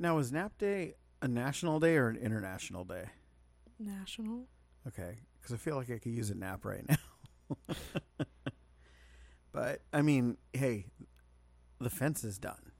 Now, 0.00 0.16
is 0.16 0.32
nap 0.32 0.56
day 0.58 0.94
a 1.20 1.28
national 1.28 1.78
day 1.78 1.96
or 1.98 2.08
an 2.08 2.16
international 2.16 2.84
day? 2.84 3.04
National. 3.78 4.46
Okay, 4.88 5.18
because 5.38 5.52
I 5.52 5.58
feel 5.58 5.76
like 5.76 5.90
I 5.90 5.98
could 5.98 6.12
use 6.12 6.30
a 6.30 6.34
nap 6.34 6.64
right 6.64 6.86
now. 6.88 7.76
but 9.52 9.82
I 9.92 10.00
mean, 10.00 10.38
hey, 10.54 10.86
the 11.80 11.90
fence 11.90 12.24
is 12.24 12.38
done. 12.38 12.72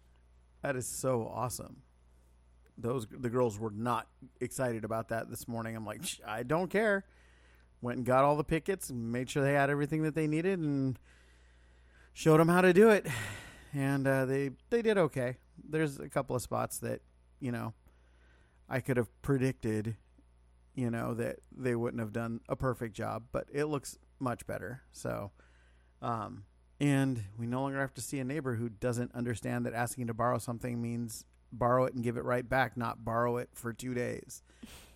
That 0.62 0.76
is 0.76 0.86
so 0.86 1.30
awesome. 1.30 1.82
Those 2.78 3.06
the 3.10 3.28
girls 3.28 3.58
were 3.58 3.70
not 3.70 4.06
excited 4.40 4.86
about 4.86 5.10
that 5.10 5.28
this 5.28 5.46
morning. 5.46 5.76
I'm 5.76 5.84
like, 5.84 6.00
I 6.26 6.42
don't 6.42 6.70
care. 6.70 7.04
Went 7.82 7.98
and 7.98 8.06
got 8.06 8.24
all 8.24 8.36
the 8.36 8.44
pickets 8.44 8.88
and 8.88 9.12
made 9.12 9.28
sure 9.28 9.44
they 9.44 9.52
had 9.52 9.68
everything 9.68 10.04
that 10.04 10.14
they 10.14 10.26
needed 10.26 10.58
and 10.58 10.98
showed 12.14 12.40
them 12.40 12.48
how 12.48 12.62
to 12.62 12.72
do 12.72 12.88
it. 12.88 13.06
And 13.74 14.06
uh, 14.06 14.24
they 14.24 14.52
they 14.70 14.80
did 14.80 14.96
okay. 14.96 15.36
There's 15.68 16.00
a 16.00 16.08
couple 16.08 16.34
of 16.34 16.40
spots 16.40 16.78
that 16.78 17.02
you 17.40 17.50
know 17.52 17.74
I 18.68 18.80
could 18.80 18.96
have 18.96 19.08
predicted 19.22 19.96
you 20.74 20.90
know 20.90 21.14
that 21.14 21.40
they 21.56 21.74
wouldn't 21.74 22.00
have 22.00 22.12
done 22.12 22.40
a 22.48 22.54
perfect 22.56 22.94
job 22.94 23.24
but 23.32 23.46
it 23.52 23.64
looks 23.64 23.98
much 24.18 24.46
better. 24.46 24.82
So 24.92 25.32
um 26.02 26.44
and 26.80 27.24
we 27.38 27.46
no 27.46 27.60
longer 27.62 27.80
have 27.80 27.92
to 27.94 28.00
see 28.00 28.18
a 28.20 28.24
neighbor 28.24 28.54
who 28.54 28.68
doesn't 28.68 29.14
understand 29.14 29.66
that 29.66 29.74
asking 29.74 30.06
to 30.06 30.14
borrow 30.14 30.38
something 30.38 30.80
means 30.80 31.24
borrow 31.52 31.84
it 31.84 31.94
and 31.94 32.02
give 32.02 32.16
it 32.16 32.24
right 32.24 32.48
back 32.48 32.76
not 32.76 33.04
borrow 33.04 33.36
it 33.36 33.50
for 33.52 33.72
2 33.72 33.92
days. 33.94 34.42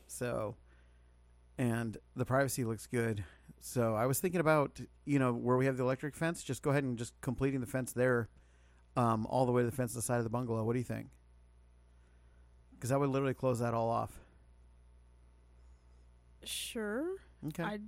So 0.07 0.57
and 1.59 1.97
the 2.17 2.25
privacy 2.25 2.65
looks 2.65 2.87
good. 2.87 3.25
So 3.61 3.95
i 3.95 4.07
was 4.07 4.21
thinking 4.21 4.41
about 4.41 4.81
you 5.05 5.19
know 5.19 5.33
where 5.33 5.57
we 5.57 5.67
have 5.67 5.77
the 5.77 5.83
electric 5.85 6.15
fence 6.15 6.43
just 6.43 6.63
go 6.63 6.71
ahead 6.71 6.85
and 6.85 6.97
just 6.99 7.19
completing 7.21 7.61
the 7.61 7.67
fence 7.67 7.93
there 7.93 8.29
um 8.97 9.27
all 9.27 9.47
the 9.47 9.53
way 9.53 9.63
to 9.63 9.67
the 9.71 9.77
fence 9.77 9.95
the 9.95 10.03
side 10.03 10.19
of 10.19 10.25
the 10.25 10.31
bungalow. 10.31 10.63
What 10.65 10.75
do 10.75 10.79
you 10.79 10.85
think 10.85 11.09
because 12.85 12.91
that 12.91 13.01
would 13.01 13.09
literally 13.09 13.33
close 13.33 13.61
that 13.61 13.73
all 13.73 13.89
off 13.89 14.13
Sure. 16.45 17.07
okay 17.47 17.63
I 17.63 17.79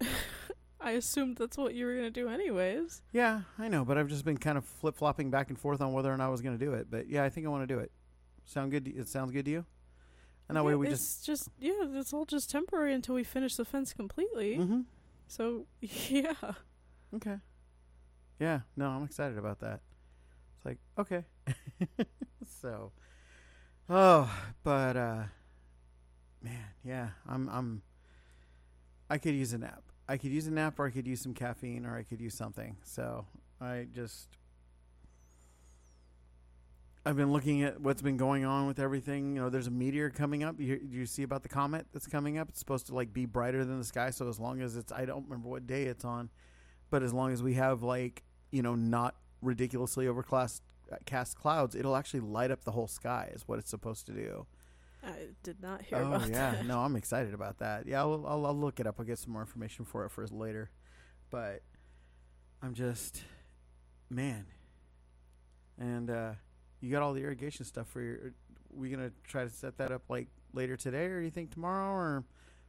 I 0.80 0.90
assumed 0.92 1.36
that's 1.36 1.56
what 1.56 1.74
you 1.74 1.86
were 1.86 1.94
gonna 1.94 2.10
do 2.10 2.28
anyways. 2.28 3.02
Yeah, 3.12 3.42
I 3.58 3.68
know, 3.68 3.84
but 3.84 3.96
I've 3.98 4.08
just 4.08 4.24
been 4.24 4.38
kind 4.38 4.56
of 4.58 4.64
flip 4.64 4.96
flopping 4.96 5.30
back 5.30 5.50
and 5.50 5.58
forth 5.58 5.80
on 5.80 5.92
whether 5.92 6.12
or 6.12 6.16
not 6.16 6.24
I 6.24 6.28
was 6.30 6.40
going 6.40 6.58
to 6.58 6.64
do 6.64 6.72
it. 6.72 6.90
But 6.90 7.06
yeah, 7.06 7.22
I 7.22 7.28
think 7.28 7.46
I 7.46 7.50
want 7.50 7.62
to 7.68 7.72
do 7.72 7.78
it. 7.78 7.92
Sound 8.46 8.70
good? 8.70 8.86
to- 8.86 8.90
It 8.96 9.06
sounds 9.06 9.30
good 9.30 9.44
to 9.44 9.50
you? 9.50 9.66
And 10.48 10.56
that 10.56 10.64
way 10.64 10.72
Yeah, 10.72 10.76
we 10.78 10.88
it's 10.88 11.16
just. 11.22 11.26
just 11.26 11.48
yeah, 11.60 11.84
it's 12.00 12.14
all 12.14 12.24
just 12.24 12.50
temporary 12.50 12.94
until 12.94 13.14
we 13.14 13.22
finish 13.24 13.56
the 13.56 13.64
fence 13.66 13.92
completely. 13.92 14.56
Mm-hmm. 14.56 14.80
So 15.28 15.66
yeah. 15.80 16.32
Okay. 17.14 17.36
Yeah, 18.40 18.60
no, 18.74 18.88
I'm 18.88 19.04
excited 19.04 19.36
about 19.36 19.60
that. 19.60 19.80
It's 20.56 20.64
like 20.64 20.78
okay. 20.98 21.24
so, 22.62 22.92
oh, 23.90 24.30
but 24.62 24.96
uh, 24.96 25.22
man, 26.42 26.64
yeah, 26.84 27.08
I'm 27.28 27.48
I'm. 27.48 27.82
I 29.08 29.18
could 29.18 29.34
use 29.34 29.52
a 29.52 29.58
nap. 29.58 29.82
I 30.08 30.16
could 30.16 30.30
use 30.30 30.46
a 30.46 30.50
nap, 30.50 30.78
or 30.78 30.86
I 30.86 30.90
could 30.90 31.06
use 31.06 31.20
some 31.20 31.34
caffeine, 31.34 31.84
or 31.84 31.96
I 31.96 32.02
could 32.04 32.20
use 32.20 32.34
something. 32.34 32.76
So 32.84 33.26
I 33.60 33.86
just. 33.94 34.28
I've 37.04 37.16
been 37.16 37.32
looking 37.32 37.62
at 37.62 37.80
what's 37.80 38.02
been 38.02 38.18
going 38.18 38.44
on 38.44 38.66
with 38.66 38.78
everything. 38.78 39.34
You 39.34 39.42
know, 39.42 39.48
there's 39.48 39.66
a 39.66 39.70
meteor 39.70 40.10
coming 40.10 40.44
up. 40.44 40.60
You, 40.60 40.78
you 40.86 41.06
see 41.06 41.22
about 41.22 41.42
the 41.42 41.48
comet 41.48 41.86
that's 41.94 42.06
coming 42.06 42.36
up? 42.36 42.50
It's 42.50 42.58
supposed 42.58 42.86
to 42.88 42.94
like 42.94 43.12
be 43.14 43.24
brighter 43.24 43.64
than 43.64 43.78
the 43.78 43.84
sky. 43.84 44.10
So 44.10 44.28
as 44.28 44.38
long 44.38 44.60
as 44.60 44.76
it's, 44.76 44.92
I 44.92 45.06
don't 45.06 45.24
remember 45.24 45.48
what 45.48 45.66
day 45.66 45.84
it's 45.84 46.04
on, 46.04 46.28
but 46.90 47.02
as 47.02 47.14
long 47.14 47.32
as 47.32 47.42
we 47.42 47.54
have 47.54 47.82
like 47.82 48.22
you 48.50 48.62
know 48.62 48.74
not 48.74 49.14
ridiculously 49.42 50.06
overcast 50.08 50.62
cast 51.06 51.36
clouds, 51.36 51.74
it'll 51.74 51.96
actually 51.96 52.20
light 52.20 52.50
up 52.50 52.64
the 52.64 52.72
whole 52.72 52.88
sky. 52.88 53.30
Is 53.34 53.46
what 53.46 53.58
it's 53.58 53.70
supposed 53.70 54.06
to 54.06 54.12
do. 54.12 54.46
I 55.02 55.28
did 55.42 55.62
not 55.62 55.82
hear 55.82 55.98
oh 55.98 56.06
about 56.08 56.28
yeah, 56.28 56.52
that. 56.52 56.66
no, 56.66 56.80
I'm 56.80 56.96
excited 57.02 57.32
about 57.32 57.58
that. 57.58 57.86
Yeah, 57.86 58.00
I'll, 58.00 58.24
I'll 58.26 58.46
I'll 58.46 58.56
look 58.56 58.80
it 58.80 58.86
up. 58.86 58.96
I'll 58.98 59.06
get 59.06 59.18
some 59.18 59.32
more 59.32 59.42
information 59.42 59.84
for 59.84 60.04
it 60.04 60.10
for 60.10 60.26
later, 60.26 60.70
but 61.30 61.62
I'm 62.62 62.74
just 62.74 63.22
man, 64.10 64.46
and 65.78 66.10
uh, 66.10 66.32
you 66.80 66.90
got 66.90 67.02
all 67.02 67.12
the 67.12 67.22
irrigation 67.22 67.64
stuff 67.64 67.88
for 67.88 68.00
your. 68.00 68.32
We 68.72 68.90
gonna 68.90 69.12
try 69.24 69.44
to 69.44 69.50
set 69.50 69.78
that 69.78 69.90
up 69.90 70.02
like 70.08 70.28
later 70.52 70.76
today, 70.76 71.06
or 71.06 71.20
you 71.20 71.30
think 71.30 71.52
tomorrow, 71.52 71.92
or 71.92 72.24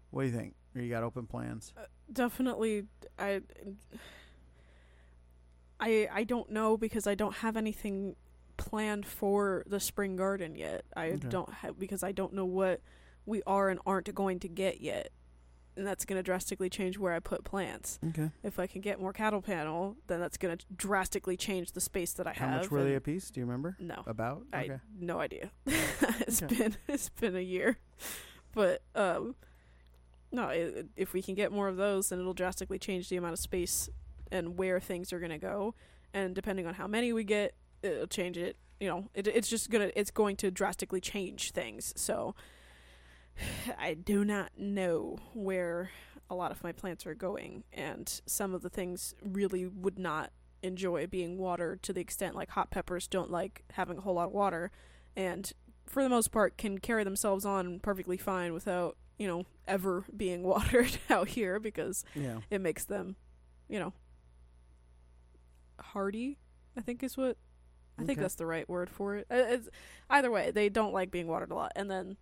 what 0.10 0.24
do 0.24 0.30
you 0.30 0.36
think? 0.36 0.56
Or 0.76 0.82
you 0.82 0.90
got 0.90 1.04
open 1.04 1.28
plans? 1.28 1.74
Definitely 2.12 2.86
I 3.20 3.42
I 5.82 6.08
I 6.12 6.24
don't 6.24 6.50
know 6.52 6.78
because 6.78 7.08
I 7.08 7.16
don't 7.16 7.36
have 7.38 7.58
anything 7.58 8.16
planned 8.58 9.06
for 9.06 9.64
the 9.66 9.80
spring 9.80 10.16
garden 10.16 10.56
yet. 10.56 10.86
I 10.96 11.08
Okay. 11.14 11.28
don't 11.30 11.52
have 11.56 11.80
because 11.80 12.04
I 12.04 12.12
don't 12.12 12.34
know 12.34 12.46
what 12.46 12.82
we 13.26 13.42
are 13.48 13.70
and 13.70 13.80
aren't 13.86 14.14
going 14.14 14.40
to 14.42 14.48
get 14.48 14.82
yet. 14.82 15.10
And 15.78 15.88
that's 15.88 16.04
going 16.04 16.18
to 16.20 16.24
drastically 16.24 16.70
change 16.70 16.98
where 17.00 17.14
I 17.14 17.20
put 17.20 17.46
plants. 17.46 17.98
Okay. 18.10 18.30
If 18.44 18.60
I 18.60 18.68
can 18.68 18.82
get 18.82 19.00
more 19.00 19.14
cattle 19.14 19.42
panel, 19.42 19.96
then 20.08 20.20
that's 20.20 20.38
going 20.38 20.58
to 20.58 20.66
drastically 20.76 21.38
change 21.38 21.72
the 21.72 21.80
space 21.80 22.12
that 22.14 22.28
I 22.28 22.34
How 22.34 22.48
have. 22.50 22.62
much 22.64 22.72
were 22.72 22.84
they 22.84 22.96
a 22.96 23.02
piece? 23.02 23.32
Do 23.32 23.40
you 23.40 23.46
remember? 23.46 23.78
No. 23.80 24.04
About? 24.06 24.44
I 24.52 24.66
Okay. 24.66 24.80
no 25.00 25.20
idea. 25.22 25.50
it's 25.66 26.44
Okay. 26.44 26.56
been 26.58 26.78
it's 26.90 27.10
been 27.10 27.36
a 27.38 27.42
year, 27.42 27.78
but 28.54 28.82
um, 28.96 29.36
no. 30.32 30.44
i 30.44 30.84
if 30.98 31.14
we 31.14 31.22
can 31.22 31.36
get 31.36 31.52
more 31.54 31.70
of 31.70 31.78
those, 31.78 32.10
then 32.10 32.20
it'll 32.20 32.34
drastically 32.34 32.78
change 32.78 33.08
the 33.10 33.16
amount 33.16 33.34
of 33.34 33.40
space 33.40 33.90
and 34.32 34.58
where 34.58 34.80
things 34.80 35.12
are 35.14 35.20
gonna 35.20 35.38
go. 35.38 35.76
And 36.14 36.34
depending 36.36 36.66
on 36.68 36.74
how 36.76 36.88
many 36.88 37.14
we 37.14 37.24
get, 37.24 37.54
it'll 37.84 38.08
change 38.08 38.38
it. 38.38 38.58
You 38.80 38.88
know, 38.90 39.06
it, 39.14 39.28
it's 39.28 39.50
just 39.50 39.70
gonna 39.70 39.92
it's 39.96 40.12
going 40.12 40.36
to 40.38 40.52
drastically 40.52 41.02
change 41.02 41.52
things. 41.52 41.94
So 41.96 42.36
I 43.80 43.94
do 43.94 44.24
not 44.26 44.52
know 44.58 45.18
where 45.34 45.92
a 46.30 46.36
lot 46.36 46.52
of 46.52 46.64
my 46.64 46.72
plants 46.72 47.06
are 47.06 47.16
going, 47.16 47.64
and 47.74 48.22
some 48.26 48.54
of 48.54 48.62
the 48.62 48.70
things 48.70 49.14
really 49.24 49.66
would 49.66 50.00
not 50.00 50.32
enjoy 50.64 51.08
being 51.08 51.38
watered 51.40 51.82
to 51.82 51.92
the 51.92 52.00
extent 52.02 52.36
like 52.36 52.52
hot 52.52 52.70
peppers 52.70 53.08
don't 53.08 53.32
like 53.32 53.64
having 53.74 53.98
a 53.98 54.02
whole 54.02 54.14
lot 54.14 54.28
of 54.28 54.32
water 54.32 54.70
and 55.16 55.54
for 55.88 56.04
the 56.04 56.08
most 56.10 56.32
part 56.32 56.56
can 56.56 56.78
carry 56.78 57.04
themselves 57.04 57.46
on 57.46 57.80
perfectly 57.80 58.16
fine 58.16 58.54
without 58.54 58.96
you 59.18 59.26
know 59.28 59.44
ever 59.68 60.06
being 60.16 60.44
watered 60.54 61.00
out 61.10 61.30
here 61.30 61.60
because 61.60 62.06
Yeah. 62.14 62.42
it 62.52 62.62
makes 62.62 62.86
them 62.86 63.16
you 63.68 63.80
know 63.80 63.92
hardy 65.84 66.38
i 66.78 66.82
think 66.82 67.04
is 67.04 67.18
what 67.18 67.38
i 68.00 68.04
think 68.04 68.20
that's 68.20 68.36
the 68.36 68.46
right 68.46 68.68
word 68.70 68.90
for 68.90 69.16
it. 69.16 69.28
Uh, 69.30 69.36
it's, 69.36 69.70
either 70.10 70.32
way 70.32 70.52
they 70.52 70.70
don't 70.70 70.94
like 70.94 71.12
being 71.12 71.28
watered 71.28 71.52
a 71.52 71.56
lot. 71.56 71.72
And 71.76 71.90
then 71.90 72.18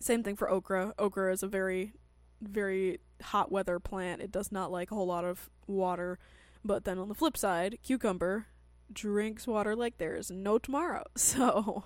same 0.00 0.22
thing 0.22 0.36
for 0.36 0.50
okra. 0.50 0.94
Okra 0.98 1.32
is 1.32 1.42
a 1.42 1.48
very 1.48 1.92
very 2.40 2.98
hot 3.22 3.52
weather 3.52 3.78
plant. 3.78 4.20
It 4.20 4.32
does 4.32 4.50
not 4.50 4.72
like 4.72 4.90
a 4.90 4.94
whole 4.94 5.06
lot 5.06 5.24
of 5.24 5.48
water. 5.66 6.18
But 6.64 6.84
then 6.84 6.98
on 6.98 7.08
the 7.08 7.14
flip 7.14 7.36
side 7.36 7.78
cucumber 7.82 8.46
drinks 8.92 9.46
water 9.46 9.74
like 9.74 9.98
there's 9.98 10.30
no 10.30 10.58
tomorrow. 10.58 11.04
So 11.16 11.84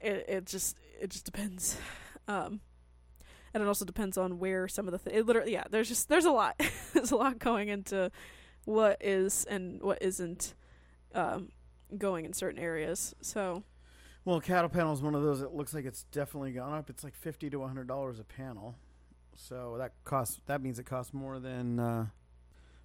it, 0.00 0.24
it 0.28 0.46
just 0.46 0.78
it 1.00 1.10
just 1.10 1.24
depends. 1.24 1.76
Um 2.28 2.60
and 3.52 3.62
it 3.62 3.66
also 3.66 3.84
depends 3.84 4.16
on 4.16 4.38
where 4.38 4.68
some 4.68 4.86
of 4.86 4.92
the 4.92 4.98
th- 4.98 5.16
it 5.16 5.26
literally 5.26 5.52
yeah 5.52 5.64
there's 5.70 5.88
just 5.88 6.08
there's 6.08 6.24
a 6.24 6.30
lot. 6.30 6.60
There's 6.92 7.12
a 7.12 7.16
lot 7.16 7.38
going 7.38 7.68
into 7.68 8.10
what 8.64 8.96
is 9.00 9.44
and 9.44 9.82
what 9.82 9.98
isn't 10.02 10.54
um 11.14 11.48
going 11.98 12.24
in 12.24 12.32
certain 12.32 12.60
areas 12.60 13.14
so 13.20 13.62
Well, 14.24 14.40
cattle 14.40 14.68
panel 14.68 14.92
is 14.92 15.02
one 15.02 15.14
of 15.14 15.22
those 15.22 15.40
that 15.40 15.54
looks 15.54 15.72
like 15.74 15.84
it's 15.86 16.04
definitely 16.04 16.52
gone 16.52 16.74
up. 16.74 16.90
It's 16.90 17.02
like 17.02 17.14
fifty 17.14 17.48
to 17.50 17.62
hundred 17.66 17.88
dollars 17.88 18.18
a 18.20 18.24
panel, 18.24 18.76
so 19.34 19.76
that 19.78 19.92
costs. 20.04 20.40
That 20.46 20.60
means 20.62 20.78
it 20.78 20.84
costs 20.84 21.14
more 21.14 21.38
than. 21.40 21.80
Uh, 21.80 22.06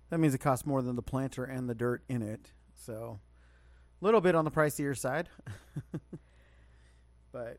that 0.10 0.20
means 0.20 0.34
it 0.34 0.38
costs 0.40 0.66
more 0.66 0.82
than 0.82 0.96
the 0.96 1.02
planter 1.02 1.44
and 1.44 1.70
the 1.70 1.76
dirt 1.76 2.04
in 2.08 2.22
it. 2.22 2.54
So, 2.74 3.20
a 4.02 4.06
little 4.06 4.22
bit 4.22 4.34
on 4.34 4.46
the 4.46 4.52
pricier 4.52 4.98
side. 4.98 5.28
but 7.34 7.58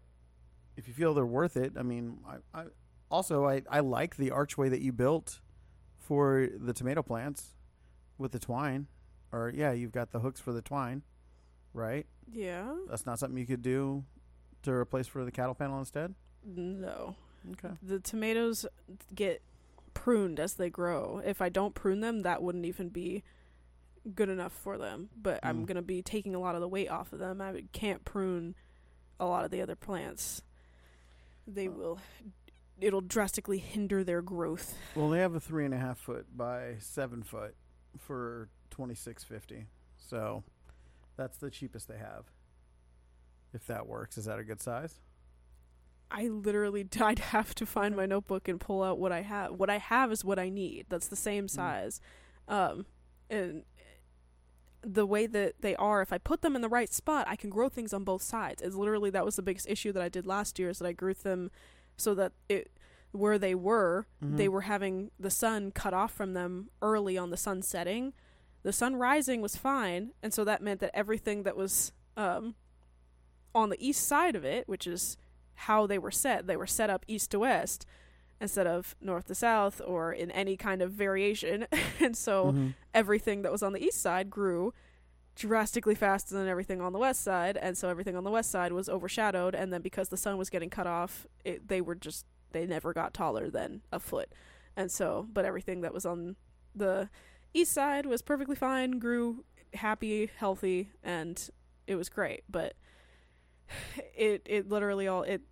if 0.77 0.89
you 0.89 0.95
feel 0.95 1.13
they're 1.13 1.27
worth 1.27 1.57
it, 1.57 1.75
I 1.77 1.83
mean, 1.83 2.19
I, 2.27 2.61
I 2.61 2.65
also 3.11 3.47
I, 3.47 3.63
I 3.71 3.81
like 3.81 4.17
the 4.17 4.31
archway 4.31 4.71
that 4.71 4.81
you 4.81 4.93
built 4.93 5.41
for 5.99 6.49
the 6.59 6.73
tomato 6.73 7.03
plants 7.03 7.57
with 8.19 8.33
the 8.33 8.39
twine, 8.39 8.87
or 9.33 9.53
yeah, 9.55 9.73
you've 9.73 9.93
got 9.93 10.11
the 10.13 10.21
hooks 10.21 10.41
for 10.41 10.53
the 10.53 10.63
twine, 10.63 11.03
right? 11.73 12.07
yeah 12.33 12.75
That's 12.89 13.07
not 13.07 13.19
something 13.21 13.39
you 13.39 13.47
could 13.47 13.63
do 13.63 14.03
to 14.63 14.73
replace 14.73 15.07
for 15.07 15.25
the 15.25 15.31
cattle 15.31 15.55
panel 15.55 15.79
instead. 15.79 16.15
no 16.45 17.15
Okay. 17.53 17.75
the 17.81 18.01
tomatoes 18.01 18.67
get 19.15 19.41
pruned 19.95 20.41
as 20.41 20.55
they 20.55 20.69
grow 20.69 21.23
if 21.25 21.41
i 21.41 21.49
don't 21.49 21.75
prune 21.77 22.01
them 22.01 22.23
that 22.23 22.43
wouldn't 22.43 22.65
even 22.67 22.89
be 22.89 23.23
good 24.15 24.29
enough 24.29 24.53
for 24.53 24.77
them 24.77 25.09
but 25.17 25.39
i'm 25.45 25.63
Mm. 25.63 25.67
going 25.67 25.77
to 25.77 25.83
be 25.83 26.03
taking 26.03 26.35
a 26.35 26.39
lot 26.41 26.55
of 26.57 26.61
the 26.61 26.67
weight 26.69 26.91
off 26.91 27.13
of 27.13 27.21
them 27.21 27.41
i 27.41 27.63
can't 27.73 28.05
prune 28.05 28.55
a 29.21 29.25
lot 29.27 29.45
of 29.45 29.51
the 29.53 29.63
other 29.63 29.77
plants 29.77 30.43
they 31.47 31.69
Uh. 31.69 31.73
will 31.73 32.01
it'll 32.81 33.01
drastically 33.01 33.59
hinder 33.59 34.03
their 34.05 34.21
growth 34.23 34.77
Well, 34.97 35.09
they 35.11 35.21
have 35.21 35.35
a 35.37 35.41
three 35.41 35.65
and 35.65 35.73
a 35.73 35.79
half 35.79 35.99
foot 35.99 36.27
by 36.37 36.75
seven 36.81 37.23
foot 37.23 37.55
for 37.99 38.49
twenty 38.71 38.95
six 38.95 39.25
fifty. 39.25 39.67
So 39.97 40.45
that's 41.17 41.39
the 41.39 41.51
cheapest 41.51 41.89
they 41.89 41.99
have. 41.99 42.27
If 43.53 43.67
that 43.67 43.87
works, 43.87 44.19
is 44.19 44.27
that 44.27 44.39
a 44.39 44.45
good 44.45 44.61
size? 44.61 45.01
I 46.11 46.29
literally 46.29 46.87
I'd 47.01 47.19
have 47.19 47.55
to 47.57 47.67
find 47.67 47.97
my 47.97 48.07
notebook 48.07 48.49
and 48.49 48.61
pull 48.61 48.83
out 48.83 48.99
what 48.99 49.13
I 49.13 49.23
have. 49.23 49.53
What 49.53 49.71
I 49.71 49.79
have 49.79 50.13
is 50.13 50.25
what 50.25 50.39
I 50.39 50.49
need. 50.49 50.87
That's 50.89 51.09
the 51.09 51.17
same 51.17 51.49
size. 51.49 52.01
Um 52.49 52.87
and 53.29 53.65
the 54.83 55.07
way 55.07 55.27
that 55.27 55.55
they 55.63 55.75
are, 55.77 56.01
if 56.01 56.13
I 56.13 56.19
put 56.19 56.43
them 56.43 56.55
in 56.55 56.63
the 56.63 56.69
right 56.69 56.93
spot, 56.93 57.27
I 57.29 57.35
can 57.35 57.51
grow 57.51 57.69
things 57.69 57.93
on 57.93 58.05
both 58.05 58.23
sides. 58.23 58.63
It's 58.63 58.77
literally 58.77 59.11
that 59.11 59.25
was 59.25 59.35
the 59.35 59.43
biggest 59.43 59.69
issue 59.69 59.91
that 59.93 60.03
I 60.03 60.09
did 60.09 60.27
last 60.27 60.59
year 60.61 60.69
is 60.71 60.79
that 60.79 60.87
I 60.87 60.93
grew 60.93 61.15
them 61.15 61.51
so 61.97 62.15
that 62.15 62.33
it 62.49 62.71
where 63.13 63.39
they 63.39 63.55
were, 63.55 64.07
they 64.21 64.47
Mhm. 64.47 64.53
were 64.53 64.61
having 64.63 65.11
the 65.19 65.31
sun 65.31 65.71
cut 65.73 65.95
off 65.95 66.13
from 66.13 66.35
them 66.35 66.71
early 66.83 67.17
on 67.17 67.31
the 67.31 67.37
sun 67.37 67.63
setting. 67.63 68.13
The 68.63 68.73
sun 68.73 68.97
rising 68.97 69.41
was 69.41 69.57
fine, 69.57 70.13
and 70.23 70.35
so 70.35 70.45
that 70.45 70.61
meant 70.63 70.81
that 70.81 70.91
everything 70.95 71.45
that 71.45 71.57
was 71.57 71.93
um, 72.17 72.55
on 73.55 73.69
the 73.71 73.87
east 73.87 74.07
side 74.07 74.35
of 74.37 74.45
it, 74.45 74.67
which 74.69 74.87
is 74.87 75.17
how 75.55 75.87
they 75.87 75.99
were 75.99 76.11
set, 76.11 76.47
they 76.47 76.57
were 76.57 76.67
set 76.67 76.91
up 76.91 77.05
east 77.07 77.31
to 77.31 77.39
west 77.41 77.87
instead 78.41 78.67
of 78.67 78.95
north 79.01 79.27
to 79.27 79.35
south 79.35 79.81
or 79.87 80.13
in 80.13 80.31
any 80.31 80.57
kind 80.57 80.83
of 80.83 80.93
variation. 80.93 81.67
and 82.01 82.17
so 82.17 82.53
Mhm. 82.53 82.75
everything 82.93 83.43
that 83.43 83.53
was 83.53 83.63
on 83.63 83.73
the 83.73 83.83
east 83.85 84.01
side 84.03 84.29
grew 84.31 84.75
drastically 85.35 85.95
faster 85.95 86.35
than 86.35 86.49
everything 86.49 86.81
on 86.81 86.93
the 86.95 86.99
west 86.99 87.23
side, 87.23 87.57
and 87.59 87.77
so 87.77 87.89
everything 87.91 88.17
on 88.17 88.25
the 88.25 88.31
west 88.31 88.51
side 88.51 88.73
was 88.73 88.89
overshadowed. 88.89 89.55
And 89.55 89.73
then 89.73 89.83
because 89.83 90.09
the 90.09 90.17
sun 90.17 90.39
was 90.39 90.49
getting 90.51 90.71
cut 90.71 90.87
off, 90.87 91.27
it, 91.45 91.69
they 91.69 91.81
were 91.83 91.95
just 91.95 92.25
they 92.53 92.67
never 92.67 92.93
got 92.93 93.15
taller 93.15 93.51
than 93.51 93.83
a 93.93 93.99
foot. 93.99 94.33
And 94.77 94.91
so, 94.91 95.27
but 95.33 95.45
everything 95.45 95.81
that 95.81 95.95
was 95.95 96.05
on 96.05 96.37
the 96.75 97.09
east 97.55 97.73
side 97.73 98.07
was 98.07 98.23
perfectly 98.23 98.57
fine, 98.57 98.99
grew 98.99 99.45
happy, 99.75 100.31
healthy, 100.37 100.91
and 101.03 101.49
it 101.87 101.97
was 101.97 102.09
great. 102.09 102.45
But 102.49 102.75
it 104.15 104.43
it 104.47 104.69
literally 104.69 105.09
all 105.09 105.23
it 105.23 105.43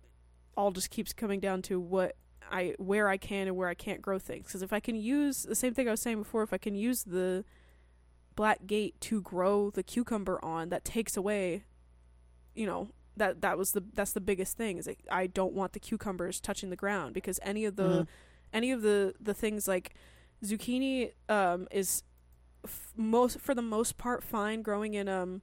all 0.55 0.71
just 0.71 0.89
keeps 0.89 1.13
coming 1.13 1.39
down 1.39 1.61
to 1.63 1.79
what 1.79 2.15
I 2.51 2.75
where 2.77 3.09
I 3.09 3.17
can 3.17 3.47
and 3.47 3.55
where 3.55 3.67
I 3.67 3.73
can't 3.73 4.01
grow 4.01 4.19
things. 4.19 4.47
Because 4.47 4.61
if 4.61 4.73
I 4.73 4.79
can 4.79 4.95
use 4.95 5.43
the 5.43 5.55
same 5.55 5.73
thing 5.73 5.87
I 5.87 5.91
was 5.91 6.01
saying 6.01 6.19
before, 6.19 6.43
if 6.43 6.53
I 6.53 6.57
can 6.57 6.75
use 6.75 7.03
the 7.03 7.43
black 8.35 8.65
gate 8.67 8.99
to 9.01 9.21
grow 9.21 9.69
the 9.69 9.83
cucumber 9.83 10.43
on, 10.43 10.69
that 10.69 10.85
takes 10.85 11.15
away, 11.15 11.63
you 12.53 12.65
know, 12.65 12.89
that 13.17 13.41
that 13.41 13.57
was 13.57 13.71
the 13.71 13.83
that's 13.93 14.11
the 14.13 14.21
biggest 14.21 14.57
thing 14.57 14.77
is 14.77 14.87
like, 14.87 15.05
I 15.11 15.27
don't 15.27 15.53
want 15.53 15.73
the 15.73 15.79
cucumbers 15.79 16.39
touching 16.39 16.69
the 16.69 16.75
ground 16.75 17.13
because 17.13 17.39
any 17.43 17.65
of 17.65 17.75
the 17.75 17.83
Mhm. 18.03 18.07
any 18.53 18.71
of 18.71 18.81
the 18.81 19.13
the 19.19 19.33
things 19.33 19.67
like 19.67 19.93
zucchini 20.43 21.13
um 21.29 21.67
is 21.71 22.03
f- 22.63 22.93
most 22.95 23.39
for 23.39 23.55
the 23.55 23.61
most 23.61 23.97
part 23.97 24.23
fine 24.23 24.61
growing 24.61 24.93
in 24.93 25.07
um 25.07 25.41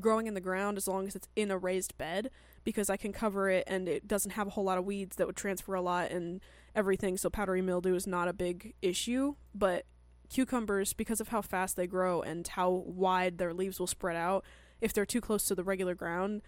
growing 0.00 0.26
in 0.26 0.34
the 0.34 0.40
ground 0.40 0.76
as 0.76 0.86
long 0.86 1.06
as 1.06 1.16
it's 1.16 1.28
in 1.36 1.50
a 1.50 1.56
raised 1.56 1.96
bed 1.96 2.30
because 2.64 2.90
I 2.90 2.98
can 2.98 3.12
cover 3.14 3.48
it 3.48 3.64
and 3.66 3.88
it 3.88 4.06
doesn't 4.06 4.32
have 4.32 4.46
a 4.48 4.50
whole 4.50 4.64
lot 4.64 4.76
of 4.76 4.84
weeds 4.84 5.16
that 5.16 5.26
would 5.26 5.36
transfer 5.36 5.74
a 5.74 5.80
lot 5.80 6.10
and 6.10 6.42
everything 6.74 7.16
so 7.16 7.30
powdery 7.30 7.62
mildew 7.62 7.94
is 7.94 8.06
not 8.06 8.28
a 8.28 8.34
big 8.34 8.74
issue 8.82 9.36
but 9.54 9.86
cucumbers 10.28 10.92
because 10.92 11.20
of 11.20 11.28
how 11.28 11.40
fast 11.40 11.76
they 11.76 11.86
grow 11.86 12.20
and 12.20 12.46
how 12.48 12.68
wide 12.70 13.38
their 13.38 13.54
leaves 13.54 13.80
will 13.80 13.86
spread 13.86 14.16
out 14.16 14.44
if 14.82 14.92
they're 14.92 15.06
too 15.06 15.20
close 15.22 15.46
to 15.46 15.54
the 15.54 15.64
regular 15.64 15.94
ground 15.94 16.42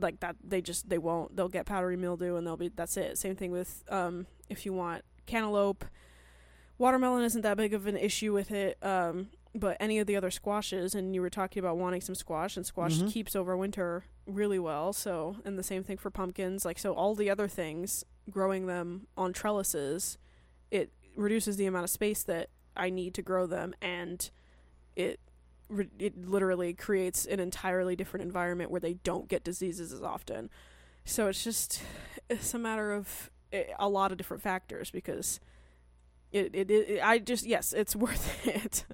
like 0.00 0.20
that 0.20 0.36
they 0.42 0.60
just 0.60 0.88
they 0.88 0.98
won't 0.98 1.36
they'll 1.36 1.48
get 1.48 1.66
powdery 1.66 1.96
mildew 1.96 2.36
and 2.36 2.46
they'll 2.46 2.56
be 2.56 2.68
that's 2.68 2.96
it. 2.96 3.18
Same 3.18 3.36
thing 3.36 3.50
with 3.52 3.84
um 3.88 4.26
if 4.48 4.64
you 4.66 4.72
want 4.72 5.04
cantaloupe. 5.26 5.84
Watermelon 6.78 7.24
isn't 7.24 7.42
that 7.42 7.56
big 7.56 7.74
of 7.74 7.86
an 7.86 7.96
issue 7.96 8.32
with 8.32 8.50
it 8.50 8.78
um 8.82 9.28
but 9.54 9.76
any 9.80 9.98
of 9.98 10.06
the 10.06 10.16
other 10.16 10.30
squashes 10.30 10.94
and 10.94 11.14
you 11.14 11.20
were 11.20 11.28
talking 11.30 11.58
about 11.60 11.76
wanting 11.76 12.00
some 12.00 12.14
squash 12.14 12.56
and 12.56 12.64
squash 12.64 12.98
Mhm. 12.98 13.10
keeps 13.10 13.34
over 13.34 13.56
winter 13.56 14.04
really 14.26 14.58
well. 14.60 14.92
So 14.92 15.36
and 15.44 15.58
the 15.58 15.62
same 15.62 15.82
thing 15.84 15.96
for 15.96 16.10
pumpkins 16.10 16.64
like 16.64 16.78
so 16.78 16.92
all 16.94 17.14
the 17.14 17.28
other 17.30 17.48
things 17.48 18.04
growing 18.30 18.66
them 18.66 19.06
on 19.16 19.32
trellises 19.32 20.16
it 20.70 20.92
reduces 21.16 21.56
the 21.56 21.66
amount 21.66 21.84
of 21.84 21.90
space 21.90 22.22
that 22.22 22.48
I 22.76 22.88
need 22.90 23.12
to 23.14 23.22
grow 23.22 23.46
them 23.46 23.74
and 23.82 24.30
it 24.94 25.18
it 25.98 26.26
literally 26.28 26.74
creates 26.74 27.26
an 27.26 27.40
entirely 27.40 27.94
different 27.96 28.24
environment 28.24 28.70
where 28.70 28.80
they 28.80 28.94
don't 28.94 29.28
get 29.28 29.44
diseases 29.44 29.92
as 29.92 30.02
often 30.02 30.50
so 31.04 31.28
it's 31.28 31.42
just 31.44 31.82
it's 32.28 32.52
a 32.54 32.58
matter 32.58 32.92
of 32.92 33.30
eh, 33.52 33.64
a 33.78 33.88
lot 33.88 34.12
of 34.12 34.18
different 34.18 34.42
factors 34.42 34.90
because 34.90 35.40
it, 36.32 36.50
it, 36.54 36.70
it 36.70 37.00
I 37.02 37.18
just 37.18 37.46
yes 37.46 37.72
it's 37.72 37.94
worth 38.04 38.46
it 38.46 38.84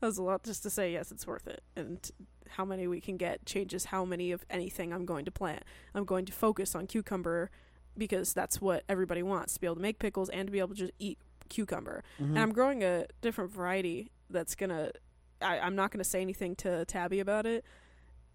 that 0.00 0.06
was 0.06 0.18
a 0.18 0.22
lot 0.22 0.42
just 0.44 0.62
to 0.64 0.70
say 0.70 0.92
yes 0.92 1.10
it's 1.10 1.26
worth 1.26 1.46
it 1.46 1.62
and 1.76 2.10
how 2.54 2.64
many 2.64 2.86
we 2.86 3.00
can 3.00 3.16
get 3.16 3.44
changes 3.46 3.86
how 3.86 4.04
many 4.04 4.32
of 4.32 4.44
anything 4.50 4.92
I'm 4.92 5.04
going 5.04 5.24
to 5.24 5.30
plant 5.30 5.62
I'm 5.94 6.04
going 6.04 6.24
to 6.26 6.32
focus 6.32 6.74
on 6.74 6.86
cucumber 6.86 7.50
because 7.98 8.32
that's 8.32 8.60
what 8.60 8.84
everybody 8.88 9.22
wants 9.22 9.54
to 9.54 9.60
be 9.60 9.66
able 9.66 9.76
to 9.76 9.82
make 9.82 9.98
pickles 9.98 10.28
and 10.30 10.46
to 10.48 10.52
be 10.52 10.58
able 10.58 10.70
to 10.70 10.74
just 10.74 10.92
eat 10.98 11.18
cucumber 11.48 12.02
Mhm. 12.20 12.24
and 12.30 12.38
I'm 12.38 12.52
growing 12.52 12.82
a 12.84 13.06
different 13.20 13.50
variety 13.50 14.10
that's 14.30 14.54
gonna. 14.54 14.92
I, 15.40 15.58
I'm 15.60 15.74
not 15.74 15.90
gonna 15.90 16.04
say 16.04 16.20
anything 16.20 16.54
to 16.56 16.84
Tabby 16.84 17.20
about 17.20 17.46
it. 17.46 17.64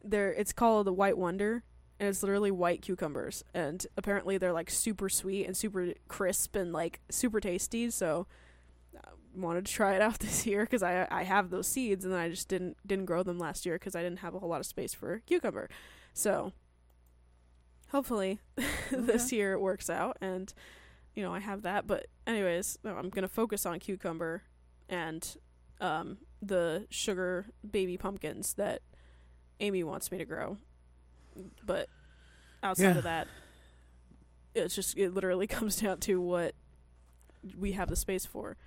There, 0.03 0.31
it's 0.31 0.53
called 0.53 0.87
the 0.87 0.93
White 0.93 1.17
Wonder, 1.17 1.63
and 1.99 2.09
it's 2.09 2.21
literally 2.21 2.51
white 2.51 2.81
cucumbers, 2.81 3.43
and 3.53 3.85
apparently 3.97 4.37
they're 4.37 4.53
like 4.53 4.69
super 4.69 5.09
sweet 5.09 5.45
and 5.45 5.55
super 5.55 5.93
crisp 6.07 6.55
and 6.55 6.71
like 6.73 6.99
super 7.09 7.39
tasty. 7.39 7.89
So, 7.89 8.27
I 8.95 9.09
wanted 9.35 9.65
to 9.65 9.71
try 9.71 9.95
it 9.95 10.01
out 10.01 10.19
this 10.19 10.45
year 10.45 10.61
because 10.63 10.83
I 10.83 11.07
I 11.09 11.23
have 11.23 11.49
those 11.49 11.67
seeds, 11.67 12.05
and 12.05 12.13
then 12.13 12.19
I 12.19 12.29
just 12.29 12.47
didn't 12.47 12.77
didn't 12.85 13.05
grow 13.05 13.23
them 13.23 13.39
last 13.39 13.65
year 13.65 13.75
because 13.75 13.95
I 13.95 14.03
didn't 14.03 14.19
have 14.19 14.35
a 14.35 14.39
whole 14.39 14.49
lot 14.49 14.59
of 14.59 14.65
space 14.65 14.93
for 14.93 15.19
cucumber. 15.25 15.69
So, 16.13 16.53
hopefully, 17.89 18.39
this 18.91 19.31
year 19.31 19.53
it 19.53 19.61
works 19.61 19.89
out 19.89 20.17
and 20.21 20.53
you 21.15 21.23
know, 21.23 21.33
I 21.33 21.39
have 21.39 21.61
that. 21.63 21.87
But 21.87 22.07
anyways, 22.27 22.77
no, 22.83 22.95
I'm 22.95 23.09
gonna 23.09 23.27
focus 23.27 23.65
on 23.65 23.79
cucumber 23.79 24.43
and 24.89 25.35
um 25.81 26.17
the 26.47 26.85
sugar 26.89 27.45
baby 27.69 27.97
pumpkins 27.97 28.53
that 28.55 28.81
Amy 29.59 29.83
wants 29.83 30.11
me 30.11 30.17
to 30.17 30.25
grow. 30.25 30.57
But 31.65 31.89
outside 32.63 32.83
Yeah. 32.91 32.97
of 32.97 33.03
that, 33.03 33.27
it's 34.53 34.75
just 34.75 34.97
it 34.97 35.13
literally 35.13 35.47
comes 35.57 35.77
down 35.77 35.99
to 36.01 36.21
what 36.21 36.55
we 37.57 37.73
have 37.73 37.89
the 37.89 37.95
space 37.95 38.25
for. 38.25 38.57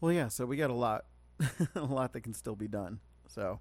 Well, 0.00 0.12
yeah. 0.12 0.28
So 0.28 0.46
we 0.46 0.56
got 0.56 0.70
a 0.70 0.74
lot, 0.74 1.04
a 1.74 1.80
lot 1.80 2.12
that 2.12 2.22
can 2.22 2.34
still 2.34 2.56
be 2.56 2.68
done. 2.68 3.00
So 3.28 3.60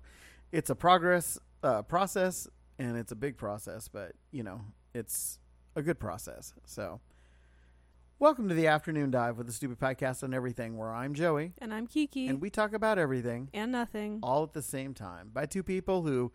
it's 0.52 0.70
a 0.70 0.76
progress 0.76 1.38
uh, 1.64 1.82
process, 1.84 2.48
and 2.78 2.98
it's 2.98 3.12
a 3.12 3.16
big 3.16 3.38
process, 3.38 3.88
but 3.88 4.14
you 4.32 4.44
know, 4.44 4.62
it's 4.94 5.40
a 5.76 5.82
good 5.82 6.00
process. 6.00 6.54
So, 6.66 7.00
welcome 8.20 8.48
to 8.50 8.56
the 8.56 8.68
afternoon 8.68 9.12
dive 9.12 9.38
with 9.38 9.48
the 9.48 9.54
Stupid 9.54 9.80
Podcast 9.80 10.24
on 10.24 10.34
everything, 10.34 10.78
where 10.78 10.94
I'm 10.94 11.14
Joey, 11.14 11.54
And 11.60 11.74
I'm 11.74 11.88
Kiki 11.88 12.28
and 12.28 12.42
we 12.42 12.50
talk 12.50 12.74
about 12.74 12.98
everything 12.98 13.50
and 13.54 13.72
nothing. 13.72 14.20
all 14.24 14.44
at 14.44 14.54
the 14.54 14.62
same 14.62 14.94
time 14.94 15.30
by 15.34 15.46
two 15.46 15.64
people 15.64 16.04
who 16.04 16.32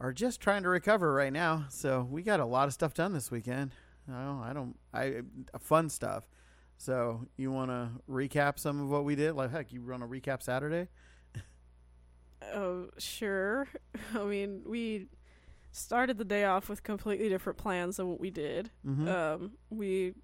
are 0.00 0.12
just 0.12 0.40
trying 0.40 0.62
to 0.64 0.68
recover 0.68 1.12
right 1.12 1.32
now. 1.32 1.66
So 1.68 2.06
we 2.10 2.22
got 2.22 2.40
a 2.40 2.44
lot 2.44 2.66
of 2.68 2.74
stuff 2.74 2.94
done 2.94 3.12
this 3.12 3.30
weekend. 3.30 3.72
No, 4.06 4.40
I 4.44 4.52
don't. 4.52 4.76
I 4.92 5.22
fun 5.60 5.88
stuff. 5.88 6.28
So 6.76 7.26
you 7.36 7.50
want 7.52 7.70
to 7.70 7.88
recap 8.10 8.58
some 8.58 8.80
of 8.82 8.90
what 8.90 9.04
we 9.04 9.14
did? 9.14 9.34
Like 9.34 9.50
heck, 9.50 9.72
you 9.72 9.80
run 9.80 10.02
a 10.02 10.06
recap 10.08 10.42
Saturday. 10.42 10.88
Oh, 12.52 12.88
sure. 12.98 13.68
I 14.14 14.24
mean, 14.24 14.62
we 14.66 15.06
started 15.72 16.18
the 16.18 16.24
day 16.24 16.44
off 16.44 16.68
with 16.68 16.82
completely 16.82 17.28
different 17.28 17.58
plans 17.58 17.96
than 17.96 18.08
what 18.10 18.20
we 18.20 18.30
did. 18.30 18.70
Mm-hmm. 18.86 19.08
um, 19.08 19.52
we 19.70 20.14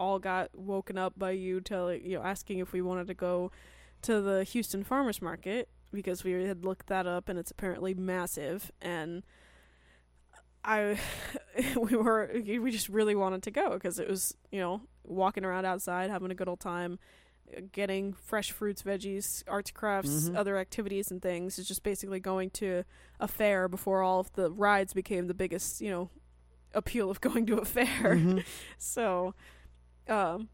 all 0.00 0.18
got 0.18 0.48
woken 0.56 0.96
up 0.98 1.12
by 1.18 1.30
you 1.30 1.60
telling 1.60 2.04
you 2.04 2.16
know 2.16 2.24
asking 2.24 2.58
if 2.58 2.72
we 2.72 2.80
wanted 2.82 3.06
to 3.06 3.14
go 3.14 3.52
to 4.02 4.20
the 4.20 4.42
Houston 4.44 4.82
Farmers 4.82 5.20
Market 5.22 5.68
because 5.92 6.24
we 6.24 6.32
had 6.32 6.64
looked 6.64 6.86
that 6.86 7.06
up 7.06 7.28
and 7.28 7.38
it's 7.38 7.50
apparently 7.50 7.92
massive 7.94 8.72
and 8.80 9.22
I 10.64 10.98
we 11.76 11.96
were 11.96 12.30
we 12.34 12.70
just 12.70 12.88
really 12.88 13.14
wanted 13.14 13.42
to 13.44 13.50
go 13.50 13.70
because 13.74 13.98
it 13.98 14.08
was 14.08 14.34
you 14.50 14.60
know 14.60 14.82
walking 15.04 15.44
around 15.44 15.64
outside 15.64 16.10
having 16.10 16.30
a 16.30 16.34
good 16.34 16.48
old 16.48 16.60
time 16.60 16.98
getting 17.72 18.12
fresh 18.12 18.52
fruits 18.52 18.82
veggies 18.82 19.42
arts 19.48 19.70
crafts 19.70 20.28
Mhm. 20.28 20.36
other 20.36 20.56
activities 20.56 21.10
and 21.10 21.20
things 21.20 21.58
it's 21.58 21.66
just 21.66 21.82
basically 21.82 22.20
going 22.20 22.50
to 22.50 22.84
a 23.18 23.26
fair 23.26 23.68
before 23.68 24.02
all 24.02 24.20
of 24.20 24.32
the 24.34 24.50
rides 24.50 24.92
became 24.94 25.26
the 25.26 25.34
biggest 25.34 25.80
you 25.80 25.90
know 25.90 26.10
appeal 26.74 27.10
of 27.10 27.20
going 27.28 27.46
to 27.46 27.56
a 27.58 27.64
fair 27.64 28.14
Mhm. 28.16 28.44
so, 28.78 29.34
um, 30.10 30.48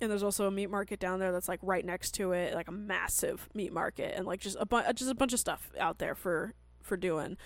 and 0.00 0.10
there's 0.10 0.22
also 0.22 0.46
a 0.46 0.50
meat 0.50 0.70
market 0.70 1.00
down 1.00 1.18
there 1.20 1.32
that's 1.32 1.48
like 1.48 1.60
right 1.62 1.84
next 1.84 2.12
to 2.12 2.32
it, 2.32 2.54
like 2.54 2.68
a 2.68 2.72
massive 2.72 3.48
meat 3.54 3.72
market, 3.72 4.14
and 4.16 4.26
like 4.26 4.40
just 4.40 4.56
a 4.60 4.66
bu- 4.66 4.92
just 4.94 5.10
a 5.10 5.14
bunch 5.14 5.32
of 5.32 5.40
stuff 5.40 5.70
out 5.78 5.98
there 5.98 6.14
for 6.14 6.52
for 6.82 6.96
doing. 6.96 7.36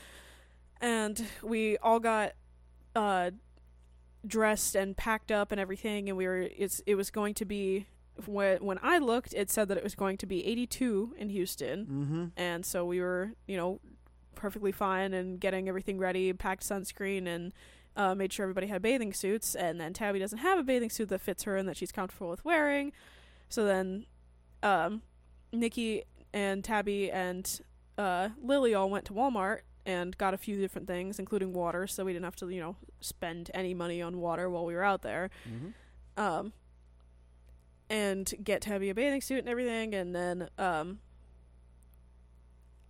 And 0.80 1.24
we 1.42 1.76
all 1.78 2.00
got 2.00 2.32
uh 2.96 3.30
dressed 4.26 4.74
and 4.74 4.96
packed 4.96 5.30
up 5.30 5.52
and 5.52 5.60
everything, 5.60 6.08
and 6.08 6.16
we 6.18 6.26
were 6.26 6.48
it's 6.56 6.80
it 6.86 6.94
was 6.96 7.10
going 7.10 7.34
to 7.34 7.44
be 7.44 7.86
when 8.26 8.64
when 8.64 8.78
I 8.82 8.98
looked, 8.98 9.32
it 9.34 9.50
said 9.50 9.68
that 9.68 9.76
it 9.76 9.84
was 9.84 9.94
going 9.94 10.16
to 10.18 10.26
be 10.26 10.44
82 10.46 11.14
in 11.18 11.28
Houston, 11.30 11.86
Mm-hmm. 11.86 12.24
and 12.36 12.66
so 12.66 12.84
we 12.84 13.00
were 13.00 13.32
you 13.46 13.56
know 13.56 13.80
perfectly 14.34 14.72
fine 14.72 15.14
and 15.14 15.38
getting 15.38 15.68
everything 15.68 15.98
ready, 15.98 16.32
packed 16.32 16.62
sunscreen 16.62 17.26
and 17.28 17.52
uh, 17.98 18.14
made 18.14 18.32
sure 18.32 18.44
everybody 18.44 18.68
had 18.68 18.80
bathing 18.80 19.12
suits. 19.12 19.54
And 19.54 19.78
then 19.78 19.92
Tabby 19.92 20.20
doesn't 20.20 20.38
have 20.38 20.58
a 20.58 20.62
bathing 20.62 20.88
suit 20.88 21.10
that 21.10 21.20
fits 21.20 21.42
her 21.42 21.56
and 21.56 21.68
that 21.68 21.76
she's 21.76 21.92
comfortable 21.92 22.30
with 22.30 22.44
wearing. 22.44 22.92
So 23.50 23.66
then, 23.66 24.06
um, 24.62 25.02
Nikki 25.52 26.04
and 26.32 26.62
Tabby 26.62 27.10
and 27.10 27.60
uh, 27.98 28.30
Lily 28.42 28.74
all 28.74 28.88
went 28.88 29.04
to 29.06 29.12
Walmart 29.12 29.60
and 29.84 30.16
got 30.18 30.34
a 30.34 30.38
few 30.38 30.58
different 30.60 30.86
things, 30.86 31.18
including 31.18 31.52
water, 31.52 31.86
so 31.86 32.04
we 32.04 32.12
didn't 32.12 32.26
have 32.26 32.36
to, 32.36 32.48
you 32.50 32.60
know, 32.60 32.76
spend 33.00 33.50
any 33.54 33.72
money 33.72 34.02
on 34.02 34.18
water 34.18 34.48
while 34.50 34.66
we 34.66 34.74
were 34.74 34.84
out 34.84 35.02
there. 35.02 35.30
Mm-hmm. 35.48 36.22
Um, 36.22 36.52
and 37.88 38.32
get 38.44 38.60
Tabby 38.60 38.90
a 38.90 38.94
bathing 38.94 39.22
suit 39.22 39.38
and 39.38 39.48
everything, 39.48 39.94
and 39.94 40.14
then 40.14 40.48
um, 40.58 40.98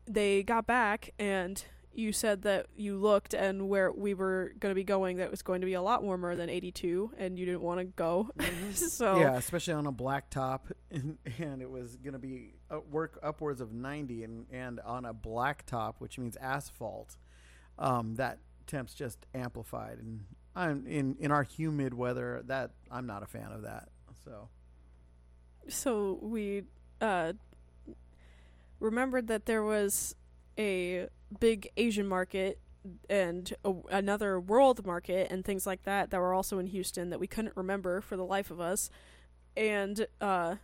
they 0.09 0.43
got 0.43 0.67
back, 0.67 1.15
and 1.21 1.65
you 1.99 2.12
said 2.12 2.43
that 2.43 2.67
you 2.76 2.97
looked 2.97 3.35
and 3.35 3.69
where 3.69 3.90
we 3.90 4.14
were 4.14 4.52
going 4.61 4.71
to 4.71 4.75
be 4.75 4.85
going, 4.85 5.17
that 5.17 5.31
was 5.31 5.43
going 5.43 5.61
to 5.61 5.67
be 5.67 5.75
a 5.75 5.83
lot 5.83 6.02
warmer 6.05 6.37
than 6.37 6.49
82, 6.49 7.11
and 7.19 7.37
you 7.37 7.45
didn't 7.45 7.61
want 7.61 7.81
to 7.81 7.85
go. 7.85 8.31
so 8.73 9.19
Yeah, 9.19 9.35
especially 9.37 9.75
on 9.75 9.87
a 9.87 9.93
black 9.93 10.31
top, 10.31 10.69
and, 10.93 11.19
and 11.38 11.61
it 11.61 11.69
was 11.69 11.97
going 11.97 12.12
to 12.12 12.19
be 12.21 12.55
uh, 12.71 12.78
work 12.90 13.19
upwards 13.23 13.61
of 13.61 13.73
90, 13.73 14.23
and, 14.23 14.47
and 14.52 14.81
on 14.81 15.05
a 15.05 15.12
black 15.12 15.67
top, 15.67 15.97
which 15.99 16.19
means 16.19 16.37
asphalt, 16.37 17.17
um, 17.78 18.14
that 18.14 18.38
temps 18.69 18.95
just 18.95 19.26
amplified. 19.35 19.99
And 19.99 20.25
I'm 20.55 20.87
in 20.87 21.17
in 21.19 21.33
our 21.33 21.43
humid 21.43 21.95
weather, 21.95 22.43
that 22.47 22.73
I'm 22.90 23.07
not 23.07 23.23
a 23.23 23.26
fan 23.26 23.50
of 23.52 23.62
that. 23.62 23.88
So 24.25 24.49
so 25.69 26.19
we 26.23 26.62
uh, 27.00 27.33
remembered 28.81 29.28
that 29.28 29.47
there 29.47 29.62
was 29.62 30.14
a 30.59 31.09
big 31.41 31.69
Asian 31.77 32.07
market 32.07 32.59
and 33.11 33.53
a, 33.65 33.73
another 33.91 34.41
world 34.41 34.87
market 34.87 35.31
and 35.31 35.45
things 35.45 35.67
like 35.67 35.83
that 35.83 36.11
that 36.11 36.21
were 36.21 36.33
also 36.33 36.59
in 36.59 36.67
Houston 36.67 37.11
that 37.11 37.21
we 37.21 37.27
couldn't 37.27 37.57
remember 37.57 38.01
for 38.01 38.17
the 38.17 38.25
life 38.25 38.51
of 38.51 38.61
us, 38.61 38.89
and 39.57 40.07
uh, 40.21 40.57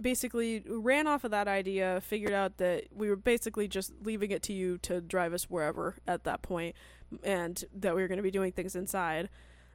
basically 0.00 0.62
ran 0.68 1.06
off 1.06 1.24
of 1.24 1.30
that 1.30 1.48
idea. 1.48 2.00
Figured 2.00 2.32
out 2.32 2.58
that 2.58 2.84
we 2.94 3.08
were 3.08 3.16
basically 3.16 3.66
just 3.66 3.92
leaving 4.02 4.30
it 4.30 4.42
to 4.42 4.52
you 4.52 4.78
to 4.78 5.00
drive 5.00 5.32
us 5.32 5.44
wherever 5.44 5.96
at 6.06 6.24
that 6.24 6.42
point, 6.42 6.76
and 7.22 7.64
that 7.74 7.94
we 7.94 8.02
were 8.02 8.08
going 8.08 8.18
to 8.18 8.22
be 8.22 8.30
doing 8.30 8.52
things 8.52 8.76
inside. 8.76 9.28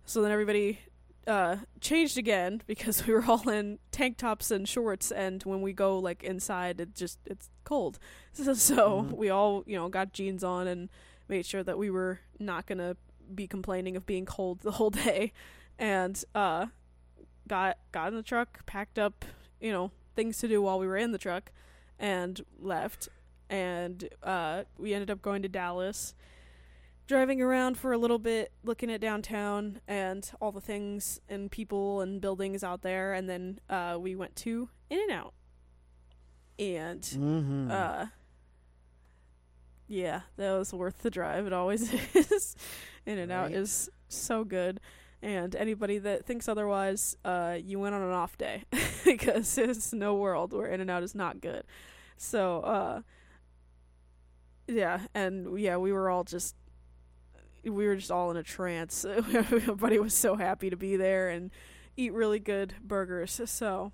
So 0.06 0.22
then 0.22 0.32
everybody 0.32 0.80
uh, 1.28 1.58
changed 1.82 2.18
again 2.18 2.62
because 2.68 3.06
we 3.06 3.14
were 3.14 3.26
all 3.26 3.48
in 3.50 3.80
tank 3.92 4.18
tops 4.18 4.50
and 4.52 4.68
shorts, 4.68 5.12
and 5.12 5.44
when 5.44 5.62
we 5.62 5.74
go 5.74 6.00
like 6.00 6.24
inside, 6.24 6.80
it 6.82 6.96
just 6.96 7.20
it's 7.26 7.50
cold. 7.64 8.00
So, 8.34 8.54
so 8.54 9.02
Mhm. 9.04 9.18
we 9.18 9.30
all 9.30 9.64
you 9.66 9.76
know 9.76 9.90
got 9.90 10.14
jeans 10.14 10.44
on 10.44 10.68
and 10.68 10.90
made 11.28 11.46
sure 11.46 11.64
that 11.64 11.78
we 11.78 11.90
were 11.90 12.20
not 12.40 12.66
gonna 12.68 12.96
be 13.34 13.48
complaining 13.48 13.98
of 13.98 14.06
being 14.06 14.26
cold 14.26 14.60
the 14.64 14.72
whole 14.74 14.90
day, 14.92 15.34
and 15.78 16.24
uh, 16.36 16.68
got 17.48 17.78
got 17.92 18.10
in 18.10 18.16
the 18.16 18.24
truck, 18.24 18.66
packed 18.66 18.98
up 19.00 19.26
you 19.60 19.72
know 19.72 19.92
things 20.16 20.38
to 20.40 20.48
do 20.48 20.62
while 20.62 20.80
we 20.80 20.88
were 20.88 20.98
in 20.98 21.12
the 21.12 21.18
truck, 21.18 21.52
and 22.00 22.42
left. 22.60 23.10
And 23.50 24.10
uh, 24.24 24.64
we 24.78 24.94
ended 24.94 25.10
up 25.10 25.22
going 25.22 25.42
to 25.44 25.48
Dallas 25.48 26.14
driving 27.08 27.42
around 27.42 27.78
for 27.78 27.94
a 27.94 27.98
little 27.98 28.20
bit, 28.20 28.52
looking 28.64 28.92
at 28.92 29.02
downtown 29.02 29.80
and 29.88 30.30
all 30.42 30.52
the 30.52 30.62
things 30.62 31.20
and 31.30 31.50
people 31.50 32.02
and 32.02 32.22
buildings 32.22 32.64
out 32.64 32.82
there, 32.82 33.14
and 33.14 33.30
then 33.30 33.60
uh, 33.70 33.98
we 34.00 34.16
went 34.16 34.36
to 34.38 34.70
In 34.90 35.00
and 35.00 35.12
Out, 35.12 35.34
and 36.60 37.02
mm-hmm. 37.02 37.72
uh, 37.72 38.08
yeah, 39.88 40.22
that 40.36 40.52
was 40.58 40.74
worth 40.74 41.02
the 41.02 41.10
drive. 41.10 41.48
It 41.48 41.54
always 41.54 41.92
is. 42.14 42.56
In 43.06 43.18
and 43.18 43.32
Out 43.32 43.48
Right. 43.48 43.56
is 43.56 43.90
so 44.10 44.44
good. 44.44 44.80
And 45.22 45.56
anybody 45.56 45.98
that 46.00 46.26
thinks 46.26 46.48
otherwise, 46.48 47.16
uh, 47.26 47.58
you 47.60 47.80
went 47.80 47.96
on 47.96 48.02
an 48.02 48.12
off 48.12 48.38
day 48.38 48.64
because 49.06 49.58
it's 49.58 49.94
no 49.94 50.14
world 50.16 50.54
where 50.54 50.68
In 50.68 50.82
and 50.82 50.92
Out 50.92 51.04
is 51.04 51.16
not 51.16 51.42
good. 51.42 51.64
So, 52.18 52.60
uh, 52.62 53.02
yeah, 54.68 55.02
and 55.16 55.58
yeah, 55.60 55.78
we 55.78 55.94
were 55.94 56.10
all 56.10 56.24
just 56.24 56.56
we 57.70 57.88
were 57.88 57.96
just 57.96 58.12
all 58.12 58.32
in 58.32 58.38
a 58.38 58.44
trance. 58.44 59.06
Everybody 59.34 60.00
was 60.00 60.14
so 60.14 60.36
happy 60.36 60.70
to 60.70 60.78
be 60.78 60.96
there 60.96 61.30
and 61.30 61.52
eat 61.96 62.14
really 62.14 62.40
good 62.40 62.76
burgers. 62.84 63.40
So 63.46 63.92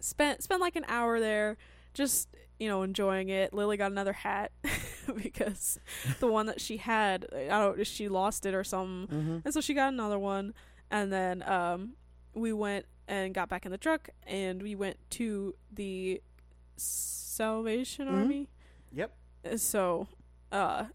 spent 0.00 0.42
spent 0.42 0.60
like 0.60 0.76
an 0.76 0.84
hour 0.88 1.20
there, 1.20 1.56
just 1.94 2.28
you 2.58 2.68
know 2.68 2.82
enjoying 2.82 3.28
it. 3.28 3.52
Lily 3.52 3.76
got 3.76 3.90
another 3.92 4.12
hat 4.12 4.52
because 5.22 5.78
the 6.20 6.26
one 6.26 6.46
that 6.46 6.60
she 6.60 6.76
had, 6.78 7.26
I 7.34 7.46
don't, 7.48 7.86
she 7.86 8.08
lost 8.08 8.46
it 8.46 8.54
or 8.54 8.64
something, 8.64 9.16
mm-hmm. 9.16 9.38
and 9.44 9.54
so 9.54 9.60
she 9.60 9.74
got 9.74 9.92
another 9.92 10.18
one. 10.18 10.54
And 10.90 11.12
then 11.12 11.42
um, 11.48 11.92
we 12.34 12.52
went 12.52 12.86
and 13.06 13.34
got 13.34 13.48
back 13.48 13.66
in 13.66 13.72
the 13.72 13.78
truck, 13.78 14.08
and 14.26 14.62
we 14.62 14.74
went 14.74 14.96
to 15.10 15.54
the 15.72 16.22
Salvation 16.76 18.08
Mhm. 18.08 18.12
Army. 18.14 18.48
Yep. 18.92 19.12
So, 19.56 20.08
uh, 20.50 20.86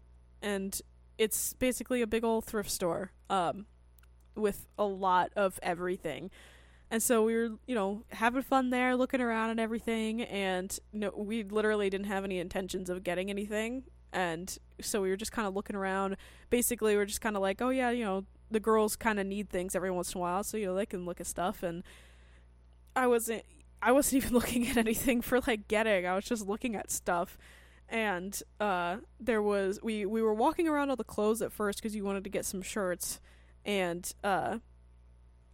and 0.42 0.80
it's 1.18 1.52
basically 1.54 2.02
a 2.02 2.06
big 2.06 2.24
old 2.24 2.44
thrift 2.44 2.70
store, 2.70 3.12
um, 3.30 3.66
with 4.34 4.66
a 4.78 4.84
lot 4.84 5.30
of 5.36 5.58
everything. 5.62 6.30
And 6.90 7.02
so 7.02 7.24
we 7.24 7.34
were, 7.34 7.48
you 7.66 7.74
know, 7.74 8.04
having 8.10 8.42
fun 8.42 8.70
there, 8.70 8.94
looking 8.96 9.20
around 9.20 9.50
and 9.50 9.58
everything, 9.60 10.22
and 10.22 10.78
no, 10.92 11.10
we 11.16 11.42
literally 11.42 11.90
didn't 11.90 12.06
have 12.06 12.24
any 12.24 12.38
intentions 12.38 12.90
of 12.90 13.02
getting 13.02 13.30
anything. 13.30 13.84
And 14.12 14.56
so 14.80 15.02
we 15.02 15.08
were 15.10 15.16
just 15.16 15.32
kind 15.32 15.48
of 15.48 15.54
looking 15.54 15.74
around. 15.74 16.16
Basically, 16.50 16.94
we 16.94 17.02
are 17.02 17.06
just 17.06 17.20
kind 17.20 17.36
of 17.36 17.42
like, 17.42 17.60
oh 17.60 17.70
yeah, 17.70 17.90
you 17.90 18.04
know, 18.04 18.24
the 18.50 18.60
girls 18.60 18.94
kind 18.94 19.18
of 19.18 19.26
need 19.26 19.50
things 19.50 19.74
every 19.74 19.90
once 19.90 20.14
in 20.14 20.18
a 20.18 20.20
while, 20.20 20.44
so 20.44 20.56
you 20.56 20.66
know 20.66 20.74
they 20.74 20.86
can 20.86 21.04
look 21.04 21.20
at 21.20 21.26
stuff. 21.26 21.62
And 21.62 21.82
I 22.94 23.06
wasn't, 23.06 23.42
I 23.82 23.90
wasn't 23.90 24.14
even 24.24 24.34
looking 24.34 24.68
at 24.68 24.76
anything 24.76 25.20
for 25.20 25.40
like 25.46 25.66
getting. 25.66 26.06
I 26.06 26.14
was 26.14 26.24
just 26.24 26.46
looking 26.46 26.76
at 26.76 26.90
stuff 26.90 27.36
and 27.94 28.42
uh 28.58 28.96
there 29.20 29.40
was 29.40 29.78
we 29.82 30.04
we 30.04 30.20
were 30.20 30.34
walking 30.34 30.66
around 30.68 30.90
all 30.90 30.96
the 30.96 31.04
clothes 31.04 31.40
at 31.40 31.52
first 31.52 31.78
because 31.80 31.94
you 31.94 32.04
wanted 32.04 32.24
to 32.24 32.28
get 32.30 32.44
some 32.44 32.60
shirts 32.60 33.20
and 33.64 34.12
uh 34.24 34.58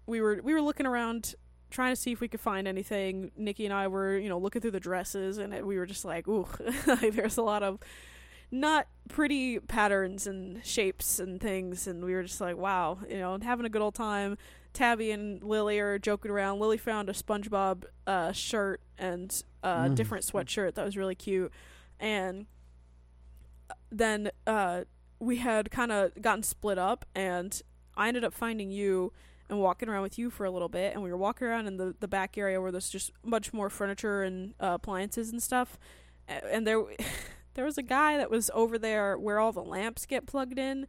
we 0.06 0.20
were 0.20 0.40
we 0.42 0.54
were 0.54 0.62
looking 0.62 0.86
around 0.86 1.34
trying 1.70 1.92
to 1.94 2.00
see 2.00 2.10
if 2.10 2.20
we 2.20 2.26
could 2.26 2.40
find 2.40 2.66
anything. 2.66 3.30
Nikki 3.36 3.64
and 3.64 3.72
i 3.74 3.86
were 3.86 4.16
you 4.18 4.28
know 4.28 4.38
looking 4.38 4.60
through 4.62 4.70
the 4.72 4.80
dresses 4.80 5.38
and 5.38 5.52
it, 5.54 5.64
we 5.66 5.76
were 5.78 5.86
just 5.86 6.04
like 6.04 6.26
ooh 6.26 6.48
there's 7.12 7.36
a 7.36 7.42
lot 7.42 7.62
of 7.62 7.78
not 8.50 8.88
pretty 9.08 9.60
patterns 9.60 10.26
and 10.26 10.64
shapes 10.64 11.20
and 11.20 11.40
things. 11.40 11.86
And 11.86 12.04
we 12.04 12.14
were 12.14 12.22
just 12.24 12.40
like 12.40 12.56
wow 12.56 12.98
you 13.08 13.18
know 13.18 13.38
having 13.42 13.66
a 13.66 13.68
good 13.68 13.82
old 13.82 13.94
time. 13.94 14.36
Tabby 14.72 15.10
and 15.10 15.42
lily 15.42 15.78
are 15.80 15.98
joking 15.98 16.30
around. 16.30 16.58
Lily 16.58 16.78
found 16.78 17.10
a 17.10 17.12
spongebob 17.12 17.84
uh 18.06 18.32
shirt 18.32 18.80
and 18.98 19.42
a 19.62 19.68
Mm. 19.90 19.94
different 19.94 20.24
sweatshirt 20.24 20.74
that 20.74 20.84
was 20.86 20.96
really 20.96 21.14
cute 21.14 21.52
and 22.00 22.46
then 23.92 24.30
uh, 24.46 24.82
we 25.18 25.36
had 25.36 25.70
kind 25.70 25.92
of 25.92 26.20
gotten 26.20 26.42
split 26.42 26.78
up, 26.78 27.04
and 27.14 27.60
I 27.96 28.08
ended 28.08 28.24
up 28.24 28.32
finding 28.34 28.70
you 28.70 29.12
and 29.48 29.58
walking 29.60 29.88
around 29.88 30.02
with 30.02 30.18
you 30.18 30.30
for 30.30 30.44
a 30.44 30.50
little 30.50 30.68
bit, 30.68 30.94
and 30.94 31.02
we 31.02 31.10
were 31.10 31.16
walking 31.16 31.46
around 31.46 31.66
in 31.66 31.76
the 31.76 31.94
the 32.00 32.08
back 32.08 32.38
area 32.38 32.60
where 32.60 32.70
there's 32.72 32.88
just 32.90 33.12
much 33.24 33.52
more 33.52 33.68
furniture 33.70 34.22
and 34.22 34.54
uh, 34.60 34.72
appliances 34.80 35.30
and 35.30 35.42
stuff, 35.42 35.78
and 36.28 36.66
there. 36.66 36.82
There 37.54 37.64
was 37.64 37.76
a 37.76 37.82
guy 37.82 38.16
that 38.16 38.30
was 38.30 38.48
over 38.54 38.78
there 38.78 39.18
where 39.18 39.40
all 39.40 39.50
the 39.50 39.60
lamps 39.62 40.06
get 40.06 40.24
plugged 40.24 40.56
in 40.56 40.86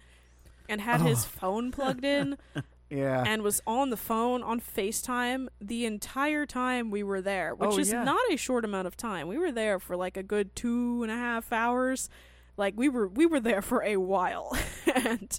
and 0.69 0.79
had 0.79 1.01
his 1.01 1.25
Oh. 1.25 1.27
phone 1.27 1.71
plugged 1.71 2.05
in 2.05 2.37
Yeah. 2.91 3.23
and 3.25 3.41
was 3.41 3.61
on 3.65 3.89
the 3.89 3.97
phone 3.97 4.43
on 4.43 4.59
FaceTime 4.59 5.47
the 5.61 5.85
entire 5.85 6.45
time 6.45 6.91
we 6.91 7.01
were 7.03 7.21
there, 7.21 7.55
which 7.55 7.69
Oh, 7.71 7.79
is 7.79 7.91
yeah. 7.91 8.03
not 8.03 8.19
a 8.29 8.35
short 8.37 8.65
amount 8.65 8.85
of 8.87 8.97
time. 8.97 9.27
We 9.27 9.37
were 9.37 9.51
there 9.51 9.79
for 9.79 9.95
like 9.95 10.17
a 10.17 10.23
good 10.23 10.55
two 10.55 11.01
and 11.03 11.11
a 11.11 11.15
half 11.15 11.51
hours. 11.53 12.09
Like 12.57 12.73
we 12.75 12.89
were 12.89 13.07
we 13.07 13.25
were 13.25 13.39
there 13.39 13.61
for 13.61 13.81
a 13.83 13.95
while. 13.97 14.55
and 14.95 15.37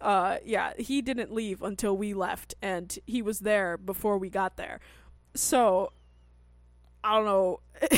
uh 0.00 0.38
yeah, 0.44 0.72
he 0.78 1.02
didn't 1.02 1.32
leave 1.32 1.62
until 1.62 1.96
we 1.96 2.14
left 2.14 2.54
and 2.62 2.98
he 3.06 3.20
was 3.22 3.40
there 3.40 3.76
before 3.76 4.16
we 4.18 4.30
got 4.30 4.56
there. 4.56 4.80
So 5.34 5.92
I 7.04 7.14
don't 7.16 7.24
know. 7.26 7.60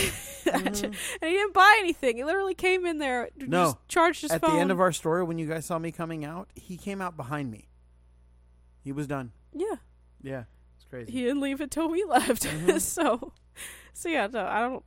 Mhm. 0.51 0.85
and 0.85 0.95
he 1.31 1.37
didn't 1.37 1.55
buy 1.55 1.77
anything. 1.79 2.17
He 2.17 2.25
literally 2.25 2.55
came 2.55 2.85
in 2.85 2.99
there, 2.99 3.29
No. 3.37 3.65
just 3.67 3.77
charged 3.89 4.23
his 4.23 4.31
phone. 4.33 4.37
At 4.37 4.41
phone. 4.41 4.55
the 4.57 4.61
end 4.63 4.71
of 4.73 4.81
our 4.81 4.91
story, 4.91 5.23
when 5.23 5.39
you 5.39 5.47
guys 5.47 5.65
saw 5.67 5.79
me 5.79 5.93
coming 5.93 6.25
out, 6.25 6.49
he 6.57 6.77
came 6.77 7.01
out 7.01 7.17
behind 7.17 7.51
me. 7.53 7.69
He 8.83 8.93
was 8.93 9.07
done. 9.07 9.33
yeah. 9.53 9.77
Yeah. 10.23 10.45
It's 10.77 10.85
crazy. 10.85 11.13
he 11.13 11.23
didn't 11.23 11.41
leave 11.41 11.61
until 11.61 11.89
we 11.89 12.05
left. 12.05 12.43
Mhm. 12.45 12.81
so, 12.97 13.33
so 13.93 14.09
yeah, 14.09 14.27
no, 14.27 14.45
I 14.47 14.61
don't. 14.61 14.83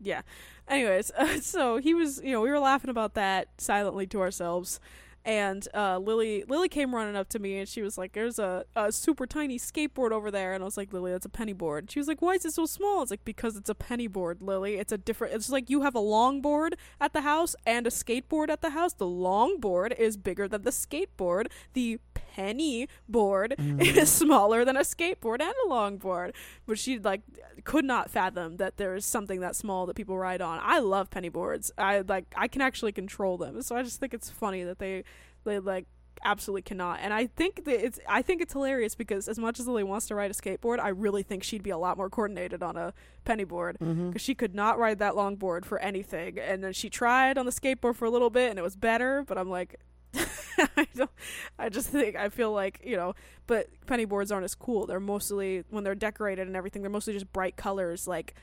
Yeah. 0.00 0.22
Anyways, 0.68 1.10
uh, 1.12 1.40
so 1.42 1.78
he 1.78 1.94
was, 1.94 2.20
you 2.22 2.32
know, 2.32 2.40
we 2.40 2.50
were 2.50 2.58
laughing 2.60 2.90
about 2.90 3.14
that 3.14 3.48
silently 3.58 4.06
to 4.08 4.20
ourselves, 4.20 4.80
and 5.24 5.66
uh, 5.74 5.98
Lily 5.98 6.44
Lily 6.48 6.68
came 6.68 6.94
running 6.94 7.16
up 7.16 7.28
to 7.30 7.38
me 7.38 7.58
and 7.58 7.68
she 7.68 7.82
was 7.82 7.98
like, 7.98 8.12
"There's 8.12 8.38
a, 8.38 8.64
a 8.76 8.92
super 8.92 9.26
tiny 9.26 9.58
skateboard 9.58 10.12
over 10.12 10.30
there," 10.30 10.52
and 10.54 10.62
I 10.62 10.64
was 10.64 10.76
like, 10.76 10.92
"Lily, 10.92 11.10
that's 11.12 11.26
a 11.26 11.30
penny 11.30 11.52
board." 11.52 11.90
She 11.90 11.98
was 11.98 12.06
like, 12.08 12.22
"Why 12.22 12.34
is 12.34 12.44
it 12.44 12.52
so 12.54 12.64
small?" 12.66 13.02
It's 13.02 13.10
like 13.10 13.24
because 13.24 13.56
it's 13.56 13.68
a 13.70 13.74
penny 13.74 14.06
board, 14.06 14.40
Lily. 14.40 14.76
It's 14.76 14.92
a 14.92 14.98
different. 14.98 15.34
It's 15.34 15.50
like 15.50 15.68
you 15.68 15.82
have 15.82 15.94
a 15.94 16.00
long 16.00 16.40
board 16.40 16.76
at 17.00 17.12
the 17.12 17.22
house 17.22 17.56
and 17.66 17.86
a 17.86 17.90
skateboard 17.90 18.48
at 18.50 18.60
the 18.62 18.70
house. 18.70 18.92
The 18.94 19.06
long 19.06 19.58
board 19.58 19.94
is 19.98 20.16
bigger 20.16 20.46
than 20.48 20.62
the 20.62 20.70
skateboard. 20.70 21.48
The 21.72 21.98
penny 22.38 22.88
board 23.08 23.54
is 23.58 23.64
mm-hmm. 23.66 24.04
smaller 24.04 24.64
than 24.64 24.76
a 24.76 24.80
skateboard 24.80 25.40
and 25.40 25.52
a 25.66 25.68
longboard. 25.68 26.34
But 26.66 26.78
she 26.78 26.98
like 26.98 27.22
could 27.64 27.84
not 27.84 28.10
fathom 28.10 28.56
that 28.58 28.76
there 28.76 28.94
is 28.94 29.04
something 29.04 29.40
that 29.40 29.56
small 29.56 29.86
that 29.86 29.96
people 29.96 30.16
ride 30.16 30.40
on. 30.40 30.60
I 30.62 30.78
love 30.78 31.10
penny 31.10 31.28
boards. 31.28 31.72
I 31.76 32.00
like 32.00 32.26
I 32.36 32.48
can 32.48 32.62
actually 32.62 32.92
control 32.92 33.36
them. 33.38 33.60
So 33.62 33.76
I 33.76 33.82
just 33.82 33.98
think 34.00 34.14
it's 34.14 34.30
funny 34.30 34.62
that 34.64 34.78
they 34.78 35.04
they 35.44 35.58
like 35.58 35.86
absolutely 36.24 36.62
cannot. 36.62 37.00
And 37.02 37.12
I 37.12 37.26
think 37.26 37.64
that 37.64 37.84
it's 37.84 37.98
I 38.08 38.22
think 38.22 38.40
it's 38.40 38.52
hilarious 38.52 38.94
because 38.94 39.28
as 39.28 39.38
much 39.38 39.58
as 39.58 39.66
Lily 39.66 39.84
wants 39.84 40.06
to 40.06 40.14
ride 40.14 40.30
a 40.30 40.34
skateboard, 40.34 40.78
I 40.78 40.88
really 40.88 41.22
think 41.22 41.42
she'd 41.42 41.62
be 41.62 41.70
a 41.70 41.78
lot 41.78 41.96
more 41.96 42.08
coordinated 42.08 42.62
on 42.62 42.76
a 42.76 42.92
penny 43.24 43.44
board 43.44 43.78
mm-hmm. 43.80 44.08
because 44.08 44.22
she 44.22 44.34
could 44.34 44.54
not 44.54 44.78
ride 44.78 44.98
that 45.00 45.16
long 45.16 45.36
board 45.36 45.66
for 45.66 45.78
anything. 45.80 46.38
And 46.38 46.62
then 46.62 46.72
she 46.72 46.88
tried 46.88 47.38
on 47.38 47.46
the 47.46 47.52
skateboard 47.52 47.96
for 47.96 48.04
a 48.04 48.10
little 48.10 48.30
bit 48.30 48.50
and 48.50 48.58
it 48.58 48.62
was 48.62 48.76
better, 48.76 49.24
but 49.26 49.38
I'm 49.38 49.50
like 49.50 49.80
I 50.76 50.86
don't 50.94 51.10
I 51.58 51.68
just 51.68 51.88
think 51.88 52.16
I 52.16 52.28
feel 52.28 52.52
like, 52.52 52.80
you 52.84 52.96
know, 52.96 53.14
but 53.46 53.68
penny 53.86 54.04
boards 54.04 54.32
aren't 54.32 54.44
as 54.44 54.54
cool. 54.54 54.86
They're 54.86 55.00
mostly 55.00 55.64
when 55.70 55.84
they're 55.84 55.94
decorated 55.94 56.46
and 56.46 56.56
everything, 56.56 56.82
they're 56.82 56.90
mostly 56.90 57.12
just 57.12 57.32
bright 57.32 57.56
colors 57.56 58.06
like 58.06 58.34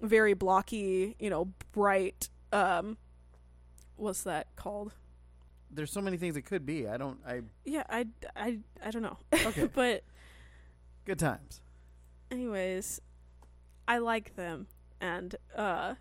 very 0.00 0.34
blocky, 0.34 1.16
you 1.18 1.30
know, 1.30 1.48
bright 1.72 2.28
um 2.52 2.96
what's 3.96 4.22
that 4.24 4.48
called? 4.56 4.92
There's 5.70 5.92
so 5.92 6.00
many 6.00 6.16
things 6.16 6.36
it 6.36 6.42
could 6.42 6.66
be. 6.66 6.88
I 6.88 6.96
don't. 6.96 7.18
I 7.24 7.42
Yeah, 7.64 7.84
I, 7.88 8.06
I, 8.34 8.58
I 8.84 8.90
don't 8.90 9.02
know. 9.02 9.18
Okay. 9.32 9.66
but 9.74 10.02
good 11.04 11.18
times. 11.18 11.60
anyways, 12.30 13.00
I 13.86 13.98
like 13.98 14.36
them 14.36 14.66
and 15.00 15.36
uh 15.56 15.94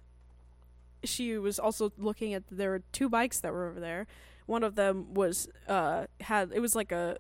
she 1.04 1.38
was 1.38 1.60
also 1.60 1.92
looking 1.98 2.34
at 2.34 2.44
there 2.52 2.72
were 2.72 2.84
two 2.92 3.10
bikes 3.10 3.40
that 3.40 3.54
were 3.54 3.70
over 3.70 3.80
there. 3.80 4.08
One 4.50 4.64
of 4.64 4.76
them 4.76 5.14
was 5.14 5.48
uh 5.68 6.08
had 6.22 6.52
it 6.54 6.60
was 6.60 6.76
like 6.76 6.92
a 6.92 7.18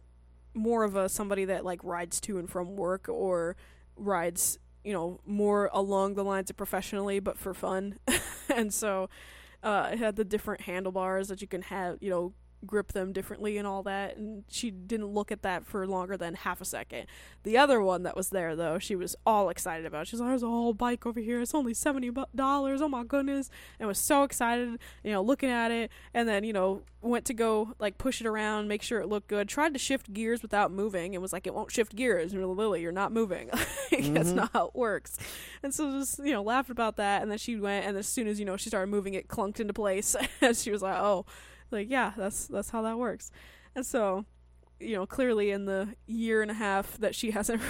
more 0.55 0.83
of 0.83 0.95
a 0.95 1.07
somebody 1.07 1.45
that 1.45 1.63
like 1.63 1.79
rides 1.83 2.19
to 2.21 2.39
and 2.39 2.49
from 2.49 2.75
work 2.75 3.07
or 3.07 3.55
rides, 3.95 4.57
you 4.83 4.93
know, 4.93 5.19
more 5.25 5.69
along 5.71 6.15
the 6.15 6.23
lines 6.23 6.49
of 6.49 6.57
professionally 6.57 7.19
but 7.19 7.37
for 7.37 7.53
fun. 7.53 7.99
and 8.55 8.73
so 8.73 9.09
uh 9.63 9.89
it 9.93 9.99
had 9.99 10.15
the 10.15 10.25
different 10.25 10.61
handlebars 10.61 11.27
that 11.27 11.41
you 11.41 11.47
can 11.47 11.61
have, 11.63 11.97
you 12.01 12.09
know, 12.09 12.33
grip 12.65 12.91
them 12.91 13.13
differently 13.13 13.57
and 13.57 13.65
all 13.65 13.83
that 13.83 14.17
and 14.17 14.43
she 14.49 14.69
didn't 14.69 15.07
look 15.07 15.31
at 15.31 15.41
that 15.43 15.65
for 15.65 15.87
longer 15.87 16.17
than 16.17 16.33
half 16.33 16.59
a 16.61 16.65
second. 16.65 17.05
The 17.43 17.57
other 17.57 17.81
one 17.81 18.03
that 18.03 18.15
was 18.15 18.29
there 18.29 18.55
though 18.55 18.79
she 18.79 18.95
was 18.95 19.15
all 19.25 19.49
excited 19.49 19.85
about. 19.85 20.07
She's 20.07 20.19
like 20.19 20.29
there's 20.29 20.43
a 20.43 20.47
whole 20.47 20.73
bike 20.73 21.05
over 21.05 21.19
here. 21.19 21.39
It's 21.41 21.55
only 21.55 21.73
70 21.73 22.11
dollars. 22.35 22.81
Oh 22.81 22.89
my 22.89 23.03
goodness. 23.03 23.49
And 23.79 23.87
was 23.87 23.99
so 23.99 24.23
excited 24.23 24.79
you 25.03 25.11
know 25.11 25.21
looking 25.21 25.49
at 25.49 25.71
it 25.71 25.91
and 26.13 26.27
then 26.27 26.43
you 26.43 26.53
know 26.53 26.81
went 27.01 27.23
to 27.25 27.33
go 27.33 27.73
like 27.79 27.97
push 27.97 28.19
it 28.19 28.27
around 28.27 28.67
make 28.67 28.81
sure 28.81 28.99
it 28.99 29.07
looked 29.07 29.27
good. 29.27 29.47
Tried 29.47 29.73
to 29.73 29.79
shift 29.79 30.11
gears 30.11 30.41
without 30.41 30.71
moving. 30.71 31.15
And 31.15 31.21
was 31.21 31.33
like 31.33 31.47
it 31.47 31.53
won't 31.53 31.71
shift 31.71 31.95
gears. 31.95 32.33
And 32.33 32.45
lily. 32.57 32.81
You're 32.81 32.91
not 32.91 33.11
moving. 33.11 33.49
Like, 33.91 34.13
that's 34.13 34.29
mm-hmm. 34.29 34.37
not 34.37 34.51
how 34.53 34.67
it 34.67 34.75
works. 34.75 35.17
And 35.63 35.73
so 35.73 35.91
just 35.91 36.19
you 36.19 36.31
know 36.31 36.43
laughed 36.43 36.69
about 36.69 36.97
that 36.97 37.21
and 37.21 37.31
then 37.31 37.37
she 37.37 37.55
went 37.55 37.85
and 37.85 37.97
as 37.97 38.07
soon 38.07 38.27
as 38.27 38.39
you 38.39 38.45
know 38.45 38.55
she 38.55 38.69
started 38.69 38.87
moving 38.87 39.13
it 39.15 39.27
clunked 39.27 39.59
into 39.59 39.73
place. 39.73 40.15
And 40.41 40.55
she 40.55 40.71
was 40.71 40.81
like 40.81 40.97
oh 40.97 41.25
like 41.71 41.89
yeah 41.89 42.13
that's 42.17 42.47
that's 42.47 42.69
how 42.69 42.81
that 42.81 42.97
works. 42.97 43.31
And 43.75 43.85
so 43.85 44.25
you 44.79 44.95
know 44.95 45.05
clearly 45.05 45.51
in 45.51 45.65
the 45.65 45.95
year 46.07 46.41
and 46.41 46.51
a 46.51 46.55
half 46.55 46.97
that 46.97 47.15
she 47.15 47.31
hasn't 47.37 47.61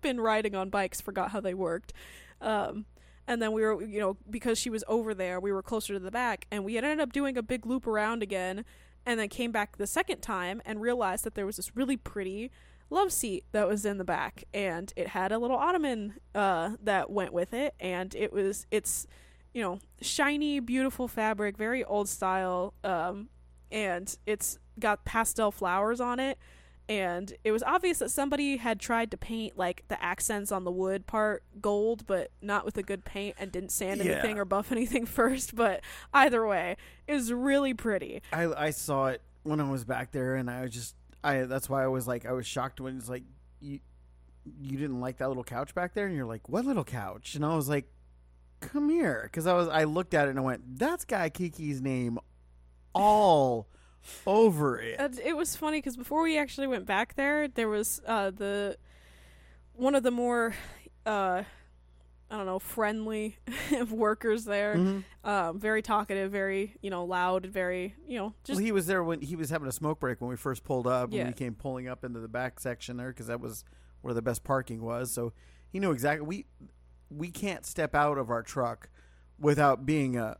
been 0.00 0.20
riding 0.20 0.54
on 0.54 0.70
bikes 0.70 1.00
forgot 1.00 1.30
how 1.30 1.40
they 1.40 1.54
worked. 1.54 1.92
Um 2.40 2.86
and 3.28 3.42
then 3.42 3.52
we 3.52 3.62
were 3.62 3.82
you 3.82 4.00
know 4.00 4.16
because 4.28 4.58
she 4.58 4.70
was 4.70 4.82
over 4.88 5.14
there 5.14 5.38
we 5.38 5.52
were 5.52 5.62
closer 5.62 5.92
to 5.92 6.00
the 6.00 6.10
back 6.10 6.46
and 6.50 6.64
we 6.64 6.76
ended 6.76 6.98
up 6.98 7.12
doing 7.12 7.36
a 7.36 7.42
big 7.42 7.66
loop 7.66 7.86
around 7.86 8.22
again 8.22 8.64
and 9.06 9.20
then 9.20 9.28
came 9.28 9.52
back 9.52 9.76
the 9.76 9.86
second 9.86 10.20
time 10.20 10.60
and 10.64 10.80
realized 10.80 11.24
that 11.24 11.34
there 11.34 11.46
was 11.46 11.56
this 11.56 11.76
really 11.76 11.96
pretty 11.96 12.50
love 12.90 13.12
seat 13.12 13.44
that 13.52 13.68
was 13.68 13.84
in 13.84 13.98
the 13.98 14.04
back 14.04 14.44
and 14.54 14.92
it 14.96 15.08
had 15.08 15.30
a 15.30 15.38
little 15.38 15.58
ottoman 15.58 16.14
uh 16.34 16.70
that 16.82 17.10
went 17.10 17.32
with 17.32 17.52
it 17.52 17.74
and 17.78 18.14
it 18.14 18.32
was 18.32 18.66
it's 18.70 19.06
you 19.52 19.62
know 19.62 19.78
shiny 20.00 20.58
beautiful 20.58 21.06
fabric 21.06 21.56
very 21.56 21.84
old 21.84 22.08
style 22.08 22.72
um 22.82 23.28
and 23.70 24.16
it's 24.26 24.58
got 24.78 25.04
pastel 25.04 25.50
flowers 25.50 26.00
on 26.00 26.18
it 26.20 26.38
and 26.88 27.34
it 27.44 27.52
was 27.52 27.62
obvious 27.64 27.98
that 27.98 28.10
somebody 28.10 28.56
had 28.56 28.80
tried 28.80 29.10
to 29.10 29.16
paint 29.18 29.58
like 29.58 29.84
the 29.88 30.02
accents 30.02 30.50
on 30.50 30.64
the 30.64 30.70
wood 30.70 31.06
part 31.06 31.42
gold 31.60 32.06
but 32.06 32.30
not 32.40 32.64
with 32.64 32.78
a 32.78 32.82
good 32.82 33.04
paint 33.04 33.34
and 33.38 33.52
didn't 33.52 33.70
sand 33.70 34.00
Yeah. 34.02 34.12
anything 34.12 34.38
or 34.38 34.44
buff 34.44 34.72
anything 34.72 35.04
first 35.04 35.54
but 35.54 35.82
either 36.14 36.46
way 36.46 36.76
it 37.06 37.14
was 37.14 37.32
really 37.32 37.74
pretty 37.74 38.22
I 38.32 38.44
I 38.44 38.70
saw 38.70 39.08
it 39.08 39.20
when 39.42 39.60
I 39.60 39.70
was 39.70 39.84
back 39.84 40.12
there, 40.12 40.34
and 40.34 40.50
I 40.50 40.62
was 40.62 40.72
just 40.72 40.94
I. 41.24 41.42
That's 41.44 41.70
why 41.70 41.82
I 41.82 41.86
was 41.86 42.06
like 42.06 42.26
I 42.26 42.32
was 42.32 42.46
shocked 42.46 42.80
when 42.82 42.98
it's 42.98 43.08
like 43.08 43.22
you 43.60 43.80
you 44.60 44.76
didn't 44.76 45.00
like 45.00 45.18
that 45.18 45.28
little 45.28 45.44
couch 45.44 45.74
back 45.74 45.94
there, 45.94 46.06
and 46.06 46.14
you're 46.14 46.26
like, 46.26 46.48
what 46.50 46.66
little 46.66 46.84
couch? 46.84 47.34
And 47.34 47.44
I 47.46 47.54
was 47.56 47.66
like, 47.68 47.86
come 48.60 48.90
here, 48.90 49.22
because 49.24 49.46
I 49.46 49.54
was 49.54 49.68
I 49.68 49.84
looked 49.84 50.12
at 50.12 50.26
it 50.26 50.30
and 50.30 50.38
I 50.38 50.42
went, 50.42 50.78
that's 50.78 51.04
Guy 51.06 51.30
Kiki's 51.30 51.80
name 51.80 52.18
all 52.94 53.68
over 54.26 54.78
it. 54.80 54.96
And 54.98 55.18
it 55.18 55.36
was 55.36 55.56
funny 55.56 55.78
because 55.78 55.96
before 55.96 56.22
we 56.22 56.38
actually 56.38 56.66
went 56.66 56.86
back 56.86 57.14
there, 57.14 57.48
there 57.48 57.68
was 57.68 58.00
uh, 58.06 58.30
the 58.30 58.76
one 59.74 59.94
of 59.94 60.02
the 60.02 60.10
more 60.10 60.54
uh, 61.06 61.42
I 62.30 62.36
don't 62.36 62.46
know 62.46 62.58
friendly 62.58 63.38
workers 63.90 64.44
there. 64.44 64.76
Mhm. 64.76 65.04
Um, 65.24 65.58
very 65.58 65.82
talkative, 65.82 66.30
very 66.32 66.76
you 66.82 66.90
know 66.90 67.04
loud, 67.04 67.46
very 67.46 67.94
you 68.06 68.18
know 68.18 68.34
just 68.44 68.56
well, 68.58 68.64
he 68.64 68.72
was 68.72 68.86
there 68.86 69.02
when 69.04 69.20
he 69.20 69.36
was 69.36 69.50
having 69.50 69.68
a 69.68 69.72
smoke 69.72 70.00
break 70.00 70.20
when 70.20 70.30
we 70.30 70.36
first 70.36 70.64
pulled 70.64 70.86
up. 70.86 71.10
When 71.10 71.18
Yeah. 71.20 71.26
we 71.28 71.32
came 71.34 71.54
pulling 71.54 71.88
up 71.88 72.04
into 72.04 72.20
the 72.20 72.28
back 72.28 72.60
section 72.60 72.96
there, 72.96 73.08
because 73.08 73.26
that 73.28 73.40
was 73.40 73.64
where 74.00 74.14
the 74.14 74.22
best 74.22 74.44
parking 74.44 74.80
was. 74.82 75.10
So 75.10 75.32
he 75.70 75.78
knew 75.80 75.90
exactly. 75.90 76.26
We 76.26 76.46
we 77.10 77.30
can't 77.30 77.64
step 77.64 77.94
out 77.94 78.18
of 78.18 78.30
our 78.30 78.42
truck 78.42 78.90
without 79.38 79.86
being 79.86 80.16
a 80.16 80.36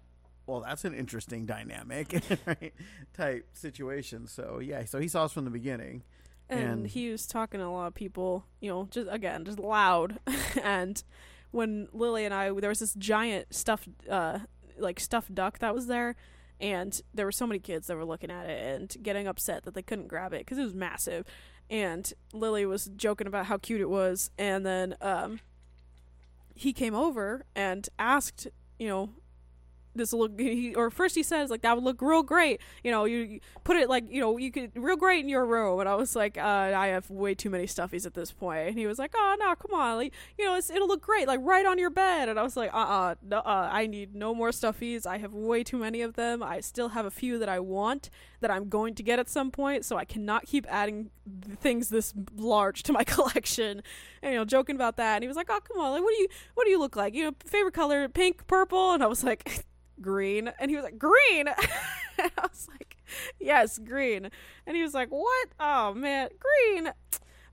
well. 0.49 0.61
That's 0.61 0.85
an 0.85 0.95
interesting 0.95 1.47
dynamic, 1.47 2.13
right? 2.47 2.75
Type 3.17 3.47
situation. 3.53 4.27
So 4.27 4.61
yeah. 4.61 4.85
So 4.87 4.99
he 4.99 5.09
saw 5.09 5.25
us 5.25 5.33
from 5.33 5.45
the 5.45 5.51
beginning. 5.51 6.03
and, 6.49 6.61
and- 6.61 6.87
he 6.87 7.11
was 7.11 7.27
talking 7.27 7.61
to 7.61 7.67
a 7.67 7.69
lot 7.69 7.87
of 7.87 7.95
people, 7.95 8.45
you 8.61 8.71
know, 8.71 8.89
just 8.91 9.09
again, 9.11 9.45
just 9.45 9.59
loud. 9.59 10.19
and 10.63 11.03
when 11.51 11.89
Lily 11.93 12.25
and 12.25 12.35
I, 12.35 12.51
there 12.53 12.69
was 12.71 12.81
this 12.81 12.95
giant 12.95 13.55
stuffed, 13.55 13.89
uh, 14.11 14.41
like 14.79 15.01
stuffed 15.01 15.35
duck 15.35 15.59
that 15.61 15.75
was 15.75 15.87
there, 15.87 16.15
and 16.61 17.01
there 17.15 17.25
were 17.25 17.33
so 17.33 17.47
many 17.47 17.59
kids 17.59 17.87
that 17.87 17.97
were 17.97 18.05
looking 18.05 18.31
at 18.31 18.47
it 18.49 18.75
and 18.81 18.97
getting 19.03 19.27
upset 19.27 19.65
that 19.65 19.75
they 19.75 19.83
couldn't 19.83 20.09
grab 20.09 20.33
it 20.33 20.41
because 20.41 20.59
it 20.59 20.65
was 20.65 20.75
massive. 20.75 21.25
And 21.71 22.11
Lily 22.33 22.65
was 22.67 22.87
joking 22.97 23.27
about 23.27 23.47
how 23.47 23.59
cute 23.59 23.81
it 23.81 23.91
was, 23.91 24.31
and 24.39 24.65
then 24.65 24.97
um, 25.01 25.41
he 26.55 26.73
came 26.73 26.95
over 26.95 27.45
and 27.55 27.89
asked, 27.99 28.47
you 28.79 28.89
know, 28.89 29.11
this 29.99 30.13
will 30.13 30.21
look 30.21 30.39
he, 30.39 30.75
or 30.75 30.91
first 30.91 31.15
he 31.15 31.23
says 31.23 31.51
like 31.51 31.63
that 31.63 31.75
would 31.75 31.85
look 31.85 32.01
real 32.01 32.23
great. 32.23 32.61
You 32.83 32.91
know 32.91 33.05
you, 33.05 33.41
put 33.65 33.77
it 33.77 33.89
like 33.89 34.05
you 34.11 34.21
know 34.21 34.37
you 34.39 34.51
could 34.51 34.73
real 34.75 34.97
great 34.97 35.21
in 35.21 35.29
your 35.29 35.45
room. 35.45 35.81
And 35.81 35.89
i 35.89 35.95
was 35.95 36.17
like 36.17 36.39
uh, 36.39 36.73
i 36.75 36.89
have 36.89 37.11
way 37.11 37.35
too 37.35 37.51
many 37.51 37.65
stuffies 37.67 38.07
at 38.07 38.15
this 38.15 38.33
point. 38.33 38.69
and 38.69 38.79
he 38.79 38.87
was 38.87 38.99
like 38.99 39.13
oh 39.15 39.37
no 39.39 39.55
come 39.55 39.79
on. 39.79 39.97
Like 39.97 40.15
you 40.39 40.45
know 40.45 40.57
it'll 40.57 40.89
look 40.89 41.03
great 41.03 41.27
like 41.27 41.41
right 41.43 41.67
on 41.67 41.79
your 41.79 41.91
bed. 41.91 42.29
And 42.29 42.39
i 42.39 42.43
was 42.43 42.57
like 42.57 42.73
uh-uh 42.73 43.17
no, 43.23 43.39
uh, 43.39 43.69
i 43.71 43.87
need 43.87 44.15
no 44.15 44.35
more 44.35 44.51
stuffies. 44.51 45.07
I 45.07 45.19
have 45.19 45.33
way 45.33 45.63
too 45.63 45.79
many 45.79 46.01
of 46.03 46.15
them. 46.15 46.43
I 46.43 46.61
still 46.61 46.91
have 46.91 47.05
a 47.07 47.11
few 47.11 47.39
that 47.39 47.49
i 47.49 47.61
want 47.61 48.11
that 48.41 48.51
i'm 48.51 48.69
going 48.69 48.95
to 48.95 49.03
get 49.03 49.19
at 49.19 49.29
some 49.29 49.51
point. 49.51 49.85
So 49.85 49.97
i 49.97 50.05
cannot 50.05 50.47
keep 50.47 50.67
adding 50.69 51.11
things 51.61 51.89
this 51.89 52.15
large 52.37 52.83
to 52.85 52.93
my 52.93 53.05
collection. 53.15 53.83
And 54.23 54.33
you 54.33 54.39
know 54.39 54.45
joking 54.45 54.77
about 54.77 54.97
that. 54.97 55.17
And 55.17 55.25
he 55.25 55.29
was 55.29 55.37
like 55.37 55.51
oh 55.51 55.61
come 55.61 55.79
on. 55.79 55.93
Like 55.93 56.03
what 56.03 56.15
do 56.15 56.23
you 56.23 56.29
what 56.55 56.65
do 56.65 56.71
you 56.71 56.79
look 56.79 56.97
like? 56.97 57.15
You 57.15 57.25
know 57.25 57.33
favorite 57.45 57.75
color 57.75 58.09
pink 58.09 58.47
purple? 58.47 58.93
And 58.93 59.03
i 59.03 59.07
was 59.07 59.25
like 59.25 59.65
green? 60.01 60.51
And 60.59 60.71
he 60.71 60.77
was 60.77 60.85
like 60.85 60.99
green? 60.99 61.49
I 62.19 62.31
was 62.43 62.69
like 62.69 62.97
yes 63.39 63.79
green. 63.79 64.31
And 64.67 64.77
he 64.77 64.83
was 64.83 64.95
like 64.95 65.09
what? 65.09 65.49
Oh 65.59 65.95
man 65.95 66.29
green? 66.39 66.93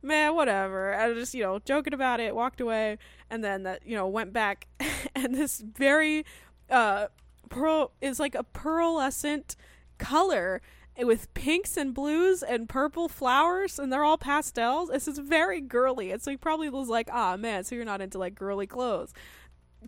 Man 0.01 0.36
whatever. 0.36 0.93
I 0.93 1.10
was 1.10 1.17
just 1.17 1.34
you 1.34 1.43
know 1.43 1.60
joking 1.60 1.93
about 1.93 2.19
it 2.19 2.36
walked 2.36 2.62
away 2.62 2.97
and 3.29 3.43
then 3.43 3.63
that 3.63 3.86
you 3.86 3.95
know 3.95 4.08
went 4.08 4.34
back. 4.34 4.67
And 5.17 5.34
this 5.34 5.62
very 5.62 6.25
uh 6.69 7.08
pearl 7.49 7.93
is 8.01 8.19
like 8.19 8.36
a 8.36 8.43
pearlescent 8.43 9.55
color 9.97 10.62
with 10.97 11.34
pinks 11.34 11.77
and 11.77 11.93
blues 11.93 12.43
and 12.43 12.67
purple 12.67 13.08
flowers 13.08 13.79
and 13.79 13.91
they're 13.91 14.03
all 14.03 14.17
pastels. 14.17 14.89
It's 14.89 15.05
just 15.05 15.21
very 15.21 15.62
girly. 15.62 16.12
It's 16.12 16.27
like 16.27 16.41
probably 16.41 16.69
was 16.69 16.89
like 16.89 17.10
ah 17.12 17.38
man 17.38 17.63
so 17.63 17.75
you're 17.75 17.86
not 17.86 18.01
into 18.01 18.17
like 18.17 18.36
girly 18.36 18.67
clothes 18.67 19.13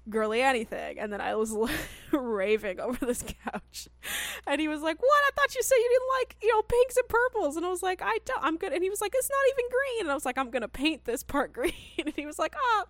girly 0.09 0.41
anything. 0.41 0.99
And 0.99 1.11
then 1.11 1.21
I 1.21 1.35
was 1.35 1.55
raving 2.11 2.79
over 2.79 3.05
this 3.05 3.23
couch. 3.43 3.87
And 4.45 4.61
he 4.61 4.67
was 4.67 4.81
like, 4.81 4.99
What? 4.99 5.21
I 5.27 5.29
thought 5.35 5.55
you 5.55 5.63
said 5.63 5.75
you 5.75 5.89
didn't 5.89 6.09
like, 6.19 6.35
you 6.41 6.53
know, 6.53 6.61
pinks 6.61 6.97
and 6.97 7.07
purples. 7.07 7.57
And 7.57 7.65
I 7.65 7.69
was 7.69 7.83
like, 7.83 8.01
I 8.01 8.17
don't, 8.25 8.43
I'm 8.43 8.57
good. 8.57 8.73
And 8.73 8.83
he 8.83 8.89
was 8.89 9.01
like, 9.01 9.13
It's 9.15 9.29
not 9.29 9.53
even 9.53 9.69
green. 9.69 10.01
And 10.01 10.11
I 10.11 10.13
was 10.13 10.25
like, 10.25 10.37
I'm 10.37 10.49
going 10.49 10.61
to 10.61 10.67
paint 10.67 11.05
this 11.05 11.23
part 11.23 11.53
green. 11.57 11.73
And 11.97 12.13
he 12.15 12.25
was 12.25 12.39
like, 12.39 12.55
Oh, 12.57 12.85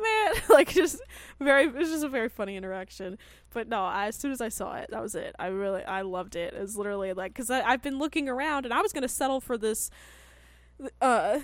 man. 0.00 0.42
like, 0.48 0.70
just 0.70 1.00
very, 1.40 1.64
it 1.64 1.74
was 1.74 1.90
just 1.90 2.04
a 2.04 2.08
very 2.08 2.28
funny 2.28 2.56
interaction. 2.56 3.18
But 3.50 3.68
no, 3.68 3.84
I, 3.84 4.06
as 4.06 4.16
soon 4.16 4.32
as 4.32 4.40
I 4.40 4.48
saw 4.48 4.74
it, 4.76 4.90
that 4.90 5.02
was 5.02 5.14
it. 5.14 5.34
I 5.38 5.46
really, 5.46 5.84
I 5.84 6.02
loved 6.02 6.36
it. 6.36 6.54
It 6.54 6.60
was 6.60 6.76
literally 6.76 7.12
like, 7.12 7.32
because 7.32 7.50
I've 7.50 7.82
been 7.82 7.98
looking 7.98 8.28
around 8.28 8.64
and 8.64 8.74
I 8.74 8.82
was 8.82 8.92
going 8.92 9.02
to 9.02 9.08
settle 9.08 9.40
for 9.40 9.56
this, 9.56 9.90
uh, 11.00 11.40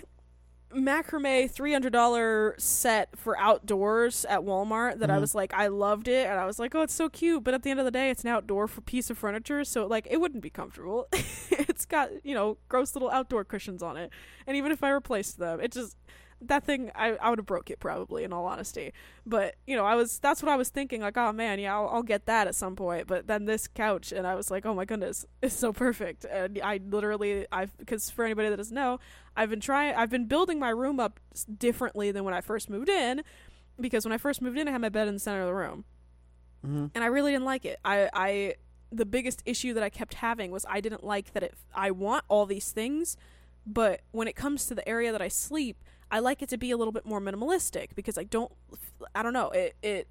macrame 0.74 1.50
$300 1.52 2.60
set 2.60 3.16
for 3.16 3.38
outdoors 3.38 4.24
at 4.26 4.40
Walmart 4.40 4.98
that 4.98 5.10
I 5.10 5.16
Mhm. 5.16 5.20
was 5.20 5.34
like 5.34 5.52
I 5.54 5.68
loved 5.68 6.08
it 6.08 6.26
and 6.26 6.38
I 6.38 6.46
was 6.46 6.58
like 6.58 6.74
oh 6.74 6.82
it's 6.82 6.94
so 6.94 7.08
cute 7.08 7.44
but 7.44 7.54
at 7.54 7.62
the 7.62 7.70
end 7.70 7.78
of 7.80 7.84
the 7.84 7.90
day 7.90 8.10
it's 8.10 8.22
an 8.22 8.28
outdoor 8.30 8.64
f- 8.64 8.80
piece 8.86 9.10
of 9.10 9.18
furniture 9.18 9.64
so 9.64 9.86
like 9.86 10.06
it 10.10 10.20
wouldn't 10.20 10.42
be 10.42 10.50
comfortable 10.50 11.08
it's 11.50 11.84
got 11.86 12.10
you 12.24 12.34
know 12.34 12.58
gross 12.68 12.94
little 12.94 13.10
outdoor 13.10 13.44
cushions 13.44 13.82
on 13.82 13.96
it 13.96 14.10
and 14.46 14.56
even 14.56 14.72
if 14.72 14.82
I 14.82 14.90
replaced 14.90 15.38
them 15.38 15.60
it 15.60 15.72
just 15.72 15.96
that 16.40 16.64
thing 16.64 16.90
I, 16.94 17.12
I 17.16 17.30
would 17.30 17.38
have 17.38 17.46
broke 17.46 17.70
it 17.70 17.80
probably 17.80 18.24
in 18.24 18.32
all 18.32 18.44
honesty 18.44 18.92
but 19.24 19.56
you 19.66 19.76
know 19.76 19.84
I 19.84 19.94
was 19.94 20.18
that's 20.18 20.42
what 20.42 20.52
I 20.52 20.56
was 20.56 20.68
thinking 20.68 21.00
like 21.00 21.16
oh 21.16 21.32
man 21.32 21.58
yeah 21.58 21.74
I'll, 21.74 21.88
I'll 21.88 22.02
get 22.02 22.26
that 22.26 22.46
at 22.46 22.54
some 22.54 22.76
point 22.76 23.06
but 23.06 23.26
then 23.26 23.44
this 23.46 23.66
couch 23.68 24.12
and 24.12 24.26
I 24.26 24.34
was 24.34 24.50
like 24.50 24.66
oh 24.66 24.74
my 24.74 24.84
goodness 24.84 25.24
it's 25.42 25.54
so 25.54 25.72
perfect 25.72 26.24
and 26.24 26.60
I 26.62 26.80
literally 26.86 27.46
I've 27.50 27.76
because 27.78 28.10
for 28.10 28.24
anybody 28.24 28.48
that 28.50 28.56
doesn't 28.56 28.74
know 28.74 28.98
I've 29.36 29.50
been 29.50 29.60
trying 29.60 29.94
I've 29.94 30.10
been 30.10 30.26
building 30.26 30.58
my 30.58 30.70
room 30.70 31.00
up 31.00 31.20
differently 31.58 32.10
than 32.12 32.24
when 32.24 32.34
I 32.34 32.40
first 32.40 32.68
moved 32.68 32.88
in 32.88 33.22
because 33.80 34.04
when 34.04 34.12
I 34.12 34.18
first 34.18 34.42
moved 34.42 34.58
in 34.58 34.68
I 34.68 34.72
had 34.72 34.80
my 34.80 34.88
bed 34.88 35.08
in 35.08 35.14
the 35.14 35.20
center 35.20 35.40
of 35.40 35.46
the 35.46 35.54
room 35.54 35.84
Mm-hmm. 36.64 36.86
and 36.94 37.04
I 37.04 37.08
really 37.08 37.32
didn't 37.32 37.44
like 37.44 37.66
it. 37.66 37.78
I 37.84 38.08
I 38.14 38.54
the 38.90 39.04
biggest 39.04 39.42
issue 39.44 39.74
that 39.74 39.82
I 39.82 39.90
kept 39.90 40.14
having 40.14 40.50
was 40.50 40.64
I 40.66 40.80
didn't 40.80 41.04
like 41.04 41.32
that 41.34 41.42
it 41.42 41.54
I 41.74 41.90
want 41.90 42.24
all 42.28 42.46
these 42.46 42.70
things, 42.72 43.18
but 43.66 44.00
when 44.12 44.28
it 44.28 44.36
comes 44.36 44.66
to 44.66 44.74
the 44.74 44.86
area 44.88 45.12
that 45.12 45.22
I 45.22 45.28
sleep, 45.28 45.82
I 46.10 46.18
like 46.18 46.42
it 46.42 46.48
to 46.50 46.58
be 46.58 46.70
a 46.70 46.76
little 46.76 46.92
bit 46.92 47.06
more 47.06 47.20
minimalistic 47.20 47.94
because 47.94 48.18
I 48.18 48.24
don't 48.24 48.52
I 49.14 49.22
don't 49.22 49.32
know, 49.32 49.50
it 49.50 49.76
it 49.82 50.08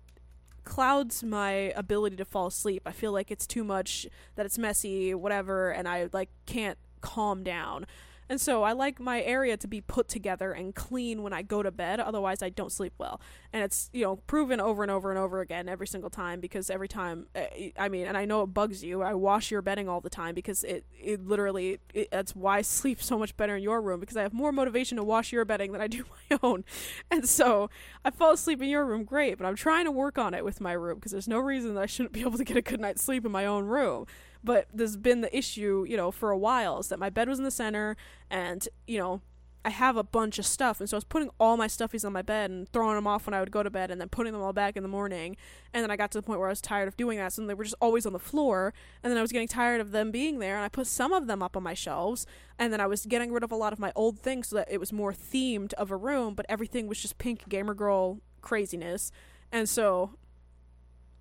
clouds 0.63 1.23
my 1.23 1.51
ability 1.75 2.15
to 2.17 2.25
fall 2.25 2.47
asleep. 2.47 2.83
I 2.85 2.91
feel 2.91 3.11
like 3.11 3.31
it's 3.31 3.45
too 3.45 3.63
much 3.63 4.07
that 4.35 4.45
it's 4.45 4.57
messy, 4.57 5.13
whatever, 5.13 5.71
and 5.71 5.87
I 5.87 6.09
like 6.13 6.29
can't 6.45 6.77
calm 7.01 7.43
down. 7.43 7.85
And 8.33 8.41
so 8.41 8.63
I 8.63 8.71
like 8.71 8.99
my 8.99 9.21
area 9.21 9.57
to 9.57 9.67
be 9.67 9.79
put 9.79 10.07
together 10.07 10.53
and 10.53 10.73
clean 10.73 11.21
when 11.21 11.33
I 11.33 11.43
go 11.43 11.61
to 11.61 11.69
bed, 11.69 11.99
otherwise 11.99 12.41
I 12.41 12.49
don't 12.49 12.71
sleep 12.71 12.93
well. 12.97 13.21
And 13.53 13.63
it's, 13.63 13.91
you 13.93 14.03
know, 14.03 14.15
proven 14.25 14.59
over 14.59 14.81
and 14.81 14.91
over 14.91 15.11
and 15.11 15.19
over 15.19 15.39
again 15.41 15.69
every 15.69 15.85
single 15.85 16.09
time 16.09 16.39
because 16.39 16.71
every 16.71 16.87
time 16.87 17.27
uh, 17.35 17.41
I 17.77 17.89
mean, 17.89 18.07
and 18.07 18.17
I 18.17 18.25
know 18.25 18.41
it 18.41 18.47
bugs 18.47 18.83
you. 18.83 19.03
I 19.03 19.13
wash 19.13 19.51
your 19.51 19.61
bedding 19.61 19.87
all 19.87 20.01
the 20.01 20.09
time 20.09 20.33
because 20.33 20.63
it 20.63 20.83
it 20.99 21.23
literally 21.23 21.77
it, 21.93 22.09
that's 22.09 22.35
why 22.35 22.57
I 22.57 22.61
sleep 22.63 23.03
so 23.03 23.19
much 23.19 23.37
better 23.37 23.55
in 23.55 23.61
your 23.61 23.79
room 23.83 23.99
because 23.99 24.17
I 24.17 24.23
have 24.23 24.33
more 24.33 24.51
motivation 24.51 24.97
to 24.97 25.03
wash 25.03 25.31
your 25.31 25.45
bedding 25.45 25.71
than 25.71 25.81
I 25.81 25.85
do 25.85 26.03
my 26.31 26.39
own. 26.41 26.63
And 27.11 27.29
so 27.29 27.69
I 28.03 28.09
fall 28.09 28.31
asleep 28.31 28.63
in 28.63 28.67
your 28.67 28.83
room 28.83 29.03
great, 29.03 29.37
but 29.37 29.45
I'm 29.45 29.55
trying 29.55 29.85
to 29.85 29.91
work 29.91 30.17
on 30.17 30.33
it 30.33 30.43
with 30.43 30.59
my 30.59 30.73
room 30.73 30.95
because 30.95 31.11
there's 31.11 31.27
no 31.27 31.37
reason 31.37 31.75
that 31.75 31.81
I 31.83 31.85
shouldn't 31.85 32.13
be 32.13 32.21
able 32.21 32.39
to 32.39 32.43
get 32.43 32.57
a 32.57 32.63
good 32.63 32.81
night's 32.81 33.03
sleep 33.03 33.27
in 33.27 33.31
my 33.31 33.45
own 33.45 33.65
room. 33.65 34.07
But 34.43 34.67
there's 34.73 34.97
been 34.97 35.21
the 35.21 35.35
issue, 35.35 35.85
you 35.87 35.97
know, 35.97 36.11
for 36.11 36.31
a 36.31 36.37
while 36.37 36.79
is 36.79 36.89
that 36.89 36.99
my 36.99 37.09
bed 37.09 37.29
was 37.29 37.39
in 37.39 37.45
the 37.45 37.51
center 37.51 37.95
and, 38.29 38.67
you 38.85 38.99
know, 38.99 39.21
I 39.65 39.69
have 39.69 39.95
a 39.95 40.03
bunch 40.03 40.39
of 40.39 40.45
stuff, 40.45 40.81
and 40.81 40.89
so 40.89 40.97
I 40.97 40.99
was 40.99 41.05
putting 41.05 41.29
all 41.39 41.55
my 41.55 41.67
stuffies 41.67 42.03
on 42.03 42.11
my 42.11 42.21
bed 42.21 42.51
and 42.51 42.67
throwing 42.67 42.95
them 42.95 43.07
off 43.07 43.25
when 43.25 43.33
I 43.33 43.39
would 43.39 43.51
go 43.51 43.63
to 43.63 43.69
bed, 43.69 43.91
and 43.91 44.01
then 44.01 44.09
putting 44.09 44.33
them 44.33 44.41
all 44.41 44.51
back 44.51 44.75
in 44.75 44.83
the 44.83 44.89
morning. 44.89 45.37
And 45.73 45.81
then 45.81 45.89
I 45.89 45.95
got 45.95 46.11
to 46.11 46.17
the 46.17 46.21
point 46.21 46.39
where 46.39 46.49
I 46.49 46.51
was 46.51 46.59
tired 46.59 46.89
of 46.89 46.97
doing 46.97 47.17
that, 47.17 47.31
so 47.31 47.45
they 47.45 47.53
were 47.53 47.63
just 47.63 47.75
always 47.79 48.05
on 48.05 48.11
the 48.11 48.19
floor. 48.19 48.73
And 49.01 49.09
then 49.09 49.17
I 49.17 49.21
was 49.21 49.31
getting 49.31 49.47
tired 49.47 49.79
of 49.79 49.91
them 49.91 50.11
being 50.11 50.39
there, 50.39 50.57
and 50.57 50.65
I 50.65 50.67
put 50.67 50.85
some 50.85 51.13
of 51.13 51.27
them 51.27 51.41
up 51.41 51.55
on 51.55 51.63
my 51.63 51.73
shelves. 51.73 52.27
And 52.59 52.73
then 52.73 52.81
I 52.81 52.87
was 52.87 53.05
getting 53.05 53.31
rid 53.31 53.41
of 53.41 53.53
a 53.53 53.55
lot 53.55 53.71
of 53.71 53.79
my 53.79 53.93
old 53.95 54.19
things 54.19 54.49
so 54.49 54.57
that 54.57 54.67
it 54.69 54.81
was 54.81 54.91
more 54.91 55.13
themed 55.13 55.71
of 55.75 55.91
a 55.91 55.95
room, 55.95 56.33
but 56.33 56.45
everything 56.49 56.87
was 56.87 57.01
just 57.01 57.17
pink 57.17 57.47
gamer 57.47 57.73
girl 57.73 58.19
craziness. 58.41 59.13
And 59.49 59.69
so 59.69 60.17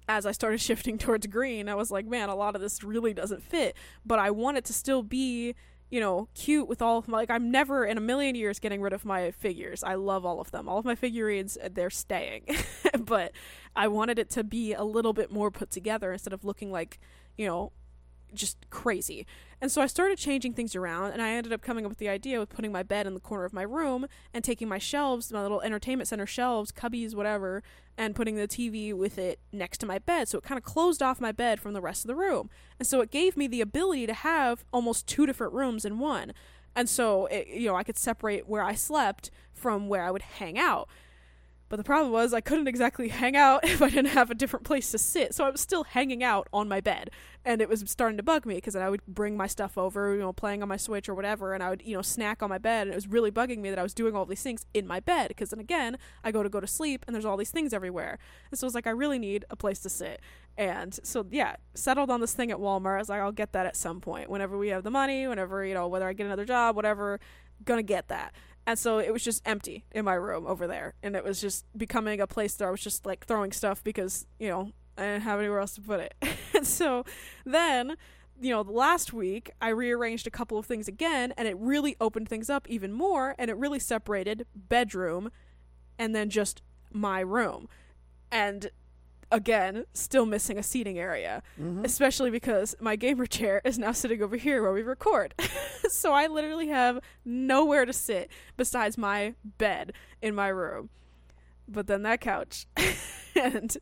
as 0.08 0.26
I 0.26 0.32
started 0.32 0.60
shifting 0.60 0.98
towards 0.98 1.26
green, 1.26 1.68
I 1.68 1.74
was 1.74 1.90
like, 1.90 2.06
man, 2.06 2.28
a 2.28 2.34
lot 2.34 2.54
of 2.54 2.60
this 2.60 2.82
really 2.82 3.14
doesn't 3.14 3.42
fit. 3.42 3.76
But 4.04 4.18
I 4.18 4.30
want 4.30 4.58
it 4.58 4.64
to 4.66 4.72
still 4.72 5.02
be, 5.02 5.54
you 5.90 6.00
know, 6.00 6.28
cute 6.34 6.68
with 6.68 6.82
all 6.82 6.98
of 6.98 7.08
my, 7.08 7.18
like, 7.18 7.30
I'm 7.30 7.50
never 7.50 7.84
in 7.84 7.98
a 7.98 8.00
million 8.00 8.34
years 8.34 8.58
getting 8.58 8.80
rid 8.80 8.92
of 8.92 9.04
my 9.04 9.30
figures. 9.30 9.82
I 9.82 9.94
love 9.94 10.24
all 10.24 10.40
of 10.40 10.50
them. 10.50 10.68
All 10.68 10.78
of 10.78 10.84
my 10.84 10.94
figurines, 10.94 11.58
uh, 11.62 11.68
they're 11.72 11.90
staying. 11.90 12.46
but 12.98 13.32
I 13.76 13.88
wanted 13.88 14.18
it 14.18 14.30
to 14.30 14.44
be 14.44 14.74
a 14.74 14.84
little 14.84 15.12
bit 15.12 15.30
more 15.30 15.50
put 15.50 15.70
together 15.70 16.12
instead 16.12 16.32
of 16.32 16.44
looking 16.44 16.72
like, 16.72 16.98
you 17.36 17.46
know, 17.46 17.72
just 18.34 18.56
crazy. 18.70 19.26
And 19.60 19.70
so 19.70 19.80
I 19.80 19.86
started 19.86 20.18
changing 20.18 20.54
things 20.54 20.74
around, 20.74 21.12
and 21.12 21.22
I 21.22 21.30
ended 21.30 21.52
up 21.52 21.62
coming 21.62 21.84
up 21.84 21.90
with 21.90 21.98
the 21.98 22.08
idea 22.08 22.40
of 22.40 22.48
putting 22.48 22.72
my 22.72 22.82
bed 22.82 23.06
in 23.06 23.14
the 23.14 23.20
corner 23.20 23.44
of 23.44 23.52
my 23.52 23.62
room 23.62 24.06
and 24.34 24.42
taking 24.42 24.68
my 24.68 24.78
shelves, 24.78 25.32
my 25.32 25.40
little 25.40 25.60
entertainment 25.60 26.08
center 26.08 26.26
shelves, 26.26 26.72
cubbies, 26.72 27.14
whatever, 27.14 27.62
and 27.96 28.16
putting 28.16 28.34
the 28.34 28.48
TV 28.48 28.92
with 28.92 29.18
it 29.18 29.38
next 29.52 29.78
to 29.78 29.86
my 29.86 29.98
bed. 29.98 30.28
So 30.28 30.38
it 30.38 30.44
kind 30.44 30.58
of 30.58 30.64
closed 30.64 31.02
off 31.02 31.20
my 31.20 31.30
bed 31.30 31.60
from 31.60 31.74
the 31.74 31.80
rest 31.80 32.04
of 32.04 32.08
the 32.08 32.16
room. 32.16 32.50
And 32.78 32.88
so 32.88 33.00
it 33.02 33.10
gave 33.12 33.36
me 33.36 33.46
the 33.46 33.60
ability 33.60 34.06
to 34.08 34.14
have 34.14 34.64
almost 34.72 35.06
two 35.06 35.26
different 35.26 35.52
rooms 35.52 35.84
in 35.84 36.00
one. 36.00 36.32
And 36.74 36.88
so, 36.88 37.26
it, 37.26 37.46
you 37.48 37.68
know, 37.68 37.76
I 37.76 37.84
could 37.84 37.98
separate 37.98 38.48
where 38.48 38.62
I 38.62 38.74
slept 38.74 39.30
from 39.52 39.88
where 39.88 40.02
I 40.02 40.10
would 40.10 40.22
hang 40.22 40.58
out. 40.58 40.88
But 41.72 41.78
the 41.78 41.84
problem 41.84 42.12
was 42.12 42.34
I 42.34 42.42
couldn't 42.42 42.68
exactly 42.68 43.08
hang 43.08 43.34
out 43.34 43.64
if 43.66 43.80
I 43.80 43.88
didn't 43.88 44.10
have 44.10 44.30
a 44.30 44.34
different 44.34 44.66
place 44.66 44.90
to 44.90 44.98
sit. 44.98 45.34
So 45.34 45.46
I 45.46 45.48
was 45.48 45.62
still 45.62 45.84
hanging 45.84 46.22
out 46.22 46.46
on 46.52 46.68
my 46.68 46.82
bed. 46.82 47.08
And 47.46 47.62
it 47.62 47.68
was 47.70 47.82
starting 47.86 48.18
to 48.18 48.22
bug 48.22 48.44
me 48.44 48.56
because 48.56 48.76
I 48.76 48.90
would 48.90 49.00
bring 49.06 49.38
my 49.38 49.46
stuff 49.46 49.78
over, 49.78 50.12
you 50.12 50.20
know, 50.20 50.34
playing 50.34 50.62
on 50.62 50.68
my 50.68 50.76
Switch 50.76 51.08
or 51.08 51.14
whatever, 51.14 51.54
and 51.54 51.62
I 51.62 51.70
would, 51.70 51.80
you 51.82 51.96
know, 51.96 52.02
snack 52.02 52.42
on 52.42 52.50
my 52.50 52.58
bed. 52.58 52.88
And 52.88 52.92
it 52.92 52.94
was 52.94 53.08
really 53.08 53.30
bugging 53.30 53.60
me 53.60 53.70
that 53.70 53.78
I 53.78 53.82
was 53.82 53.94
doing 53.94 54.14
all 54.14 54.26
these 54.26 54.42
things 54.42 54.66
in 54.74 54.86
my 54.86 55.00
bed 55.00 55.28
because 55.28 55.48
then 55.48 55.60
again, 55.60 55.96
I 56.22 56.30
go 56.30 56.42
to 56.42 56.50
go 56.50 56.60
to 56.60 56.66
sleep 56.66 57.06
and 57.06 57.14
there's 57.14 57.24
all 57.24 57.38
these 57.38 57.50
things 57.50 57.72
everywhere. 57.72 58.18
And 58.50 58.60
so 58.60 58.66
I 58.66 58.68
was 58.68 58.74
like, 58.74 58.86
I 58.86 58.90
really 58.90 59.18
need 59.18 59.46
a 59.48 59.56
place 59.56 59.78
to 59.78 59.88
sit. 59.88 60.20
And 60.58 61.00
so, 61.02 61.24
yeah, 61.30 61.56
settled 61.72 62.10
on 62.10 62.20
this 62.20 62.34
thing 62.34 62.50
at 62.50 62.58
Walmart. 62.58 62.96
I 62.96 62.98
was 62.98 63.08
like, 63.08 63.22
I'll 63.22 63.32
get 63.32 63.52
that 63.52 63.64
at 63.64 63.76
some 63.76 64.02
point. 64.02 64.28
Whenever 64.28 64.58
we 64.58 64.68
have 64.68 64.84
the 64.84 64.90
money, 64.90 65.26
whenever, 65.26 65.64
you 65.64 65.72
know, 65.72 65.88
whether 65.88 66.06
I 66.06 66.12
get 66.12 66.26
another 66.26 66.44
job, 66.44 66.76
whatever, 66.76 67.18
gonna 67.64 67.82
get 67.82 68.08
that. 68.08 68.34
And 68.66 68.78
so 68.78 68.98
it 68.98 69.12
was 69.12 69.24
just 69.24 69.42
empty 69.44 69.84
in 69.90 70.04
my 70.04 70.14
room 70.14 70.46
over 70.46 70.66
there. 70.66 70.94
And 71.02 71.16
it 71.16 71.24
was 71.24 71.40
just 71.40 71.64
becoming 71.76 72.20
a 72.20 72.26
place 72.26 72.54
that 72.54 72.68
I 72.68 72.70
was 72.70 72.80
just 72.80 73.04
like 73.04 73.26
throwing 73.26 73.52
stuff 73.52 73.82
because, 73.82 74.26
you 74.38 74.48
know, 74.48 74.72
I 74.96 75.02
didn't 75.02 75.22
have 75.22 75.40
anywhere 75.40 75.58
else 75.58 75.74
to 75.74 75.80
put 75.80 76.00
it. 76.00 76.14
and 76.54 76.66
so 76.66 77.04
then, 77.44 77.96
you 78.40 78.50
know, 78.50 78.60
last 78.60 79.12
week 79.12 79.50
I 79.60 79.68
rearranged 79.70 80.26
a 80.26 80.30
couple 80.30 80.58
of 80.58 80.66
things 80.66 80.86
again 80.86 81.32
and 81.36 81.48
it 81.48 81.56
really 81.58 81.96
opened 82.00 82.28
things 82.28 82.48
up 82.48 82.68
even 82.68 82.92
more 82.92 83.34
and 83.38 83.50
it 83.50 83.56
really 83.56 83.80
separated 83.80 84.46
bedroom 84.54 85.30
and 85.98 86.14
then 86.14 86.30
just 86.30 86.62
my 86.92 87.20
room. 87.20 87.68
And 88.30 88.70
again, 89.32 89.84
still 89.94 90.26
missing 90.26 90.58
a 90.58 90.62
seating 90.62 90.98
area 90.98 91.42
Mm-hmm. 91.60 91.84
especially 91.84 92.30
because 92.30 92.76
my 92.80 92.94
gamer 92.96 93.26
chair 93.26 93.60
is 93.64 93.78
now 93.78 93.90
sitting 93.92 94.22
over 94.22 94.36
here 94.36 94.62
where 94.62 94.72
we 94.72 94.82
record. 94.82 95.34
so 95.88 96.12
I 96.12 96.26
literally 96.28 96.68
have 96.68 97.00
nowhere 97.24 97.84
to 97.84 97.92
sit 97.92 98.30
besides 98.56 98.96
my 98.96 99.34
bed 99.58 99.92
in 100.20 100.34
my 100.34 100.48
room. 100.48 100.90
But 101.68 101.86
then 101.88 102.02
that 102.02 102.20
couch. 102.20 102.66
and 103.34 103.76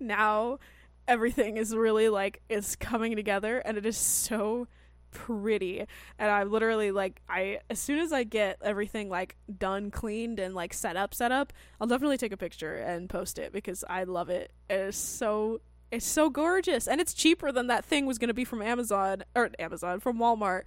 now 0.00 0.58
everything 1.06 1.56
is 1.56 1.74
really 1.74 2.08
like 2.08 2.42
it's 2.48 2.76
coming 2.76 3.16
together 3.16 3.58
and 3.58 3.78
it 3.78 3.86
is 3.86 3.96
so 3.96 4.66
pretty. 5.10 5.84
And 6.18 6.30
i 6.30 6.42
literally 6.42 6.90
like 6.90 7.20
i 7.28 7.60
as 7.70 7.78
soon 7.78 7.98
as 7.98 8.12
i 8.12 8.24
get 8.24 8.58
everything 8.62 9.08
like 9.08 9.36
done 9.58 9.90
cleaned 9.90 10.38
and 10.38 10.54
like 10.54 10.72
set 10.74 10.96
up 10.96 11.14
set 11.14 11.32
up 11.32 11.52
i'll 11.80 11.86
definitely 11.86 12.18
take 12.18 12.32
a 12.32 12.36
picture 12.36 12.74
and 12.74 13.08
post 13.08 13.38
it 13.38 13.52
because 13.52 13.84
i 13.88 14.04
love 14.04 14.28
it. 14.28 14.52
It 14.68 14.74
is 14.74 14.96
so 14.96 15.60
it's 15.90 16.04
so 16.06 16.28
gorgeous. 16.28 16.86
And 16.86 17.00
it's 17.00 17.14
cheaper 17.14 17.50
than 17.50 17.66
that 17.68 17.82
thing 17.84 18.04
was 18.04 18.18
going 18.18 18.28
to 18.28 18.34
be 18.34 18.44
from 18.44 18.60
amazon 18.62 19.24
or 19.34 19.50
amazon 19.58 20.00
from 20.00 20.18
walmart. 20.18 20.62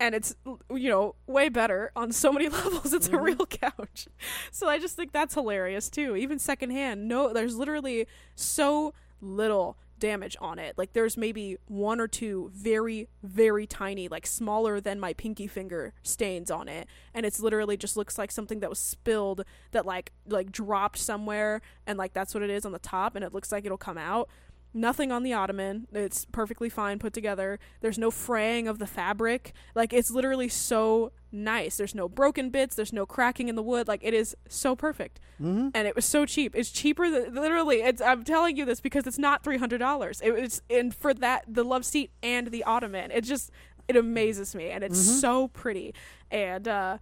And 0.00 0.14
it's 0.14 0.36
you 0.70 0.90
know 0.90 1.14
way 1.26 1.48
better 1.48 1.90
on 1.96 2.12
so 2.12 2.32
many 2.32 2.48
levels. 2.60 2.92
It's 2.92 3.08
a 3.08 3.12
Mhm. 3.12 3.22
real 3.22 3.46
couch. 3.46 4.06
So 4.52 4.68
i 4.68 4.78
just 4.78 4.94
think 4.96 5.12
that's 5.12 5.34
hilarious 5.34 5.88
too. 5.88 6.14
Even 6.16 6.38
secondhand 6.38 7.08
no 7.08 7.32
there's 7.32 7.56
literally 7.56 8.06
so 8.34 8.92
little 9.20 9.76
damage 9.98 10.36
on 10.40 10.58
it. 10.58 10.76
Like 10.78 10.92
there's 10.92 11.16
maybe 11.16 11.56
one 11.66 12.00
or 12.00 12.08
two 12.08 12.50
very 12.54 13.08
very 13.22 13.66
tiny 13.66 14.08
like 14.08 14.26
smaller 14.26 14.80
than 14.80 15.00
my 15.00 15.12
pinky 15.12 15.46
finger 15.46 15.92
stains 16.02 16.50
on 16.50 16.68
it. 16.68 16.88
And 17.14 17.26
it's 17.26 17.40
literally 17.40 17.76
just 17.76 17.96
looks 17.96 18.18
like 18.18 18.30
something 18.30 18.60
that 18.60 18.70
was 18.70 18.78
spilled 18.78 19.44
that 19.72 19.86
like 19.86 20.12
like 20.26 20.52
dropped 20.52 20.98
somewhere. 20.98 21.60
And 21.86 21.98
like 21.98 22.12
that's 22.12 22.34
what 22.34 22.42
it 22.42 22.50
is 22.50 22.64
on 22.64 22.72
the 22.72 22.78
top. 22.78 23.16
And 23.16 23.24
it 23.24 23.32
looks 23.32 23.52
like 23.52 23.64
it'll 23.64 23.78
come 23.78 23.98
out 23.98 24.28
Nothing 24.74 25.10
on 25.10 25.22
the 25.22 25.32
ottoman. 25.32 25.86
It's 25.92 26.24
perfectly 26.26 26.68
fine 26.68 26.98
put 26.98 27.12
together. 27.12 27.58
There's 27.80 27.98
no 27.98 28.10
fraying 28.10 28.68
of 28.68 28.78
the 28.78 28.86
fabric. 28.86 29.52
Like 29.74 29.92
it's 29.92 30.10
literally 30.10 30.48
so 30.48 31.12
nice. 31.32 31.76
There's 31.78 31.94
no 31.94 32.08
broken 32.08 32.50
bits. 32.50 32.76
There's 32.76 32.92
no 32.92 33.06
cracking 33.06 33.48
in 33.48 33.56
the 33.56 33.62
wood. 33.62 33.88
Like 33.88 34.00
it 34.04 34.12
is 34.14 34.36
so 34.48 34.76
perfect. 34.76 35.20
Mm-hmm. 35.40 35.68
And 35.74 35.88
it 35.88 35.96
was 35.96 36.04
so 36.04 36.26
cheap. 36.26 36.54
It's 36.54 36.70
cheaper 36.70 37.08
than 37.10 37.34
literally. 37.34 37.76
It's, 37.82 38.02
I'm 38.02 38.24
telling 38.24 38.56
you 38.56 38.64
this 38.64 38.80
because 38.80 39.06
it's 39.06 39.18
not 39.18 39.42
three 39.42 39.58
hundred 39.58 39.78
dollars. 39.78 40.20
It 40.22 40.32
was 40.32 40.62
and 40.68 40.94
for 40.94 41.14
that 41.14 41.44
the 41.48 41.64
love 41.64 41.84
seat 41.84 42.10
and 42.22 42.48
the 42.50 42.62
ottoman. 42.64 43.10
It 43.10 43.22
just 43.24 43.50
it 43.88 43.96
amazes 43.96 44.54
me 44.54 44.68
and 44.70 44.84
it's 44.84 44.98
Mhm. 45.00 45.20
so 45.20 45.48
pretty. 45.48 45.94
And 46.30 46.68
uh, 46.68 46.98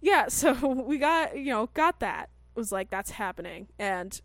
yeah, 0.00 0.26
so 0.28 0.52
we 0.68 0.98
got 0.98 1.36
you 1.38 1.52
know 1.52 1.68
got 1.74 2.00
that. 2.00 2.28
It 2.56 2.58
was 2.58 2.72
like 2.72 2.90
that's 2.90 3.12
happening 3.12 3.68
and 3.78 4.20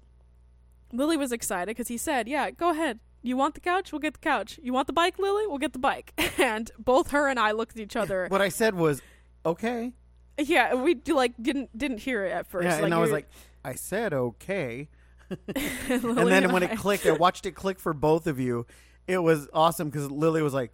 Lily 0.92 1.18
was 1.18 1.32
excited 1.32 1.68
because 1.68 1.88
he 1.88 1.98
said, 1.98 2.28
"Yeah, 2.28 2.52
go 2.52 2.70
ahead. 2.72 3.00
You 3.22 3.36
want 3.38 3.54
the 3.54 3.60
couch? 3.62 3.92
We'll 3.92 4.00
get 4.00 4.14
the 4.14 4.20
couch. 4.20 4.60
You 4.64 4.72
want 4.74 4.88
the 4.88 4.94
bike, 4.94 5.20
Lily? 5.20 5.46
We'll 5.48 5.58
get 5.58 5.74
the 5.74 5.80
bike." 5.80 6.14
And 6.40 6.72
both 6.80 7.12
her 7.12 7.28
and 7.28 7.38
I 7.40 7.52
looked 7.52 7.76
at 7.76 7.82
each 7.82 7.96
other. 7.98 8.26
What 8.30 8.42
I 8.42 8.48
said 8.50 8.76
was, 8.76 9.02
okay. 9.46 9.92
yeah, 10.38 10.74
we 10.74 10.96
like 11.08 11.34
didn't 11.42 11.78
didn't 11.78 12.00
hear 12.00 12.24
it 12.26 12.32
at 12.32 12.48
first. 12.48 12.66
Yeah, 12.66 12.84
and 12.84 12.94
I 12.94 13.00
was 13.00 13.12
like, 13.12 13.28
I 13.64 13.76
said 13.76 14.14
okay. 14.14 14.88
And 15.30 16.28
then 16.28 16.52
when 16.54 16.64
I- 16.64 16.68
it 16.72 16.78
clicked, 16.78 17.06
I 17.06 17.12
watched 17.12 17.46
it 17.46 17.52
click 17.52 17.78
for 17.80 17.94
both 17.94 18.26
of 18.26 18.40
you. 18.40 18.66
It 19.08 19.18
was 19.20 19.48
awesome 19.54 19.90
because 19.90 20.10
Lily 20.10 20.42
was 20.42 20.54
like, 20.54 20.72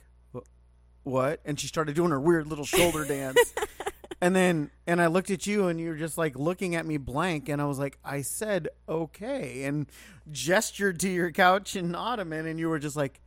"What?" 1.03 1.39
and 1.45 1.59
she 1.59 1.67
started 1.67 1.95
doing 1.95 2.11
her 2.11 2.19
weird 2.19 2.47
little 2.47 2.65
shoulder 2.65 3.05
dance. 3.17 3.53
And 4.25 4.35
then, 4.35 4.71
and 4.87 4.99
I 4.99 5.05
looked 5.05 5.29
at 5.29 5.45
you, 5.45 5.67
and 5.67 5.79
you 5.79 5.89
were 5.89 5.95
just 5.95 6.17
like 6.17 6.35
looking 6.35 6.73
at 6.73 6.83
me 6.83 6.97
blank, 6.97 7.47
and 7.47 7.61
I 7.61 7.65
was 7.65 7.77
like, 7.77 7.99
"I 8.03 8.23
said 8.23 8.69
okay," 8.89 9.65
and 9.65 9.85
gestured 10.31 10.99
to 11.01 11.09
your 11.09 11.29
couch 11.29 11.75
and 11.75 11.95
ottoman, 11.95 12.47
and 12.47 12.59
you 12.59 12.69
were 12.69 12.79
just 12.79 12.95
like. 12.95 13.21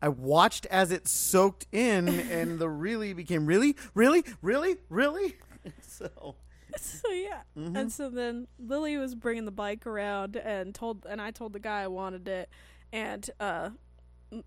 I 0.00 0.08
watched 0.08 0.64
as 0.66 0.90
it 0.90 1.06
soaked 1.06 1.66
in, 1.70 2.08
and 2.08 2.58
the 2.58 2.68
really 2.70 3.12
became 3.12 3.44
really, 3.44 3.76
really, 3.92 4.24
really, 4.40 4.78
really. 4.88 5.36
So, 5.82 6.36
so 6.78 7.10
yeah 7.10 7.40
mhm. 7.58 7.76
and 7.76 7.92
so 7.92 8.08
then 8.08 8.46
lily 8.58 8.96
was 8.96 9.14
bringing 9.14 9.44
the 9.44 9.50
bike 9.50 9.86
around 9.86 10.36
and 10.36 10.74
told 10.74 11.04
and 11.06 11.20
i 11.20 11.30
told 11.30 11.52
the 11.52 11.58
guy 11.58 11.82
i 11.82 11.86
wanted 11.88 12.26
it 12.28 12.48
and 12.92 13.28
uh 13.40 13.68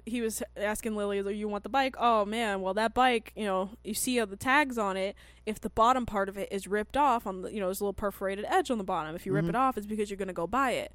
he 0.06 0.22
was 0.22 0.44
asking 0.56 0.96
lily 0.96 1.22
do 1.24 1.30
you 1.32 1.48
want 1.48 1.64
the 1.64 1.70
bike 1.70 1.96
oh 2.00 2.24
man 2.24 2.62
well 2.62 2.74
that 2.74 2.94
bike 2.94 3.32
you 3.36 3.46
know 3.46 3.72
you 3.84 3.94
see 3.94 4.20
all 4.20 4.28
the 4.28 4.36
tags 4.36 4.78
on 4.78 4.96
it 4.96 5.16
if 5.46 5.60
the 5.60 5.70
bottom 5.72 6.06
part 6.06 6.30
of 6.30 6.38
it 6.38 6.48
is 6.52 6.68
ripped 6.68 6.96
off 6.96 7.26
on 7.26 7.42
the 7.42 7.52
you 7.54 7.60
know 7.60 7.66
there's 7.68 7.82
a 7.82 7.84
little 7.84 7.94
perforated 7.94 8.46
edge 8.48 8.70
on 8.70 8.78
the 8.78 8.84
bottom 8.84 9.16
if 9.16 9.26
you 9.26 9.32
rip 9.34 9.46
Mhm. 9.46 9.50
it 9.50 9.56
off 9.56 9.78
it's 9.78 9.88
because 9.88 10.10
you're 10.10 10.18
going 10.18 10.28
to 10.28 10.34
go 10.34 10.46
buy 10.46 10.72
it 10.72 10.92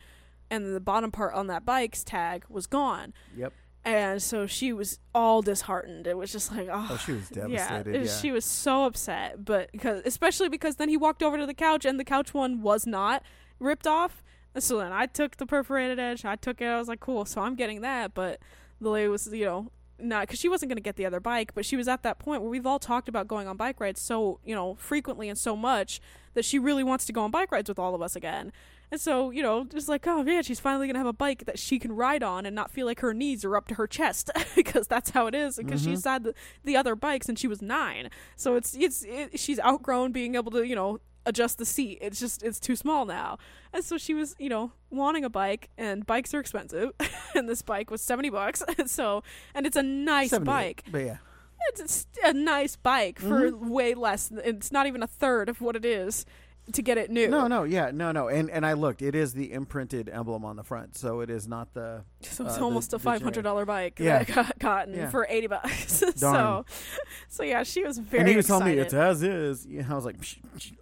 and 0.50 0.74
the 0.74 0.80
bottom 0.80 1.10
part 1.10 1.34
on 1.34 1.48
that 1.48 1.64
bike's 1.64 2.04
tag 2.04 2.44
was 2.48 2.68
gone 2.68 3.12
yep. 3.36 3.52
and 3.84 4.22
so 4.22 4.46
she 4.46 4.72
was 4.72 5.00
all 5.14 5.42
disheartened 5.42 6.06
it 6.06 6.16
was 6.16 6.30
just 6.30 6.52
like 6.54 6.68
oh, 6.70 6.86
Oh, 6.92 6.96
she 6.96 7.12
was 7.12 7.28
yeah, 7.34 7.48
devastated. 7.48 7.94
it- 7.96 8.06
Yeah, 8.06 8.12
she 8.12 8.30
was 8.30 8.44
so 8.44 8.84
upset, 8.84 9.44
but 9.44 9.72
because 9.72 10.02
especially 10.04 10.48
because 10.48 10.76
then 10.76 10.88
he 10.88 10.96
walked 10.96 11.22
over 11.24 11.36
to 11.38 11.46
the 11.46 11.54
couch 11.54 11.84
and 11.84 11.98
the 11.98 12.04
couch 12.04 12.32
one 12.32 12.62
was 12.62 12.86
not 12.86 13.24
ripped 13.58 13.86
off. 13.88 14.22
So 14.58 14.78
then 14.78 14.90
I 14.92 15.04
took 15.04 15.36
the 15.36 15.44
perforated 15.44 15.98
edge. 15.98 16.24
I 16.24 16.34
took 16.36 16.62
it. 16.62 16.64
I 16.66 16.78
was 16.78 16.88
like, 16.88 16.98
cool. 17.00 17.26
So 17.26 17.42
I'm 17.42 17.56
getting 17.56 17.82
that. 17.82 18.14
But 18.14 18.40
Lily 18.80 19.08
was, 19.08 19.26
you 19.32 19.44
know, 19.44 19.70
not 19.98 20.22
because 20.22 20.38
she 20.38 20.48
wasn't 20.48 20.68
going 20.68 20.76
to 20.76 20.82
get 20.82 20.96
the 20.96 21.06
other 21.06 21.20
bike, 21.20 21.54
but 21.54 21.64
she 21.64 21.76
was 21.76 21.88
at 21.88 22.02
that 22.02 22.18
point 22.18 22.42
where 22.42 22.50
we've 22.50 22.66
all 22.66 22.78
talked 22.78 23.08
about 23.08 23.26
going 23.26 23.48
on 23.48 23.56
bike 23.56 23.80
rides 23.80 24.00
so 24.00 24.40
you 24.44 24.54
know 24.54 24.74
frequently 24.74 25.28
and 25.30 25.38
so 25.38 25.56
much 25.56 26.00
that 26.34 26.44
she 26.44 26.58
really 26.58 26.84
wants 26.84 27.06
to 27.06 27.12
go 27.14 27.22
on 27.22 27.30
bike 27.30 27.50
rides 27.50 27.68
with 27.68 27.78
all 27.78 27.94
of 27.94 28.02
us 28.02 28.14
again. 28.14 28.52
And 28.92 29.00
so, 29.00 29.30
you 29.30 29.42
know, 29.42 29.64
just 29.64 29.88
like, 29.88 30.06
oh 30.06 30.22
man, 30.22 30.42
she's 30.44 30.60
finally 30.60 30.86
gonna 30.86 30.98
have 30.98 31.06
a 31.08 31.12
bike 31.14 31.46
that 31.46 31.58
she 31.58 31.78
can 31.78 31.92
ride 31.92 32.22
on 32.22 32.44
and 32.44 32.54
not 32.54 32.70
feel 32.70 32.84
like 32.86 33.00
her 33.00 33.14
knees 33.14 33.42
are 33.44 33.56
up 33.56 33.66
to 33.68 33.74
her 33.76 33.86
chest 33.86 34.30
because 34.54 34.86
that's 34.86 35.10
how 35.10 35.26
it 35.26 35.34
is. 35.34 35.56
Because 35.56 35.80
Mhm. 35.80 35.84
she's 35.90 36.04
had 36.04 36.22
the, 36.24 36.34
the 36.62 36.76
other 36.76 36.94
bikes 36.94 37.28
and 37.28 37.38
she 37.38 37.48
was 37.48 37.62
nine, 37.62 38.10
so 38.36 38.54
it's 38.54 38.76
it's 38.76 39.02
it, 39.04 39.40
she's 39.40 39.58
outgrown 39.60 40.12
being 40.12 40.34
able 40.34 40.52
to 40.52 40.62
you 40.64 40.76
know 40.76 41.00
adjust 41.26 41.58
the 41.58 41.66
seat. 41.66 41.98
It's 42.00 42.18
just 42.18 42.42
it's 42.42 42.58
too 42.58 42.76
small 42.76 43.04
now, 43.04 43.36
and 43.74 43.84
so 43.84 43.98
she 43.98 44.14
was 44.14 44.34
you 44.38 44.48
know 44.48 44.72
wanting 44.90 45.24
a 45.24 45.28
bike, 45.30 45.68
and 45.76 46.06
bikes 46.06 46.32
are 46.32 46.40
expensive, 46.40 46.92
and 47.34 47.48
this 47.48 47.60
bike 47.60 47.90
was 47.90 48.00
seventy 48.00 48.30
bucks. 48.30 48.62
so 48.86 49.22
and 49.54 49.66
it's 49.66 49.76
a 49.76 49.82
nice 49.82 50.36
bike. 50.38 50.84
But 50.90 50.98
yeah, 51.04 51.16
It's, 51.68 51.80
it's 51.80 52.06
a 52.24 52.32
nice 52.32 52.76
bike 52.76 53.18
for 53.18 53.50
Mm-hmm. 53.50 53.68
way 53.68 53.94
less. 53.94 54.30
It's 54.32 54.72
not 54.72 54.86
even 54.86 55.02
a 55.02 55.06
third 55.06 55.48
of 55.50 55.60
what 55.60 55.76
it 55.76 55.84
is 55.84 56.24
to 56.72 56.82
get 56.82 56.98
it 56.98 57.10
new. 57.10 57.28
no, 57.28 57.46
no, 57.46 57.62
yeah, 57.62 57.90
no, 57.92 58.12
no, 58.12 58.28
and 58.28 58.50
and 58.50 58.66
I 58.66 58.72
looked. 58.72 59.02
It 59.02 59.14
is 59.14 59.32
the 59.34 59.52
imprinted 59.52 60.08
emblem 60.08 60.44
on 60.44 60.56
the 60.56 60.64
front, 60.64 60.96
so 60.96 61.20
it 61.20 61.30
is 61.30 61.46
not 61.46 61.72
the. 61.74 62.02
So 62.22 62.44
it's 62.44 62.54
uh, 62.54 62.58
the- 62.58 62.64
almost 62.64 62.92
a 62.92 62.98
five 62.98 63.22
hundred 63.22 63.42
dollar 63.42 63.64
bike 63.64 63.98
Yeah. 64.00 64.18
that 64.24 64.30
I 64.30 64.34
got 64.34 64.58
gotten 64.58 64.94
Yeah. 64.94 65.10
for 65.10 65.26
eighty 65.30 65.46
bucks. 65.46 66.02
so, 66.16 66.64
so 67.28 67.42
yeah, 67.42 67.62
she 67.62 67.84
was 67.84 67.98
very. 67.98 68.20
and 68.20 68.28
he 68.28 68.36
was 68.36 68.46
excited. 68.46 68.58
telling 68.60 68.76
me 68.76 68.82
it's 68.82 68.94
as 68.94 69.22
is. 69.22 69.66
Yeah, 69.66 69.84
I 69.88 69.94
was 69.94 70.04
like, 70.04 70.18
"Psh, 70.18 70.38
psh, 70.56 70.72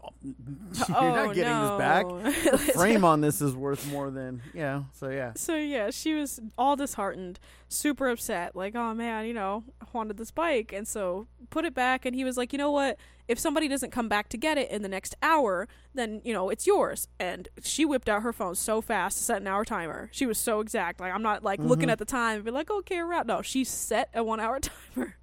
you're 0.89 0.97
oh, 0.97 1.15
not 1.15 1.35
getting 1.35 1.53
no. 1.53 1.71
this 1.71 1.79
back. 1.79 2.07
The 2.65 2.73
frame 2.73 3.05
on 3.05 3.21
this 3.21 3.41
is 3.43 3.55
worth 3.55 3.87
more 3.91 4.11
than 4.11 4.43
yeah. 4.55 4.85
So 4.93 5.09
yeah, 5.11 5.33
So 5.37 5.55
yeah, 5.57 5.91
she 5.91 6.15
was 6.15 6.41
all 6.57 6.77
disheartened, 6.77 7.39
super 7.69 8.09
upset, 8.09 8.57
like, 8.57 8.75
oh 8.75 8.95
man, 8.95 9.27
you 9.27 9.35
know, 9.35 9.65
I 9.83 9.87
wanted 9.93 10.17
this 10.17 10.31
bike, 10.31 10.73
and 10.73 10.89
so 10.89 11.27
put 11.51 11.65
it 11.65 11.75
back. 11.75 12.07
And 12.07 12.15
he 12.15 12.25
was 12.25 12.37
like, 12.37 12.53
you 12.53 12.59
know 12.59 12.71
what? 12.71 12.99
If 13.27 13.39
somebody 13.39 13.69
doesn't 13.69 13.91
come 13.91 14.09
back 14.09 14.29
to 14.31 14.37
get 14.37 14.59
it 14.59 14.71
in 14.71 14.83
the 14.83 14.89
next 14.89 15.15
hour, 15.23 15.67
then 15.95 16.21
you 16.25 16.33
know 16.33 16.51
it's 16.51 16.67
yours. 16.67 17.09
And 17.19 17.49
she 17.63 17.85
whipped 17.85 18.09
out 18.09 18.23
her 18.23 18.33
phone 18.33 18.55
so 18.55 18.81
fast 18.81 19.19
to 19.19 19.25
set 19.25 19.41
an 19.41 19.47
hour 19.47 19.65
timer. 19.65 20.11
She 20.13 20.27
was 20.27 20.39
so 20.39 20.61
exact. 20.61 21.01
Like 21.01 21.13
I'm 21.13 21.23
not 21.23 21.43
like 21.43 21.59
looking 21.61 21.89
Mhm. 21.89 21.93
at 21.93 21.99
the 21.99 22.05
time 22.05 22.37
and 22.37 22.45
be 22.45 22.51
like, 22.51 22.71
okay, 22.71 22.99
around. 22.99 23.27
No, 23.27 23.41
she 23.43 23.65
set 23.65 24.11
a 24.15 24.23
one 24.23 24.41
hour 24.41 24.61
timer, 24.95 25.17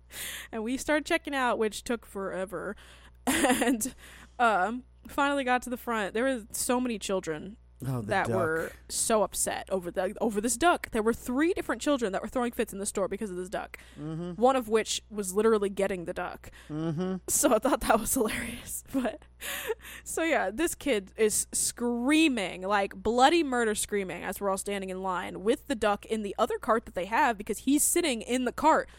and 0.52 0.64
we 0.64 0.78
started 0.78 1.06
checking 1.06 1.36
out, 1.36 1.58
which 1.60 1.84
took 1.84 2.06
forever. 2.06 2.76
and 3.28 3.94
um, 4.40 4.84
finally 5.08 5.44
got 5.44 5.62
to 5.64 5.70
the 5.70 5.78
front. 5.78 6.14
There 6.16 6.24
were 6.24 6.42
so 6.52 6.80
many 6.82 6.98
children 6.98 7.58
oh, 7.88 8.02
that 8.02 8.28
duck. 8.28 8.36
were 8.36 8.72
so 8.90 9.24
upset 9.24 9.68
over 9.70 9.92
the 9.92 10.16
over 10.22 10.42
this 10.42 10.58
duck. 10.58 10.90
There 10.92 11.02
were 11.02 11.14
three 11.14 11.54
different 11.54 11.82
children 11.82 12.12
that 12.12 12.22
were 12.22 12.28
throwing 12.28 12.52
fits 12.52 12.74
in 12.74 12.80
the 12.80 12.86
store 12.86 13.08
because 13.08 13.30
of 13.30 13.38
this 13.38 13.50
duck. 13.50 13.78
Mm-hmm. 14.00 14.32
One 14.32 14.56
of 14.56 14.68
which 14.68 15.02
was 15.10 15.34
literally 15.34 15.70
getting 15.70 16.06
the 16.06 16.14
duck. 16.14 16.52
Mm-hmm. 16.70 17.16
So 17.28 17.54
I 17.54 17.60
thought 17.60 17.82
that 17.82 18.00
was 18.00 18.14
hilarious. 18.16 18.84
But 18.94 19.24
so 20.04 20.24
yeah, 20.24 20.52
this 20.52 20.76
kid 20.76 21.12
is 21.18 21.48
screaming 21.52 22.62
like 22.62 22.96
bloody 22.96 23.44
murder 23.44 23.76
screaming 23.76 24.24
as 24.24 24.40
we're 24.40 24.50
all 24.50 24.58
standing 24.58 24.90
in 24.90 25.02
line 25.02 25.44
with 25.44 25.68
the 25.68 25.76
duck 25.76 26.06
in 26.06 26.24
the 26.24 26.36
other 26.38 26.58
cart 26.58 26.86
that 26.86 26.96
they 26.96 27.06
have 27.06 27.38
because 27.38 27.60
he's 27.60 27.84
sitting 27.84 28.22
in 28.22 28.46
the 28.46 28.52
cart. 28.52 28.90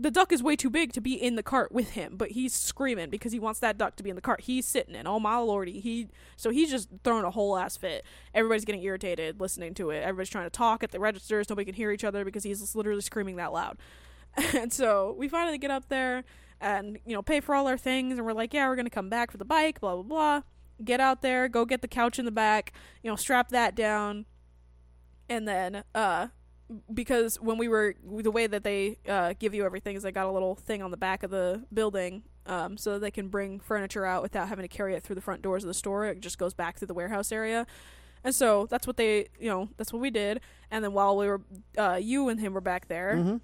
The 0.00 0.10
duck 0.10 0.32
is 0.32 0.42
way 0.42 0.56
too 0.56 0.70
big 0.70 0.94
to 0.94 1.00
be 1.02 1.12
in 1.12 1.36
the 1.36 1.42
cart 1.42 1.72
with 1.72 1.90
him, 1.90 2.16
but 2.16 2.30
he's 2.30 2.54
screaming 2.54 3.10
because 3.10 3.32
he 3.32 3.38
wants 3.38 3.60
that 3.60 3.76
duck 3.76 3.96
to 3.96 4.02
be 4.02 4.08
in 4.08 4.16
the 4.16 4.22
cart. 4.22 4.40
He's 4.40 4.64
sitting 4.64 4.94
in. 4.94 5.06
Oh 5.06 5.20
my 5.20 5.36
lordy, 5.36 5.78
he 5.78 6.08
so 6.36 6.48
he's 6.48 6.70
just 6.70 6.88
throwing 7.04 7.24
a 7.24 7.30
whole 7.30 7.58
ass 7.58 7.76
fit. 7.76 8.06
Everybody's 8.34 8.64
getting 8.64 8.82
irritated 8.82 9.42
listening 9.42 9.74
to 9.74 9.90
it. 9.90 9.98
Everybody's 9.98 10.30
trying 10.30 10.46
to 10.46 10.50
talk 10.50 10.82
at 10.82 10.90
the 10.90 10.98
registers. 10.98 11.50
Nobody 11.50 11.66
can 11.66 11.74
hear 11.74 11.90
each 11.90 12.02
other 12.04 12.24
because 12.24 12.44
he's 12.44 12.74
literally 12.74 13.02
screaming 13.02 13.36
that 13.36 13.52
loud. 13.52 13.76
And 14.54 14.72
so 14.72 15.14
we 15.18 15.28
finally 15.28 15.58
get 15.58 15.70
up 15.70 15.88
there 15.88 16.24
and 16.62 16.98
you 17.04 17.14
know 17.14 17.20
pay 17.20 17.40
for 17.40 17.54
all 17.54 17.68
our 17.68 17.76
things, 17.76 18.16
and 18.16 18.26
we're 18.26 18.32
like, 18.32 18.54
yeah, 18.54 18.68
we're 18.68 18.76
gonna 18.76 18.88
come 18.88 19.10
back 19.10 19.30
for 19.30 19.36
the 19.36 19.44
bike. 19.44 19.80
Blah 19.80 19.96
blah 19.96 20.02
blah. 20.02 20.42
Get 20.82 21.00
out 21.00 21.20
there, 21.20 21.46
go 21.46 21.66
get 21.66 21.82
the 21.82 21.88
couch 21.88 22.18
in 22.18 22.24
the 22.24 22.30
back. 22.30 22.72
You 23.02 23.10
know, 23.10 23.16
strap 23.16 23.50
that 23.50 23.74
down, 23.74 24.24
and 25.28 25.46
then 25.46 25.84
uh 25.94 26.28
because 26.92 27.40
when 27.40 27.58
we 27.58 27.68
were 27.68 27.94
the 28.04 28.30
way 28.30 28.46
that 28.46 28.64
they 28.64 28.98
uh, 29.08 29.34
give 29.38 29.54
you 29.54 29.64
everything 29.64 29.96
is 29.96 30.02
they 30.02 30.12
got 30.12 30.26
a 30.26 30.30
little 30.30 30.54
thing 30.54 30.82
on 30.82 30.90
the 30.90 30.96
back 30.96 31.22
of 31.22 31.30
the 31.30 31.64
building 31.72 32.22
um, 32.46 32.76
so 32.76 32.92
that 32.94 33.00
they 33.00 33.10
can 33.10 33.28
bring 33.28 33.60
furniture 33.60 34.04
out 34.04 34.22
without 34.22 34.48
having 34.48 34.62
to 34.62 34.68
carry 34.68 34.94
it 34.94 35.02
through 35.02 35.16
the 35.16 35.20
front 35.20 35.42
doors 35.42 35.64
of 35.64 35.68
the 35.68 35.74
store 35.74 36.06
it 36.06 36.20
just 36.20 36.38
goes 36.38 36.54
back 36.54 36.78
through 36.78 36.86
the 36.86 36.94
warehouse 36.94 37.32
area 37.32 37.66
and 38.22 38.34
so 38.34 38.66
that's 38.66 38.86
what 38.86 38.96
they 38.96 39.26
you 39.38 39.48
know 39.48 39.68
that's 39.76 39.92
what 39.92 40.00
we 40.00 40.10
did 40.10 40.40
and 40.70 40.84
then 40.84 40.92
while 40.92 41.16
we 41.16 41.26
were 41.26 41.40
uh, 41.78 41.98
you 42.00 42.28
and 42.28 42.38
him 42.40 42.52
were 42.54 42.60
back 42.60 42.86
there 42.88 43.14
Mm-hmm. 43.16 43.36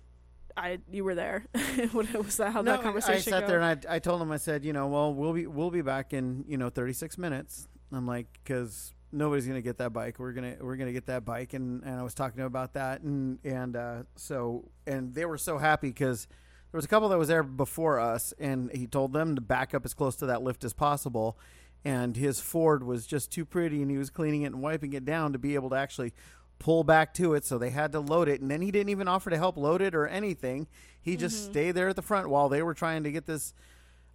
i 0.57 0.79
you 0.91 1.03
were 1.05 1.15
there 1.15 1.45
what 1.93 2.13
was 2.15 2.37
that 2.37 2.53
how 2.53 2.63
no, 2.63 2.73
that 2.73 2.83
conversation 2.83 3.33
I 3.33 3.39
sat 3.39 3.41
go? 3.43 3.47
there 3.49 3.61
and 3.61 3.87
I, 3.89 3.97
I 3.97 3.99
told 3.99 4.23
him 4.23 4.31
I 4.31 4.37
said, 4.37 4.65
you 4.65 4.73
know, 4.73 4.87
well, 4.87 5.13
we'll 5.13 5.33
be 5.33 5.47
we'll 5.47 5.71
be 5.71 5.83
back 5.83 6.13
in 6.13 6.45
you 6.47 6.57
know 6.57 6.71
36 6.71 7.19
minutes. 7.19 7.69
I'm 7.93 8.07
like, 8.07 8.27
because 8.43 8.93
nobody's 9.13 9.47
gonna 9.47 9.63
get 9.63 9.79
that 9.79 9.93
bike. 9.93 10.19
We're 10.19 10.33
gonna 10.33 10.57
we're 10.61 10.77
gonna 10.77 10.93
get 10.93 11.07
that 11.07 11.25
bike, 11.25 11.55
and 11.55 11.83
and 11.85 11.95
I 11.99 12.03
was 12.03 12.15
talking 12.15 12.37
to 12.37 12.43
him 12.43 12.47
about 12.47 12.75
that, 12.75 13.01
and 13.03 13.39
and 13.45 13.77
uh, 13.77 14.03
so 14.17 14.69
and 14.87 15.15
they 15.15 15.25
were 15.25 15.39
so 15.39 15.59
happy 15.59 15.89
because 15.89 16.27
there 16.73 16.79
was 16.79 16.85
a 16.85 16.89
couple 16.89 17.09
that 17.09 17.19
was 17.19 17.29
there 17.29 17.43
before 17.43 17.99
us, 18.01 18.35
and 18.39 18.71
he 18.73 18.87
told 18.87 19.13
them 19.13 19.35
to 19.37 19.41
back 19.41 19.75
up 19.75 19.85
as 19.85 19.95
close 19.95 20.17
to 20.17 20.27
that 20.27 20.43
lift 20.43 20.65
as 20.65 20.73
possible. 20.73 21.39
And 21.85 22.17
his 22.17 22.41
Ford 22.41 22.83
was 22.83 23.07
just 23.07 23.31
too 23.31 23.45
pretty, 23.45 23.81
and 23.81 23.91
he 23.91 23.97
was 23.97 24.11
cleaning 24.11 24.43
it 24.43 24.47
and 24.47 24.61
wiping 24.61 24.93
it 24.93 25.05
down 25.05 25.33
to 25.33 25.39
be 25.39 25.55
able 25.55 25.71
to 25.71 25.77
actually 25.77 26.13
pull 26.59 26.83
back 26.83 27.15
to 27.15 27.35
it. 27.35 27.45
So 27.45 27.59
they 27.59 27.71
had 27.71 27.93
to 27.93 28.01
load 28.01 28.29
it, 28.29 28.41
and 28.41 28.51
then 28.51 28.61
he 28.61 28.73
didn't 28.73 28.89
even 28.89 29.07
offer 29.07 29.31
to 29.31 29.37
help 29.37 29.57
load 29.57 29.81
it 29.81 29.95
or 29.95 30.07
anything. 30.09 30.67
He 31.01 31.17
just 31.17 31.37
Mhm. 31.37 31.51
stayed 31.53 31.73
there 31.73 31.89
at 31.89 31.95
the 31.97 32.03
front 32.03 32.29
while 32.29 32.49
they 32.49 32.63
were 32.63 32.75
trying 32.75 33.05
to 33.05 33.13
get 33.13 33.27
this 33.27 33.55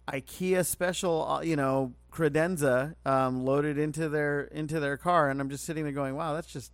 IKEA 0.08 0.64
special, 0.66 1.28
uh, 1.28 1.40
you 1.42 1.56
know, 1.56 1.94
credenza 2.12 2.94
um, 3.06 3.44
loaded 3.44 3.78
into 3.78 4.08
their 4.08 4.42
into 4.42 4.80
their 4.80 4.96
car, 4.96 5.30
and 5.30 5.40
I'm 5.40 5.50
just 5.50 5.64
sitting 5.64 5.84
there 5.84 5.92
going, 5.92 6.14
"Wow, 6.14 6.34
that's 6.34 6.52
just, 6.52 6.72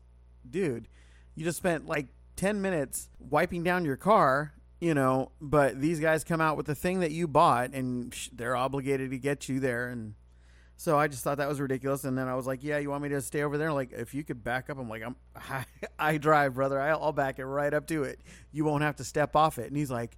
dude, 0.49 0.89
you 1.35 1.45
just 1.45 1.59
spent 1.59 1.87
like 1.87 2.09
10 2.39 2.63
minutes 2.63 3.09
wiping 3.19 3.65
down 3.65 3.85
your 3.85 3.97
car, 3.97 4.55
you 4.81 4.95
know, 4.95 5.33
but 5.41 5.81
these 5.81 5.99
guys 5.99 6.23
come 6.23 6.41
out 6.41 6.57
with 6.57 6.67
the 6.67 6.75
thing 6.75 7.01
that 7.01 7.11
you 7.11 7.27
bought 7.27 7.73
and 7.73 8.15
they're 8.33 8.57
obligated 8.57 9.11
to 9.11 9.19
get 9.19 9.49
you 9.49 9.59
there. 9.59 9.89
And 9.89 10.15
so 10.77 10.97
I 10.97 11.09
just 11.09 11.25
thought 11.25 11.39
that 11.39 11.49
was 11.49 11.61
ridiculous. 11.61 12.05
And 12.05 12.17
then 12.17 12.29
I 12.29 12.37
was 12.37 12.47
like, 12.47 12.63
yeah, 12.63 12.79
you 12.79 12.91
want 12.91 13.03
me 13.03 13.09
to 13.09 13.21
stay 13.21 13.43
over 13.43 13.59
there? 13.59 13.73
Like, 13.73 13.93
if 13.93 14.15
you 14.15 14.23
could 14.23 14.45
back 14.45 14.71
up, 14.71 14.79
I'm 14.79 14.89
like, 14.89 15.03
I'm, 15.03 15.17
I, 15.35 15.65
I 15.99 16.17
drive, 16.19 16.55
brother. 16.55 16.81
I'll 16.81 17.13
back 17.13 17.41
it 17.41 17.45
right 17.45 17.75
up 17.75 17.89
to 17.89 18.05
it. 18.05 18.21
You 18.53 18.65
won't 18.65 18.85
have 18.85 18.97
to 18.97 19.05
step 19.05 19.35
off 19.35 19.59
it. 19.59 19.67
And 19.67 19.77
he's 19.77 19.91
like, 19.91 20.17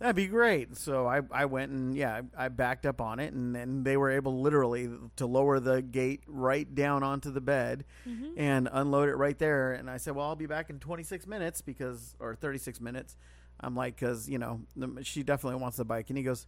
That'd 0.00 0.16
be 0.16 0.26
great. 0.28 0.76
So 0.76 1.06
I, 1.06 1.20
I 1.30 1.44
went 1.44 1.70
and 1.72 1.94
yeah, 1.94 2.22
I 2.36 2.48
backed 2.48 2.86
up 2.86 3.00
on 3.02 3.20
it, 3.20 3.32
and 3.34 3.54
then 3.54 3.84
they 3.84 3.96
were 3.98 4.10
able 4.10 4.40
literally 4.40 4.88
to 5.16 5.26
lower 5.26 5.60
the 5.60 5.82
gate 5.82 6.22
right 6.26 6.74
down 6.74 7.02
onto 7.02 7.30
the 7.30 7.40
bed 7.42 7.84
Mhm. 8.08 8.32
and 8.36 8.68
unload 8.72 9.10
it 9.10 9.14
right 9.16 9.38
there. 9.38 9.72
And 9.72 9.90
I 9.90 9.98
said, 9.98 10.14
well, 10.16 10.26
I'll 10.26 10.36
be 10.36 10.46
back 10.46 10.70
in 10.70 10.78
26 10.80 11.26
minutes 11.26 11.60
because, 11.60 12.16
or 12.18 12.34
36 12.34 12.80
minutes. 12.80 13.16
I'm 13.60 13.76
like, 13.76 13.96
because 13.96 14.26
you 14.28 14.38
know, 14.38 14.62
she 15.02 15.22
definitely 15.22 15.60
wants 15.60 15.76
the 15.76 15.84
bike, 15.84 16.08
and 16.08 16.16
he 16.16 16.24
goes, 16.24 16.46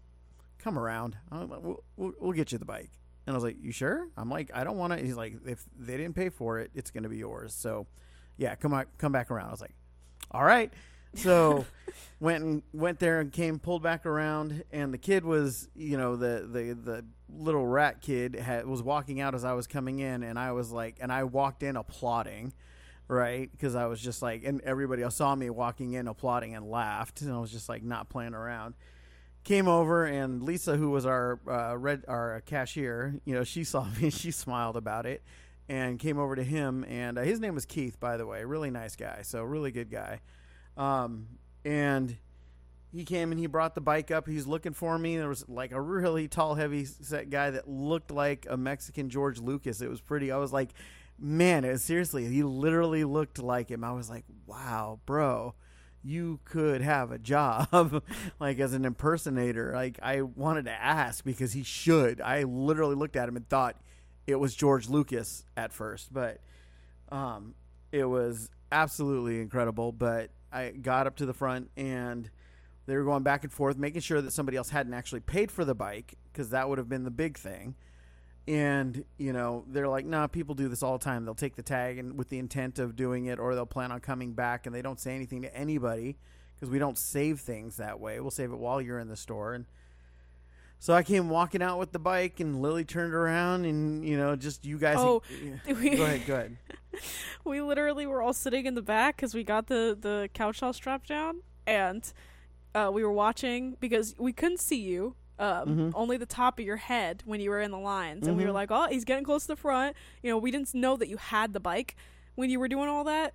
come 0.59 0.79
around. 0.79 1.17
Like, 1.31 1.49
we'll, 1.63 1.85
we'll, 1.97 2.13
we'll 2.19 2.33
get 2.33 2.53
you 2.53 2.59
the 2.59 2.65
bike. 2.65 2.91
And 3.27 3.35
I 3.35 3.37
was 3.37 3.45
like, 3.45 3.59
you 3.61 3.71
sure? 3.71 4.09
I'm 4.17 4.31
like, 4.31 4.51
I 4.55 4.65
don't 4.65 4.79
want 4.79 4.95
to. 4.95 4.99
He's 4.99 5.15
like, 5.17 5.35
if 5.47 5.63
they 5.79 5.99
didn't 5.99 6.15
pay 6.17 6.31
for 6.31 6.59
it, 6.59 6.71
it's 6.75 6.91
going 6.91 7.03
to 7.03 7.09
be 7.11 7.19
yours. 7.19 7.53
So, 7.55 7.87
yeah, 8.39 8.55
come 8.55 8.73
on, 8.73 8.87
come 8.97 9.13
back 9.13 9.31
around. 9.31 9.49
I 9.49 9.51
was 9.51 9.61
like, 9.61 9.75
all 10.31 10.43
right. 10.43 10.73
So 11.15 11.65
went 12.21 12.45
and 12.45 12.63
went 12.73 13.01
there 13.01 13.21
and 13.21 13.33
came 13.33 13.59
pulled 13.59 13.83
back 13.83 14.07
around 14.07 14.63
and 14.71 14.95
the 14.95 14.99
kid 14.99 15.25
was 15.25 15.69
you 15.75 15.97
know 15.97 16.15
the 16.15 16.49
the 16.51 16.73
the 16.73 17.05
little 17.29 17.67
rat 17.67 18.01
kid 18.01 18.37
had, 18.37 18.67
was 18.67 18.83
walking 18.83 19.21
out 19.21 19.35
as 19.35 19.45
I 19.45 19.55
was 19.55 19.67
coming 19.67 19.99
in 19.99 20.23
and 20.23 20.39
I 20.39 20.53
was 20.53 20.71
like 20.71 20.99
and 21.01 21.13
I 21.13 21.25
walked 21.25 21.63
in 21.63 21.77
applauding 21.77 22.53
right? 23.09 23.51
Because 23.51 23.75
I 23.75 23.87
was 23.87 24.01
just 24.01 24.23
like 24.23 24.45
and 24.45 24.61
everybody 24.63 25.03
else 25.03 25.17
saw 25.17 25.35
me 25.35 25.51
walking 25.51 25.93
in 25.93 26.07
applauding 26.07 26.55
and 26.55 26.71
laughed 26.71 27.21
and 27.23 27.33
I 27.33 27.39
was 27.39 27.51
just 27.51 27.69
like 27.69 27.83
not 27.83 28.09
playing 28.09 28.35
around. 28.35 28.75
Came 29.45 29.67
over 29.67 30.05
and 30.05 30.43
Lisa 30.45 30.77
who 30.77 30.91
was 30.91 31.05
our 31.05 31.41
uh, 31.51 31.77
red 31.77 32.05
our 32.07 32.41
cashier 32.47 33.21
you 33.25 33.35
know 33.35 33.43
she 33.43 33.65
saw 33.73 33.87
me 34.01 34.11
she 34.11 34.31
smiled 34.31 34.77
about 34.77 35.07
it 35.07 35.23
and 35.69 35.99
came 35.99 36.19
over 36.19 36.37
to 36.37 36.45
him 36.45 36.85
and 36.89 37.19
uh, 37.19 37.23
his 37.23 37.41
name 37.41 37.55
was 37.55 37.67
Keith 37.67 37.99
by 37.99 38.17
the 38.17 38.27
way 38.27 38.45
really 38.45 38.71
nice 38.71 38.95
guy 38.95 39.23
so 39.23 39.43
really 39.43 39.73
good 39.73 39.91
guy 39.91 40.21
um, 40.77 41.29
and 41.65 42.17
he 42.93 43.05
came 43.05 43.33
and 43.33 43.41
he 43.41 43.47
brought 43.47 43.75
the 43.75 43.81
bike 43.81 44.11
up. 44.11 44.29
He's 44.29 44.47
looking 44.47 44.75
for 44.75 44.99
me. 44.99 45.17
There 45.17 45.29
was 45.29 45.49
like 45.49 45.73
a 45.73 45.81
really 45.81 46.29
tall, 46.29 46.55
heavy 46.55 46.85
set 46.85 47.31
guy 47.31 47.51
that 47.51 47.69
looked 47.69 48.11
like 48.11 48.47
a 48.49 48.57
Mexican 48.57 49.09
George 49.09 49.41
Lucas. 49.41 49.81
It 49.81 49.89
was 49.89 50.01
pretty. 50.01 50.31
I 50.31 50.37
was 50.37 50.53
like, 50.53 50.71
man, 51.19 51.65
it 51.65 51.73
was, 51.73 51.83
seriously, 51.83 52.27
he 52.27 52.43
literally 52.43 53.05
looked 53.05 53.39
like 53.39 53.71
him. 53.71 53.83
I 53.83 53.93
was 53.93 54.11
like, 54.11 54.25
wow, 54.47 55.01
bro, 55.07 55.55
you 56.03 56.41
could 56.45 56.83
have 56.83 57.13
a 57.13 57.19
job 57.19 58.03
like 58.41 58.59
as 58.59 58.75
an 58.75 58.85
impersonator. 58.85 59.73
Like 59.75 59.99
I 60.03 60.23
wanted 60.23 60.67
to 60.67 60.73
ask 60.73 61.25
because 61.25 61.53
he 61.53 61.63
should. 61.63 62.21
I 62.21 62.43
literally 62.43 62.95
looked 62.95 63.17
at 63.17 63.29
him 63.29 63.37
and 63.37 63.49
thought 63.49 63.81
it 64.27 64.37
was 64.37 64.55
George 64.55 64.89
Lucas 64.89 65.45
at 65.57 65.73
first, 65.73 66.13
but 66.13 66.41
um, 67.11 67.55
it 67.91 68.05
was 68.05 68.51
absolutely 68.71 69.41
incredible. 69.41 69.93
But 69.93 70.31
I 70.53 70.71
got 70.71 71.07
up 71.07 71.17
to 71.17 71.27
the 71.27 71.33
front 71.33 71.71
and 71.77 72.31
they 72.87 72.97
were 72.97 73.05
going 73.05 73.23
back 73.23 73.45
and 73.45 73.53
forth, 73.53 73.77
making 73.77 74.01
sure 74.01 74.21
that 74.21 74.33
somebody 74.33 74.57
else 74.57 74.71
hadn't 74.71 74.95
actually 74.95 75.21
paid 75.21 75.51
for 75.51 75.65
the 75.65 75.75
bike 75.75 76.15
because 76.33 76.51
that 76.51 76.69
would 76.69 76.79
have 76.79 76.89
been 76.89 77.05
the 77.05 77.11
big 77.11 77.39
thing. 77.39 77.75
And 78.49 79.05
you 79.19 79.33
know, 79.33 79.65
they're 79.69 79.89
like, 79.89 80.05
"Nah, 80.05 80.27
people 80.27 80.55
do 80.55 80.69
this 80.69 80.83
all 80.83 80.99
the 80.99 81.05
time. 81.05 81.25
They'll 81.25 81.35
take 81.35 81.55
the 81.55 81.63
tag 81.63 81.99
and 81.99 82.19
with 82.19 82.29
the 82.29 82.39
intent 82.39 82.79
of 82.81 82.97
doing 82.97 83.27
it, 83.27 83.39
or 83.39 83.55
they'll 83.55 83.67
plan 83.67 83.93
on 83.93 84.01
coming 84.01 84.33
back, 84.33 84.67
and 84.67 84.75
they 84.75 84.83
don't 84.83 84.99
say 84.99 85.15
anything 85.15 85.43
to 85.43 85.57
anybody 85.57 86.17
because 86.55 86.69
we 86.69 86.81
don't 86.81 86.99
save 86.99 87.41
things 87.41 87.77
that 87.77 88.01
way. 88.01 88.19
We'll 88.19 88.33
save 88.33 88.51
it 88.53 88.59
while 88.59 88.81
you're 88.81 88.99
in 88.99 89.09
the 89.09 89.17
store." 89.17 89.55
And 89.55 89.67
so 90.83 90.93
I 90.95 91.05
came 91.05 91.29
walking 91.31 91.63
out 91.63 91.79
with 91.79 91.93
the 91.93 92.01
bike, 92.01 92.41
and 92.41 92.61
Lily 92.61 92.85
turned 92.85 93.15
around, 93.15 93.67
and 93.67 94.05
you 94.05 94.17
know, 94.17 94.35
just 94.35 94.65
you 94.67 94.79
guys. 94.79 94.97
Oh, 94.99 95.23
go 95.69 95.75
we- 95.75 95.91
ahead, 95.93 96.27
go 96.27 96.35
ahead. 96.35 96.57
we 97.45 97.61
literally 97.61 98.05
were 98.05 98.21
all 98.21 98.33
sitting 98.33 98.67
in 98.67 98.75
the 98.75 98.83
back 98.83 99.15
because 99.17 99.33
we 99.33 99.45
got 99.45 99.69
the 99.69 99.97
the 99.99 100.29
couch 100.35 100.61
all 100.61 100.73
strapped 100.73 101.09
down 101.09 101.43
and 101.69 102.13
uh, 102.75 102.91
we 102.93 103.05
were 103.05 103.13
watching 103.13 103.77
because 103.79 104.17
we 104.19 104.33
couldn't 104.33 104.59
see 104.61 104.81
you 104.81 105.15
um, 105.39 105.69
Mhm. 105.69 105.93
only 105.95 106.17
the 106.17 106.27
top 106.27 106.59
of 106.59 106.65
your 106.65 106.77
head 106.77 107.23
when 107.25 107.41
you 107.41 107.51
were 107.51 107.61
in 107.61 107.71
the 107.71 107.79
lines 107.79 108.27
and 108.27 108.37
we 108.37 108.45
were 108.45 108.51
Mhm. 108.51 108.55
like 108.55 108.71
oh 108.71 108.89
he's 108.91 109.05
getting 109.05 109.25
close 109.25 109.43
to 109.43 109.49
the 109.49 109.57
front 109.57 109.97
you 110.23 110.31
know 110.31 110.37
we 110.37 110.51
didn't 110.51 110.75
know 110.75 110.97
that 110.97 111.09
you 111.09 111.17
had 111.17 111.53
the 111.55 111.61
bike 111.61 111.97
when 112.35 112.51
you 112.51 112.59
were 112.61 112.69
doing 112.69 112.89
all 112.89 113.05
that 113.05 113.33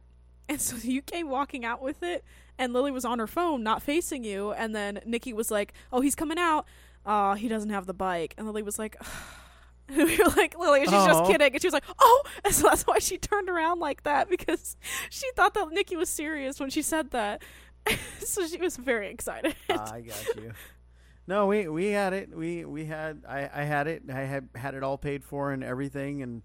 and 0.49 0.61
so 0.61 0.75
you 0.83 1.01
came 1.01 1.27
walking 1.29 1.65
out 1.65 1.81
with 1.81 2.03
it 2.03 2.23
and 2.59 2.73
lily 2.73 2.91
was 2.91 3.05
on 3.05 3.17
her 3.17 3.27
phone 3.27 3.63
not 3.63 3.81
facing 3.81 4.23
you 4.23 4.51
and 4.51 4.75
then 4.75 4.99
nikki 5.05 5.33
was 5.33 5.49
like 5.49 5.73
oh 5.91 6.01
he's 6.01 6.15
coming 6.15 6.37
out 6.37 6.65
uh 7.07 7.33
he 7.33 7.47
doesn't 7.47 7.71
have 7.71 7.87
the 7.87 7.93
bike 7.93 8.35
and 8.37 8.45
lily 8.45 8.61
was 8.61 8.77
like 8.77 8.95
and 9.89 9.97
we 9.97 10.17
were 10.17 10.31
like, 10.35 10.57
Lily, 10.57 10.81
she's 10.81 10.91
just 10.91 11.31
kidding. 11.31 11.53
And 11.53 11.61
she 11.61 11.67
was 11.67 11.73
like, 11.73 11.85
oh. 11.97 12.23
And 12.45 12.53
so 12.53 12.67
that's 12.67 12.83
why 12.83 12.99
she 12.99 13.17
turned 13.17 13.49
around 13.49 13.79
like 13.79 14.03
that 14.03 14.29
because 14.29 14.75
she 15.09 15.29
thought 15.35 15.53
that 15.53 15.69
Nikki 15.71 15.95
was 15.95 16.09
serious 16.09 16.59
when 16.59 16.69
she 16.69 16.81
said 16.81 17.11
that. 17.11 17.41
so 18.19 18.45
she 18.47 18.57
was 18.57 18.77
very 18.77 19.09
excited. 19.09 19.55
I 19.69 20.01
got 20.01 20.35
you. 20.35 20.51
No, 21.25 21.47
we 21.47 21.67
we 21.67 21.87
had 21.87 22.13
it. 22.13 22.35
We 22.35 22.63
we 22.65 22.85
had 22.85 23.23
I 23.27 23.49
I 23.53 23.63
had 23.63 23.87
it. 23.87 24.03
I 24.13 24.21
had 24.21 24.49
had 24.55 24.75
it 24.75 24.83
all 24.83 24.97
paid 24.97 25.23
for 25.23 25.51
and 25.51 25.63
everything 25.63 26.21
and 26.21 26.41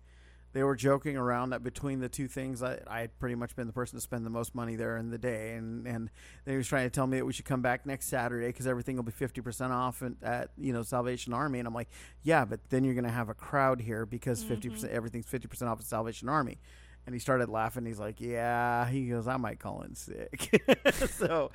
they 0.53 0.63
were 0.63 0.77
joking 0.77 1.17
around 1.17 1.51
that 1.51 1.63
between 1.63 2.01
the 2.01 2.09
two 2.09 2.29
things 2.29 2.63
I 2.63 2.79
I 2.87 3.01
had 3.01 3.19
pretty 3.19 3.35
much 3.35 3.55
been 3.57 3.67
the 3.67 3.73
person 3.73 3.97
to 3.97 4.01
spend 4.03 4.25
the 4.27 4.31
most 4.31 4.55
money 4.55 4.77
there 4.77 4.97
in 4.97 5.11
the 5.11 5.19
day 5.19 5.55
and 5.55 5.87
and 5.87 6.11
they 6.45 6.57
was 6.57 6.67
trying 6.67 6.87
to 6.87 6.91
tell 6.91 7.07
me 7.07 7.19
that 7.19 7.25
we 7.25 7.33
should 7.33 7.45
come 7.45 7.63
back 7.63 7.87
next 7.87 8.07
Saturday 8.09 8.53
cuz 8.53 8.67
everything 8.67 8.97
will 8.97 9.03
be 9.03 9.13
50% 9.13 9.71
off 9.71 10.03
and 10.03 10.17
at 10.23 10.51
you 10.57 10.73
know 10.73 10.83
Salvation 10.83 11.33
Army 11.33 11.59
and 11.59 11.67
I'm 11.69 11.75
like, 11.75 11.89
"Yeah, 12.23 12.45
but 12.45 12.61
then 12.71 12.85
you're 12.85 12.95
going 12.95 13.05
to 13.05 13.11
have 13.11 13.29
a 13.29 13.35
crowd 13.35 13.81
here 13.81 14.05
because 14.07 14.43
50% 14.45 14.85
Mhm. 14.91 14.95
everything's 14.95 15.27
50% 15.27 15.69
off 15.71 15.81
at 15.81 15.87
Salvation 15.87 16.29
Army." 16.29 16.59
And 17.05 17.15
he 17.15 17.19
started 17.19 17.49
laughing. 17.49 17.85
He's 17.85 17.99
like, 17.99 18.21
"Yeah." 18.21 18.89
He 18.89 19.09
goes, 19.09 19.27
"I 19.27 19.37
might 19.37 19.59
call 19.59 19.83
in 19.83 19.97
sick." 19.97 20.65
so, 21.11 21.51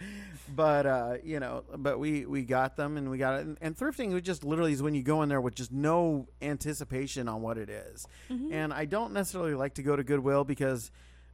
but 0.54 0.86
uh, 0.86 1.14
you 1.24 1.40
know, 1.40 1.64
but 1.78 2.00
we 2.00 2.26
we 2.26 2.44
got 2.44 2.76
them 2.76 2.98
and 2.98 3.10
we 3.10 3.18
got 3.18 3.36
it. 3.40 3.46
And, 3.46 3.58
and 3.62 3.78
thrifting 3.78 4.12
was 4.12 4.24
just 4.24 4.44
literally 4.44 4.74
is 4.74 4.84
when 4.84 4.94
you 4.94 5.04
go 5.04 5.22
in 5.22 5.30
there 5.30 5.40
with 5.40 5.56
just 5.56 5.72
no 5.72 6.28
anticipation 6.42 7.30
on 7.30 7.42
what 7.42 7.58
it 7.58 7.70
is. 7.70 8.06
Mhm. 8.30 8.52
And 8.52 8.74
I 8.74 8.84
don't 8.86 9.14
necessarily 9.14 9.54
like 9.54 9.76
to 9.76 9.84
go 9.84 9.96
to 9.96 10.04
Goodwill 10.04 10.44
because 10.44 10.92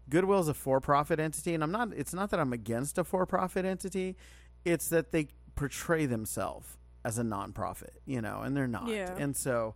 Goodwill 0.09 0.39
is 0.41 0.47
a 0.47 0.53
for-profit 0.53 1.19
entity, 1.19 1.55
and 1.55 1.63
I'm 1.63 1.71
not. 1.71 1.89
It's 1.95 2.13
not 2.13 2.29
that 2.31 2.39
I'm 2.39 2.53
against 2.53 2.99
a 2.99 3.03
for-profit 3.03 3.65
entity. 3.65 4.15
It's 4.63 4.89
that 4.89 5.11
they 5.11 5.29
portray 5.55 6.05
themselves 6.05 6.77
as 7.03 7.17
a 7.17 7.23
nonprofit, 7.23 7.97
you 8.05 8.21
know, 8.21 8.41
and 8.41 8.55
they're 8.55 8.67
not. 8.67 8.87
Yeah. 8.89 9.15
And 9.17 9.35
so, 9.35 9.73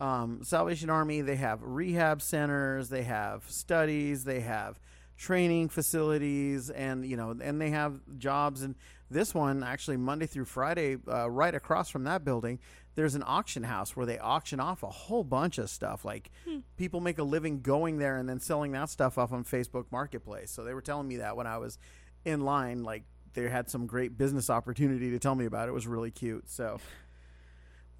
um, 0.00 0.40
Salvation 0.42 0.90
Army, 0.90 1.20
they 1.20 1.36
have 1.36 1.62
rehab 1.62 2.22
centers, 2.22 2.88
they 2.88 3.02
have 3.02 3.44
studies, 3.48 4.24
they 4.24 4.40
have 4.40 4.80
training 5.16 5.68
facilities, 5.68 6.70
and 6.70 7.04
you 7.04 7.16
know, 7.16 7.36
and 7.42 7.60
they 7.60 7.70
have 7.70 8.00
jobs. 8.18 8.62
And 8.62 8.74
this 9.10 9.34
one, 9.34 9.62
actually, 9.62 9.98
Monday 9.98 10.26
through 10.26 10.46
Friday, 10.46 10.96
uh, 11.06 11.28
right 11.30 11.54
across 11.54 11.90
from 11.90 12.04
that 12.04 12.24
building, 12.24 12.58
there's 12.94 13.14
an 13.14 13.22
auction 13.26 13.62
house 13.64 13.94
where 13.94 14.06
they 14.06 14.18
auction 14.18 14.60
off 14.60 14.82
a 14.82 14.88
whole 14.90 15.24
bunch 15.24 15.58
of 15.58 15.68
stuff. 15.68 16.04
Like 16.04 16.30
Hmm. 16.46 16.58
people 16.76 17.00
make 17.00 17.18
a 17.18 17.22
living 17.22 17.60
going 17.60 17.98
there 17.98 18.16
and 18.16 18.28
then 18.28 18.40
selling 18.40 18.72
that 18.72 18.88
stuff 18.88 19.18
off 19.18 19.32
on 19.32 19.44
Facebook 19.44 19.84
Marketplace. 19.90 20.50
So 20.50 20.64
they 20.64 20.72
were 20.74 20.80
telling 20.82 21.06
me 21.08 21.16
that 21.16 21.36
when 21.36 21.46
I 21.46 21.58
was 21.58 21.78
in 22.24 22.40
line, 22.40 22.82
like 22.82 23.04
they 23.34 23.48
had 23.48 23.68
some 23.70 23.86
great 23.86 24.16
business 24.16 24.48
opportunity 24.50 25.10
to 25.10 25.18
tell 25.18 25.34
me 25.34 25.44
about. 25.44 25.68
It 25.68 25.72
was 25.72 25.86
really 25.86 26.10
cute. 26.10 26.48
So. 26.48 26.78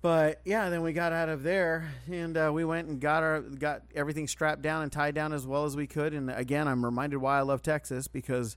But 0.02 0.40
yeah, 0.46 0.70
then 0.70 0.82
we 0.82 0.92
got 0.94 1.12
out 1.12 1.28
of 1.28 1.42
there 1.42 1.92
and 2.10 2.36
uh, 2.36 2.50
we 2.52 2.64
went 2.64 2.88
and 2.88 2.98
got 3.00 3.22
our 3.22 3.40
got 3.42 3.82
everything 3.94 4.26
strapped 4.28 4.62
down 4.62 4.82
and 4.82 4.90
tied 4.90 5.14
down 5.14 5.32
as 5.34 5.46
well 5.46 5.64
as 5.66 5.76
we 5.76 5.86
could. 5.86 6.14
And 6.14 6.30
again, 6.30 6.66
I'm 6.68 6.84
reminded 6.84 7.18
why 7.18 7.38
I 7.38 7.42
love 7.42 7.60
Texas 7.62 8.08
because 8.08 8.56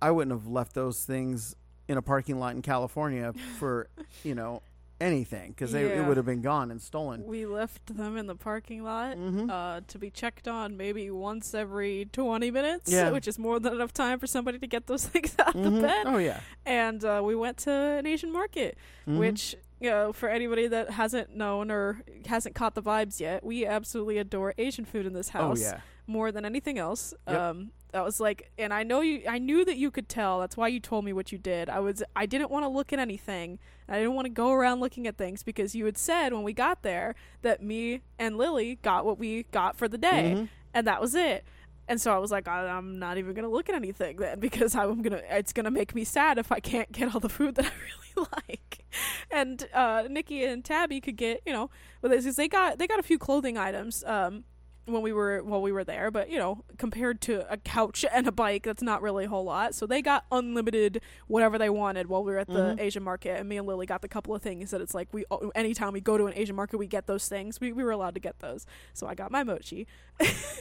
I 0.00 0.12
wouldn't 0.12 0.32
have 0.38 0.46
left 0.46 0.74
those 0.74 1.02
things 1.04 1.56
in 1.88 1.96
a 1.98 2.02
parking 2.02 2.38
lot 2.38 2.54
in 2.54 2.62
California 2.62 3.32
for 3.58 3.88
you 4.22 4.36
know 4.36 4.62
anything 5.00 5.48
because 5.50 5.72
it 5.74 6.04
would 6.06 6.18
have 6.18 6.26
been 6.26 6.42
gone 6.42 6.70
and 6.70 6.80
stolen. 6.80 7.24
we 7.24 7.46
left 7.46 7.96
them 7.96 8.18
in 8.18 8.26
the 8.26 8.34
parking 8.36 8.84
lot 8.84 9.16
Mhm. 9.16 9.50
uh, 9.50 9.80
to 9.88 9.98
be 9.98 10.10
checked 10.10 10.46
on 10.46 10.76
maybe 10.76 11.10
once 11.10 11.54
every 11.54 12.04
20 12.12 12.50
minutes, 12.50 12.92
Yeah. 12.92 13.08
which 13.10 13.26
is 13.26 13.38
more 13.38 13.58
than 13.58 13.72
enough 13.72 13.94
time 13.94 14.18
for 14.18 14.26
somebody 14.26 14.58
to 14.58 14.66
get 14.66 14.86
those 14.88 15.06
things 15.08 15.34
out 15.38 15.56
of 15.56 15.64
the 15.74 15.80
bed. 15.80 16.04
Oh 16.06 16.18
yeah, 16.18 16.40
And 16.66 17.02
uh, 17.02 17.22
we 17.24 17.34
went 17.34 17.56
to 17.60 17.70
an 17.72 18.06
Asian 18.06 18.30
market. 18.30 18.76
Mhm. 19.08 19.18
which 19.18 19.56
you 19.80 19.90
know 19.90 20.12
for 20.12 20.28
anybody 20.28 20.66
that 20.68 20.90
hasn't 20.90 21.34
known 21.34 21.70
or 21.70 22.02
hasn't 22.26 22.54
caught 22.54 22.74
the 22.74 22.82
vibes 22.82 23.18
yet 23.20 23.42
we 23.44 23.64
absolutely 23.66 24.18
adore 24.18 24.52
asian 24.58 24.84
food 24.84 25.06
in 25.06 25.12
this 25.14 25.30
oh 25.34 25.38
house 25.38 25.62
yeah, 25.62 25.80
more 26.06 26.30
than 26.32 26.44
anything 26.44 26.78
else. 26.78 27.14
Yep. 27.26 27.36
um 27.38 27.70
that 27.92 28.04
was 28.04 28.20
like 28.20 28.50
and 28.58 28.72
i 28.72 28.82
know 28.84 29.00
you 29.00 29.22
i 29.28 29.38
knew 29.38 29.64
that 29.64 29.76
you 29.76 29.90
could 29.90 30.08
tell. 30.08 30.38
That's 30.40 30.56
why 30.56 30.68
you 30.68 30.78
told 30.80 31.04
me 31.04 31.12
what 31.12 31.32
you 31.32 31.38
did. 31.38 31.68
I 31.68 31.80
was 31.80 32.02
i 32.14 32.24
didn't 32.26 32.50
want 32.50 32.64
to 32.64 32.68
look 32.68 32.92
at 32.92 32.98
anything. 32.98 33.58
I 33.88 33.96
didn't 33.98 34.14
want 34.14 34.26
to 34.26 34.30
go 34.30 34.52
around 34.52 34.78
looking 34.80 35.06
at 35.08 35.16
things 35.16 35.42
because 35.42 35.74
you 35.74 35.84
had 35.86 35.98
said 35.98 36.32
when 36.32 36.44
we 36.44 36.52
got 36.52 36.82
there 36.82 37.16
that 37.42 37.62
me 37.62 38.02
and 38.18 38.38
lily 38.38 38.78
got 38.82 39.04
what 39.04 39.18
we 39.18 39.44
got 39.50 39.76
for 39.76 39.88
the 39.88 39.98
day. 39.98 40.34
Mhm. 40.36 40.48
and 40.72 40.86
that 40.86 41.00
was 41.00 41.14
it 41.16 41.44
And 41.90 42.00
so 42.00 42.14
I 42.14 42.18
was 42.18 42.30
like, 42.30 42.46
I, 42.46 42.68
I'm 42.68 43.00
not 43.00 43.18
even 43.18 43.34
gonna 43.34 43.48
look 43.48 43.68
at 43.68 43.74
anything 43.74 44.16
then 44.18 44.38
because 44.38 44.76
I'm 44.76 45.02
gonna. 45.02 45.22
It's 45.28 45.52
gonna 45.52 45.72
make 45.72 45.92
me 45.92 46.04
sad 46.04 46.38
if 46.38 46.52
I 46.52 46.60
can't 46.60 46.90
get 46.92 47.12
all 47.12 47.18
the 47.20 47.28
food 47.28 47.56
that 47.56 47.66
I 47.66 47.68
really 48.16 48.28
like. 48.38 48.84
And 49.28 49.68
uh, 49.74 50.04
Nikki 50.08 50.44
and 50.44 50.64
Tabby 50.64 51.00
could 51.00 51.16
get, 51.16 51.42
you 51.44 51.52
know, 51.52 51.68
because 52.00 52.36
they 52.36 52.46
got 52.46 52.78
they 52.78 52.86
got 52.86 53.00
a 53.00 53.02
few 53.02 53.18
clothing 53.18 53.58
items. 53.58 54.04
Um, 54.04 54.44
when 54.86 55.02
we 55.02 55.12
were 55.12 55.42
while 55.42 55.62
we 55.62 55.70
were 55.72 55.84
there, 55.84 56.10
but 56.10 56.30
you 56.30 56.38
know, 56.38 56.64
compared 56.78 57.20
to 57.22 57.50
a 57.52 57.56
couch 57.56 58.04
and 58.12 58.26
a 58.26 58.32
bike, 58.32 58.64
that's 58.64 58.82
not 58.82 59.02
really 59.02 59.26
a 59.26 59.28
whole 59.28 59.44
lot. 59.44 59.74
So 59.74 59.86
they 59.86 60.02
got 60.02 60.24
unlimited 60.32 61.00
whatever 61.28 61.58
they 61.58 61.70
wanted 61.70 62.08
while 62.08 62.24
we 62.24 62.32
were 62.32 62.38
at 62.38 62.48
the 62.48 62.74
Mhm. 62.76 62.80
Asian 62.80 63.02
market, 63.02 63.38
and 63.38 63.48
me 63.48 63.56
and 63.56 63.66
Lily 63.68 63.86
got 63.86 64.02
the 64.02 64.08
couple 64.08 64.34
of 64.34 64.42
things 64.42 64.70
that 64.72 64.80
it's 64.80 64.94
like 64.94 65.08
we 65.12 65.24
anytime 65.54 65.92
we 65.92 66.00
go 66.00 66.18
to 66.18 66.26
an 66.26 66.32
Asian 66.34 66.56
market, 66.56 66.78
we 66.78 66.86
get 66.86 67.06
those 67.06 67.28
things. 67.28 67.60
We 67.60 67.72
we 67.72 67.84
were 67.84 67.92
allowed 67.92 68.14
to 68.14 68.20
get 68.20 68.40
those, 68.40 68.66
so 68.92 69.06
I 69.06 69.14
got 69.14 69.30
my 69.30 69.44
mochi, 69.44 69.86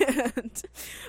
and 0.08 0.62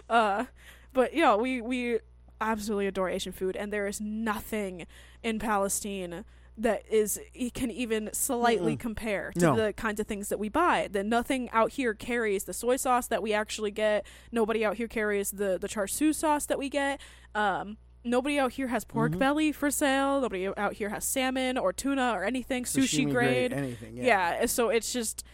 uh, 0.09 0.45
but 0.93 1.13
you 1.15 1.23
know, 1.23 1.37
we 1.37 1.61
we 1.61 1.99
absolutely 2.41 2.87
adore 2.87 3.09
Asian 3.11 3.33
food, 3.33 3.55
and 3.57 3.73
there 3.73 3.87
is 3.87 4.01
nothing 4.01 4.87
in 5.23 5.39
Palestine 5.39 6.25
that 6.63 6.83
is 6.91 7.19
it 7.35 7.55
can 7.55 7.71
even 7.71 8.11
slightly 8.13 8.77
Mm-mm. 8.77 8.81
compare 8.81 9.33
to 9.39 9.41
No. 9.47 9.57
the 9.57 9.73
kinds 9.73 9.99
of 10.01 10.07
things 10.07 10.29
that 10.29 10.39
we 10.39 10.49
buy. 10.49 10.89
That 10.91 11.07
nothing 11.07 11.49
out 11.51 11.73
here 11.73 11.95
carries 11.95 12.45
the 12.45 12.53
soy 12.53 12.77
sauce 12.77 13.07
that 13.09 13.23
we 13.23 13.33
actually 13.33 13.71
get. 13.71 14.05
Nobody 14.31 14.65
out 14.65 14.77
here 14.77 14.89
carries 14.89 15.31
the 15.31 15.59
the 15.59 15.69
char 15.69 15.87
siu 15.87 16.13
sauce 16.13 16.47
that 16.47 16.59
we 16.59 16.69
get. 16.69 17.01
Um, 17.35 17.77
nobody 18.05 18.39
out 18.39 18.53
here 18.53 18.69
has 18.69 18.85
pork 18.85 19.13
Mhm. 19.13 19.19
belly 19.19 19.53
for 19.53 19.71
sale. 19.71 20.21
Nobody 20.21 20.49
out 20.57 20.75
here 20.75 20.89
has 20.91 21.05
salmon 21.05 21.57
or 21.59 21.73
tuna 21.73 22.13
or 22.15 22.25
anything 22.25 22.65
sushi 22.65 23.07
Sashimi 23.07 23.11
grade. 23.13 23.53
anything. 23.53 23.97
Yeah. 23.97 24.47
so 24.47 24.69
it's 24.71 24.93
just 24.93 25.25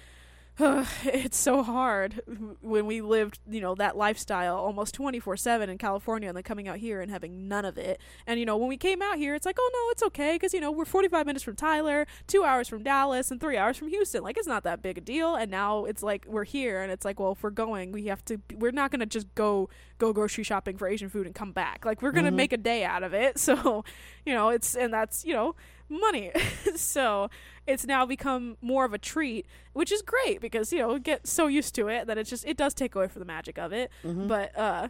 it's 1.04 1.36
so 1.36 1.62
hard 1.62 2.22
when 2.62 2.86
we 2.86 3.02
lived, 3.02 3.38
you 3.46 3.60
know, 3.60 3.74
that 3.74 3.94
lifestyle 3.94 4.56
almost 4.56 4.94
24/7 4.94 5.68
in 5.68 5.76
California 5.76 6.28
and 6.28 6.36
then 6.36 6.42
coming 6.44 6.66
out 6.66 6.78
here 6.78 7.02
and 7.02 7.10
having 7.10 7.46
none 7.46 7.66
of 7.66 7.76
it. 7.76 8.00
And 8.26 8.40
you 8.40 8.46
know, 8.46 8.56
when 8.56 8.68
we 8.68 8.78
came 8.78 9.02
out 9.02 9.16
here, 9.18 9.34
it's 9.34 9.44
like, 9.44 9.56
"Oh 9.60 9.70
no, 9.72 9.90
it's 9.92 10.02
okay 10.04 10.38
cuz 10.38 10.54
you 10.54 10.60
know, 10.60 10.70
we're 10.70 10.86
45 10.86 11.26
minutes 11.26 11.44
from 11.44 11.56
Tyler, 11.56 12.06
2 12.26 12.42
hours 12.42 12.68
from 12.68 12.82
Dallas, 12.82 13.30
and 13.30 13.38
3 13.38 13.58
hours 13.58 13.76
from 13.76 13.88
Houston. 13.88 14.22
Like 14.22 14.38
it's 14.38 14.46
not 14.46 14.62
that 14.64 14.80
big 14.80 14.96
a 14.96 15.02
deal." 15.02 15.34
And 15.34 15.50
now 15.50 15.84
it's 15.84 16.02
like 16.02 16.24
we're 16.26 16.44
here 16.44 16.80
and 16.80 16.90
it's 16.90 17.04
like, 17.04 17.20
"Well, 17.20 17.32
if 17.32 17.42
we're 17.42 17.50
going, 17.50 17.92
we 17.92 18.06
have 18.06 18.24
to 18.26 18.40
we're 18.54 18.72
not 18.72 18.90
going 18.90 19.00
to 19.00 19.06
just 19.06 19.34
go 19.34 19.68
go 19.98 20.12
grocery 20.14 20.44
shopping 20.44 20.78
for 20.78 20.88
Asian 20.88 21.10
food 21.10 21.26
and 21.26 21.34
come 21.34 21.52
back. 21.52 21.84
Like 21.84 22.00
we're 22.00 22.12
going 22.12 22.24
to 22.26 22.30
Mhm. 22.32 22.36
make 22.36 22.52
a 22.54 22.56
day 22.56 22.82
out 22.82 23.02
of 23.02 23.12
it." 23.12 23.38
So, 23.46 23.84
you 24.24 24.32
know, 24.34 24.48
it's 24.48 24.74
and 24.74 24.92
that's, 24.92 25.24
you 25.24 25.32
know, 25.32 25.54
money. 25.88 26.32
so, 26.76 27.30
it's 27.66 27.86
now 27.86 28.06
become 28.06 28.56
more 28.60 28.84
of 28.84 28.92
a 28.92 28.98
treat, 28.98 29.46
which 29.72 29.90
is 29.92 30.02
great 30.02 30.40
because 30.40 30.72
you 30.72 30.78
know 30.78 30.98
get 30.98 31.26
so 31.26 31.46
used 31.46 31.74
to 31.76 31.88
it 31.88 32.06
that 32.06 32.18
it 32.18 32.24
just 32.24 32.46
it 32.46 32.56
does 32.56 32.74
take 32.74 32.94
away 32.94 33.08
from 33.08 33.20
the 33.20 33.26
magic 33.26 33.58
of 33.58 33.72
it. 33.72 33.90
Mhm. 34.04 34.28
But 34.28 34.56
uh, 34.56 34.88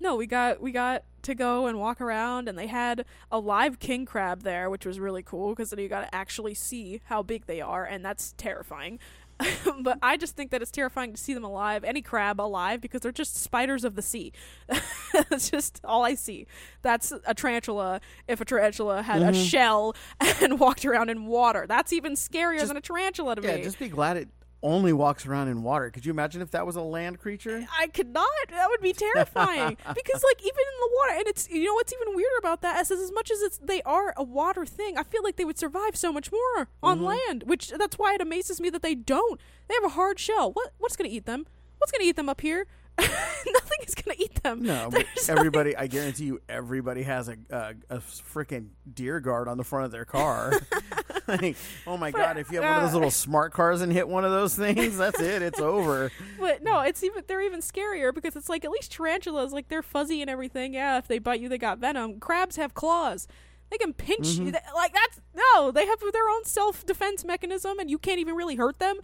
no, 0.00 0.16
we 0.16 0.26
got 0.26 0.60
we 0.60 0.72
got 0.72 1.04
to 1.22 1.34
go 1.34 1.66
and 1.66 1.78
walk 1.78 2.00
around, 2.00 2.48
and 2.48 2.58
they 2.58 2.68
had 2.68 3.04
a 3.30 3.38
live 3.38 3.78
king 3.78 4.04
crab 4.06 4.42
there, 4.42 4.70
which 4.70 4.86
was 4.86 4.98
really 5.00 5.22
cool 5.22 5.50
because 5.50 5.70
then 5.70 5.78
you 5.80 5.88
got 5.88 6.02
to 6.02 6.14
actually 6.14 6.54
see 6.54 7.00
how 7.06 7.22
big 7.22 7.46
they 7.46 7.60
are, 7.60 7.84
and 7.84 8.04
that's 8.04 8.32
terrifying. 8.36 8.98
but 9.82 9.98
I 10.02 10.16
just 10.16 10.34
think 10.34 10.50
that 10.50 10.62
it's 10.62 10.70
terrifying 10.72 11.12
to 11.12 11.16
see 11.16 11.32
them 11.32 11.44
alive, 11.44 11.84
any 11.84 12.02
crab 12.02 12.40
alive, 12.40 12.80
because 12.80 13.02
they're 13.02 13.12
just 13.12 13.36
spiders 13.36 13.84
of 13.84 13.94
the 13.94 14.02
sea. 14.02 14.32
That's 15.12 15.48
just 15.48 15.80
all 15.84 16.04
I 16.04 16.14
see. 16.16 16.48
That's 16.82 17.12
a 17.24 17.34
tarantula 17.34 18.00
if 18.26 18.40
a 18.40 18.44
tarantula 18.44 19.02
had 19.02 19.22
a 19.22 19.26
Mhm. 19.30 19.48
shell 19.48 19.94
and 20.42 20.58
walked 20.58 20.84
around 20.84 21.08
in 21.08 21.26
water. 21.26 21.66
That's 21.68 21.92
even 21.92 22.14
scarier 22.14 22.56
Just- 22.58 22.66
than 22.68 22.78
a 22.78 22.80
tarantula 22.80 23.36
to 23.36 23.42
yeah, 23.42 23.56
me. 23.56 23.62
just 23.62 23.78
be 23.78 23.88
glad 23.88 24.16
it 24.16 24.28
only 24.62 24.92
walks 24.92 25.24
around 25.26 25.48
in 25.48 25.62
water. 25.62 25.90
Could 25.90 26.04
you 26.04 26.10
imagine 26.10 26.42
if 26.42 26.50
that 26.50 26.66
was 26.66 26.74
a 26.76 26.82
land 26.82 27.18
creature? 27.20 27.64
I 27.78 27.86
could 27.86 28.12
not. 28.12 28.26
That 28.50 28.68
would 28.68 28.80
be 28.80 28.92
terrifying 28.92 29.76
because, 29.94 30.24
like, 30.24 30.40
even 30.40 30.50
in 30.58 30.80
the 30.80 30.90
water, 30.96 31.12
and 31.18 31.28
it's 31.28 31.48
you 31.48 31.64
know 31.64 31.74
what's 31.74 31.92
even 31.92 32.14
weirder 32.16 32.38
about 32.38 32.62
that 32.62 32.80
is 32.80 32.90
as 32.90 33.12
much 33.12 33.30
as 33.30 33.40
it's 33.40 33.58
they 33.58 33.82
are 33.82 34.14
a 34.16 34.22
water 34.24 34.66
thing, 34.66 34.98
I 34.98 35.02
feel 35.04 35.22
like 35.22 35.36
they 35.36 35.44
would 35.44 35.58
survive 35.58 35.96
so 35.96 36.12
much 36.12 36.32
more 36.32 36.68
on 36.82 37.00
Mhm. 37.00 37.04
land. 37.04 37.42
Which 37.44 37.68
that's 37.70 37.98
why 37.98 38.14
it 38.14 38.20
amazes 38.20 38.60
me 38.60 38.68
that 38.70 38.82
they 38.82 38.94
don't. 38.94 39.40
They 39.68 39.74
have 39.74 39.84
a 39.84 39.90
hard 39.90 40.18
shell. 40.18 40.52
What 40.52 40.72
what's 40.78 40.96
gonna 40.96 41.10
eat 41.10 41.26
them? 41.26 41.46
What's 41.78 41.92
gonna 41.92 42.04
eat 42.04 42.16
them 42.16 42.28
up 42.28 42.40
here? 42.40 42.66
Nothing 43.52 43.78
is 43.86 43.94
gonna 43.94 44.16
eat 44.18 44.42
them. 44.42 44.62
No, 44.62 44.88
but 44.90 45.04
There's 45.14 45.28
everybody. 45.28 45.76
I 45.76 45.86
guarantee 45.86 46.24
you, 46.24 46.40
everybody 46.48 47.02
has 47.04 47.28
a 47.28 47.36
a, 47.50 47.74
a 47.90 47.98
freaking 47.98 48.68
deer 48.92 49.20
guard 49.20 49.48
on 49.48 49.56
the 49.56 49.64
front 49.64 49.86
of 49.86 49.92
their 49.92 50.04
car. 50.04 50.52
like, 51.28 51.56
oh 51.86 51.96
my 51.96 52.10
But, 52.10 52.18
god! 52.18 52.38
If 52.38 52.50
you 52.50 52.60
have 52.60 52.64
one 52.68 52.76
of 52.76 52.82
those 52.84 52.92
uh, 52.94 52.96
little 52.98 53.10
smart 53.10 53.52
cars 53.52 53.80
and 53.82 53.92
hit 53.92 54.08
one 54.08 54.24
of 54.24 54.30
those 54.30 54.54
things, 54.54 54.96
that's 54.96 55.20
it. 55.20 55.42
It's 55.42 55.60
over. 55.60 56.10
But 56.40 56.62
no, 56.62 56.80
it's 56.80 57.02
even 57.04 57.22
they're 57.26 57.42
even 57.42 57.60
scarier 57.60 58.14
because 58.14 58.34
it's 58.36 58.48
like 58.48 58.64
at 58.64 58.70
least 58.70 58.92
tarantulas 58.92 59.52
like 59.52 59.68
they're 59.68 59.82
fuzzy 59.82 60.20
and 60.22 60.30
everything. 60.30 60.74
Yeah, 60.74 60.98
if 60.98 61.06
they 61.06 61.18
bite 61.18 61.40
you, 61.40 61.48
they 61.48 61.58
got 61.58 61.78
venom. 61.78 62.18
Crabs 62.20 62.56
have 62.56 62.74
claws. 62.74 63.28
They 63.70 63.76
can 63.76 63.92
pinch 63.92 64.28
you. 64.28 64.46
Mhm. 64.46 64.52
Th- 64.52 64.62
Like 64.74 64.94
that's 64.94 65.20
no, 65.34 65.70
they 65.70 65.86
have 65.86 66.00
their 66.00 66.28
own 66.30 66.44
self 66.44 66.86
defense 66.86 67.24
mechanism, 67.24 67.78
and 67.78 67.90
you 67.90 67.98
can't 67.98 68.18
even 68.18 68.34
really 68.34 68.56
hurt 68.56 68.78
them. 68.78 68.96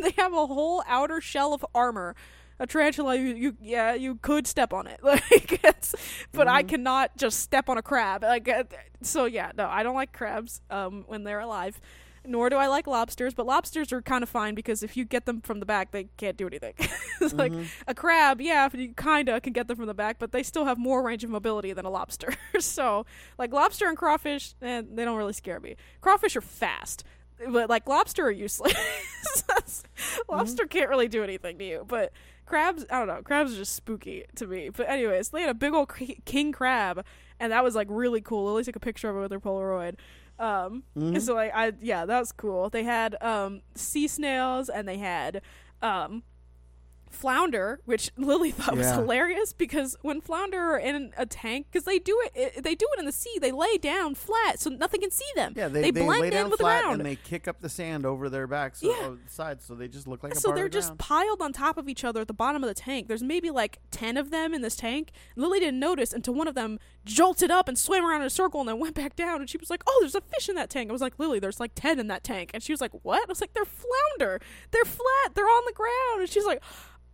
they 0.00 0.10
have 0.18 0.32
a 0.32 0.46
whole 0.46 0.82
outer 0.88 1.20
shell 1.20 1.54
of 1.54 1.64
armor. 1.74 2.16
A 2.58 2.66
tarantula, 2.66 3.16
you, 3.16 3.34
you 3.34 3.56
yeah, 3.60 3.94
you 3.94 4.16
could 4.16 4.46
step 4.46 4.72
on 4.72 4.86
it, 4.86 5.00
like, 5.04 5.60
it's, 5.64 5.94
but 6.32 6.48
I 6.48 6.62
Mhm. 6.62 6.68
cannot 6.68 7.16
just 7.16 7.40
step 7.40 7.68
on 7.68 7.76
a 7.78 7.82
crab. 7.82 8.22
Like, 8.22 8.48
uh, 8.48 8.64
so 9.02 9.26
yeah, 9.26 9.52
no, 9.56 9.68
I 9.68 9.82
don't 9.82 9.94
like 9.94 10.12
crabs 10.12 10.60
um, 10.70 11.04
when 11.06 11.24
they're 11.24 11.40
alive 11.40 11.80
nor 12.28 12.50
do 12.50 12.56
I 12.56 12.66
like 12.66 12.86
lobsters, 12.86 13.34
but 13.34 13.46
lobsters 13.46 13.92
are 13.92 14.02
kind 14.02 14.22
of 14.22 14.28
fine 14.28 14.54
because 14.54 14.82
if 14.82 14.96
you 14.96 15.04
get 15.04 15.26
them 15.26 15.40
from 15.40 15.60
the 15.60 15.66
back, 15.66 15.92
they 15.92 16.08
can't 16.16 16.36
do 16.36 16.46
anything. 16.46 16.74
it's 17.20 17.34
like 17.34 17.52
a 17.86 17.94
crab, 17.94 18.40
yeah, 18.40 18.68
you 18.72 18.94
kind 18.94 19.28
of 19.28 19.42
can 19.42 19.52
get 19.52 19.68
them 19.68 19.76
from 19.76 19.86
the 19.86 19.94
back, 19.94 20.18
but 20.18 20.32
they 20.32 20.42
still 20.42 20.64
have 20.64 20.78
more 20.78 21.02
range 21.02 21.24
of 21.24 21.30
mobility 21.30 21.72
than 21.72 21.84
a 21.84 21.90
lobster. 21.90 22.34
so, 22.58 23.06
like 23.38 23.52
lobster 23.52 23.86
and 23.88 23.96
crawfish, 23.96 24.54
eh, 24.62 24.82
they 24.92 25.04
don't 25.04 25.16
really 25.16 25.32
scare 25.32 25.60
me. 25.60 25.76
Crawfish 26.00 26.36
are 26.36 26.40
fast, 26.40 27.04
but 27.48 27.70
like 27.70 27.86
lobster 27.88 28.26
are 28.26 28.30
useless. 28.30 28.74
lobster 30.28 30.66
can't 30.66 30.90
really 30.90 31.08
do 31.08 31.22
anything 31.22 31.58
to 31.58 31.64
you, 31.64 31.84
but 31.86 32.12
crabs, 32.46 32.86
I 32.90 32.98
don't 32.98 33.08
know, 33.08 33.22
crabs 33.22 33.52
are 33.52 33.56
just 33.56 33.74
spooky 33.74 34.24
to 34.36 34.46
me. 34.46 34.70
But 34.70 34.88
anyways, 34.88 35.28
they 35.30 35.40
had 35.42 35.50
a 35.50 35.54
big 35.54 35.74
old 35.74 35.90
king 36.24 36.52
crab, 36.52 37.04
and 37.38 37.52
that 37.52 37.62
was 37.62 37.74
like 37.74 37.88
really 37.90 38.20
cool. 38.20 38.46
Lily 38.46 38.64
took 38.64 38.76
a 38.76 38.80
picture 38.80 39.10
of 39.10 39.16
it 39.16 39.20
with 39.20 39.32
her 39.32 39.40
Polaroid. 39.40 39.96
Um, 40.38 40.82
Mhm. 40.96 41.14
and 41.14 41.22
so 41.22 41.34
like 41.34 41.52
I 41.54 41.72
yeah, 41.80 42.04
that 42.06 42.18
was 42.18 42.32
cool. 42.32 42.68
They 42.70 42.84
had 42.84 43.16
um 43.22 43.62
sea 43.74 44.06
snails 44.06 44.68
and 44.68 44.86
they 44.86 44.98
had 44.98 45.40
um 45.82 46.22
flounder, 47.16 47.80
which 47.84 48.10
Lily 48.16 48.50
thought 48.50 48.76
was 48.76 48.90
hilarious 48.90 49.52
because 49.52 49.96
when 50.02 50.20
flounder 50.20 50.60
are 50.60 50.78
in 50.78 51.12
a 51.16 51.26
tank, 51.26 51.66
because 51.70 51.84
they 51.84 51.98
do 51.98 52.20
it, 52.24 52.32
it, 52.56 52.62
they 52.62 52.74
do 52.74 52.86
it 52.96 53.00
in 53.00 53.06
the 53.06 53.12
sea. 53.12 53.38
They 53.40 53.52
lay 53.52 53.78
down 53.78 54.14
flat 54.14 54.60
so 54.60 54.70
nothing 54.70 55.00
can 55.00 55.10
see 55.10 55.24
them. 55.34 55.54
Yeah, 55.56 55.68
they, 55.68 55.82
they 55.82 55.90
they, 55.90 56.02
blend 56.02 56.20
lay 56.20 56.26
in 56.28 56.32
down 56.34 56.50
with 56.50 56.58
the 56.58 56.64
flat 56.64 56.82
ground. 56.82 57.00
and 57.00 57.06
they 57.06 57.16
kick 57.16 57.48
up 57.48 57.60
the 57.60 57.68
sand 57.68 58.06
over 58.06 58.28
their 58.28 58.46
backs, 58.46 58.80
so, 58.80 58.88
Yeah. 58.88 58.96
oh, 59.02 59.18
sides, 59.28 59.64
so 59.64 59.74
they 59.74 59.88
just 59.88 60.06
look 60.06 60.22
like 60.22 60.34
a 60.34 60.36
so 60.38 60.52
they're 60.52 60.64
the 60.64 60.70
just 60.70 60.88
ground. 60.88 60.98
piled 61.00 61.42
on 61.42 61.52
top 61.52 61.78
of 61.78 61.88
each 61.88 62.04
other 62.04 62.20
at 62.20 62.28
the 62.28 62.34
bottom 62.34 62.62
of 62.62 62.68
the 62.68 62.74
tank. 62.74 63.08
There's 63.08 63.22
maybe 63.22 63.50
like 63.50 63.78
ten 63.90 64.16
of 64.16 64.30
them 64.30 64.54
in 64.54 64.62
this 64.62 64.76
tank. 64.76 65.10
Lily 65.34 65.58
didn't 65.60 65.80
notice 65.80 66.12
until 66.12 66.34
one 66.34 66.46
of 66.48 66.54
them 66.54 66.78
jolted 67.04 67.50
up 67.50 67.68
and 67.68 67.78
swam 67.78 68.04
around 68.04 68.20
in 68.20 68.26
a 68.26 68.30
circle 68.30 68.60
and 68.60 68.68
then 68.68 68.78
went 68.78 68.94
back 68.94 69.16
down. 69.16 69.40
And 69.40 69.48
she 69.48 69.58
was 69.58 69.70
like, 69.70 69.82
"Oh, 69.86 69.98
there's 70.00 70.14
a 70.14 70.20
fish 70.20 70.48
in 70.48 70.54
that 70.56 70.70
tank." 70.70 70.90
I 70.90 70.92
was 70.92 71.02
like, 71.02 71.18
"Lily, 71.18 71.38
there's 71.38 71.60
like 71.60 71.72
ten 71.74 71.98
in 71.98 72.08
that 72.08 72.24
tank." 72.24 72.50
And 72.52 72.62
she 72.62 72.72
was 72.72 72.80
like, 72.80 72.92
"What?" 73.02 73.22
I 73.22 73.26
was 73.28 73.40
like, 73.40 73.54
"They're 73.54 73.64
flounder. 73.64 74.40
They're 74.72 74.84
flat. 74.84 75.34
They're 75.34 75.44
on 75.44 75.62
the 75.66 75.72
ground." 75.72 76.20
And 76.20 76.28
she's 76.28 76.44
like. 76.46 76.62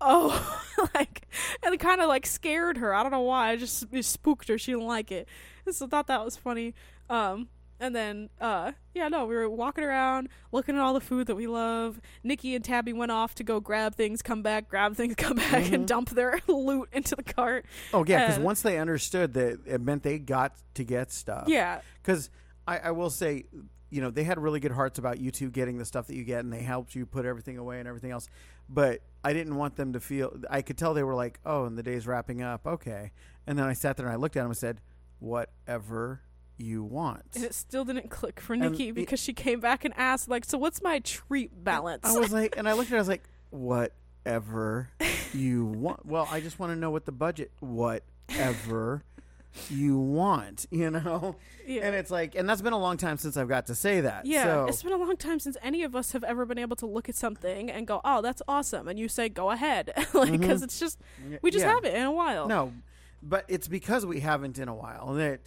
Oh, 0.05 0.63
like, 0.95 1.27
and 1.63 1.75
it 1.75 1.79
kind 1.81 2.01
of 2.01 2.09
like 2.09 2.27
scared 2.27 2.79
her. 2.79 2.95
I 2.95 3.03
don't 3.03 3.13
know 3.13 3.21
why. 3.21 3.51
I 3.51 3.57
just 3.57 3.87
it 3.93 4.05
spooked 4.05 4.49
her. 4.49 4.59
She 4.59 4.73
didn't 4.73 4.87
like 4.87 5.11
it, 5.13 5.29
and 5.67 5.75
so 5.75 5.87
thought 5.87 6.07
that 6.09 6.25
was 6.25 6.37
funny. 6.37 6.75
Um, 7.09 7.49
and 7.81 7.97
then, 7.97 8.31
uh, 8.41 8.73
yeah, 8.95 9.09
no, 9.09 9.27
we 9.27 9.35
were 9.35 9.51
walking 9.51 9.83
around, 9.83 10.29
looking 10.53 10.77
at 10.77 10.81
all 10.81 10.95
the 10.95 11.01
food 11.01 11.27
that 11.27 11.35
we 11.35 11.49
love. 11.49 12.01
Nikki 12.23 12.55
and 12.55 12.65
Tabby 12.65 12.93
went 12.93 13.11
off 13.11 13.35
to 13.37 13.43
go 13.45 13.59
grab 13.59 13.97
things, 13.97 14.23
come 14.23 14.41
back, 14.41 14.69
grab 14.69 14.95
things, 14.95 15.15
come 15.19 15.37
back, 15.37 15.73
and 15.73 15.83
Mhm. 15.85 15.87
dump 15.87 16.11
their 16.11 16.39
loot 16.47 16.89
into 16.93 17.17
the 17.17 17.25
cart. 17.25 17.65
Oh 17.93 18.05
yeah, 18.07 18.27
because 18.27 18.39
once 18.41 18.63
they 18.63 18.79
understood 18.79 19.35
that 19.35 19.61
it 19.67 19.81
meant 19.81 20.05
they 20.05 20.19
got 20.21 20.55
to 20.75 20.85
get 20.85 21.11
stuff. 21.11 21.49
Yeah, 21.49 21.81
Because 22.03 22.31
I, 22.69 22.79
I 22.79 22.91
will 22.93 23.11
say, 23.11 23.47
you 23.91 24.01
know, 24.01 24.11
they 24.11 24.23
had 24.25 24.39
really 24.39 24.61
good 24.61 24.71
hearts 24.73 24.99
about 25.01 25.19
you 25.19 25.31
two 25.33 25.51
getting 25.51 25.77
the 25.79 25.85
stuff 25.85 26.07
that 26.07 26.15
you 26.15 26.23
get, 26.25 26.41
and 26.45 26.53
they 26.53 26.63
helped 26.63 26.95
you 26.95 27.05
put 27.05 27.27
everything 27.27 27.59
away 27.59 27.81
and 27.81 27.89
everything 27.89 28.13
else. 28.13 28.29
But 28.69 29.01
I 29.25 29.33
didn't 29.33 29.57
want 29.57 29.77
them 29.77 29.93
to 29.93 30.01
feel. 30.01 30.37
I 30.51 30.63
could 30.63 30.77
tell 30.79 30.95
they 30.95 31.03
were 31.03 31.15
like, 31.15 31.39
"Oh, 31.45 31.65
and 31.65 31.77
the 31.79 31.83
day's 31.83 32.07
wrapping 32.07 32.43
up. 32.43 32.67
Okay." 32.67 33.13
And 33.47 33.59
then 33.59 33.67
I 33.67 33.73
sat 33.73 33.97
there 33.97 34.07
and 34.07 34.13
I 34.13 34.17
looked 34.17 34.37
at 34.37 34.41
them 34.41 34.51
and 34.51 34.57
said, 34.57 34.81
"Whatever 35.19 36.23
you 36.59 36.83
want." 36.85 37.25
and 37.35 37.45
it 37.45 37.55
still 37.55 37.85
didn't 37.85 38.11
click 38.11 38.39
for 38.41 38.53
And 38.55 38.63
Nikki 38.63 38.89
it- 38.89 38.95
because 38.95 39.21
she 39.21 39.33
came 39.33 39.61
back 39.61 39.85
and 39.85 39.93
asked, 39.97 40.29
like, 40.29 40.45
"So 40.45 40.59
what's 40.59 40.83
my 40.83 40.99
treat 41.01 41.65
balance?" 41.65 42.05
I 42.05 42.19
was 42.19 42.33
like, 42.33 42.57
and 42.57 42.69
I 42.69 42.73
looked 42.73 42.87
at 42.89 42.91
her, 42.93 42.97
I 42.97 43.01
was 43.01 43.09
like, 43.09 43.25
whatever 43.51 44.91
you 45.33 45.65
want. 45.65 46.05
Well, 46.07 46.29
I 46.31 46.41
just 46.41 46.59
want 46.59 46.73
to 46.73 46.77
know 46.77 46.91
what 46.91 47.05
the 47.07 47.13
budget, 47.13 47.51
whatever 47.61 49.05
you 49.71 49.99
want, 49.99 50.67
you 50.71 50.91
know? 50.91 51.37
Yeah. 51.67 51.83
And 51.87 51.95
it's 51.97 52.11
like, 52.11 52.35
and 52.35 52.49
that's 52.49 52.63
been 52.63 52.73
a 52.73 52.79
long 52.79 52.97
time 52.97 53.17
since 53.19 53.37
I've 53.37 53.49
got 53.49 53.67
to 53.67 53.75
say 53.75 54.01
that. 54.01 54.27
Yeah, 54.27 54.45
So, 54.45 54.65
it's 54.67 54.83
been 54.83 54.93
a 54.93 54.97
long 54.97 55.17
time 55.17 55.39
since 55.39 55.57
any 55.63 55.83
of 55.83 55.95
us 55.95 56.13
have 56.13 56.25
ever 56.25 56.45
been 56.47 56.59
able 56.59 56.77
to 56.77 56.87
look 56.87 57.09
at 57.09 57.15
something 57.17 57.71
and 57.71 57.87
go, 57.87 58.01
"Oh, 58.05 58.21
that's 58.23 58.43
awesome," 58.49 58.89
and 58.89 58.99
you 58.99 59.09
say, 59.09 59.29
"Go 59.29 59.51
ahead," 59.51 59.93
like 60.15 60.33
because 60.33 60.63
it's 60.63 60.79
just 60.81 60.99
we 61.43 61.51
just 61.51 61.65
Mm-hmm. 61.65 61.69
yeah. 61.69 61.75
haven't 61.75 61.95
in 61.95 62.07
a 62.07 62.13
while. 62.13 62.49
No, 62.49 62.73
but 63.23 63.45
it's 63.49 63.69
because 63.69 64.05
we 64.07 64.21
haven't 64.21 64.59
in 64.59 64.69
a 64.69 64.75
while 64.75 65.15
that 65.15 65.41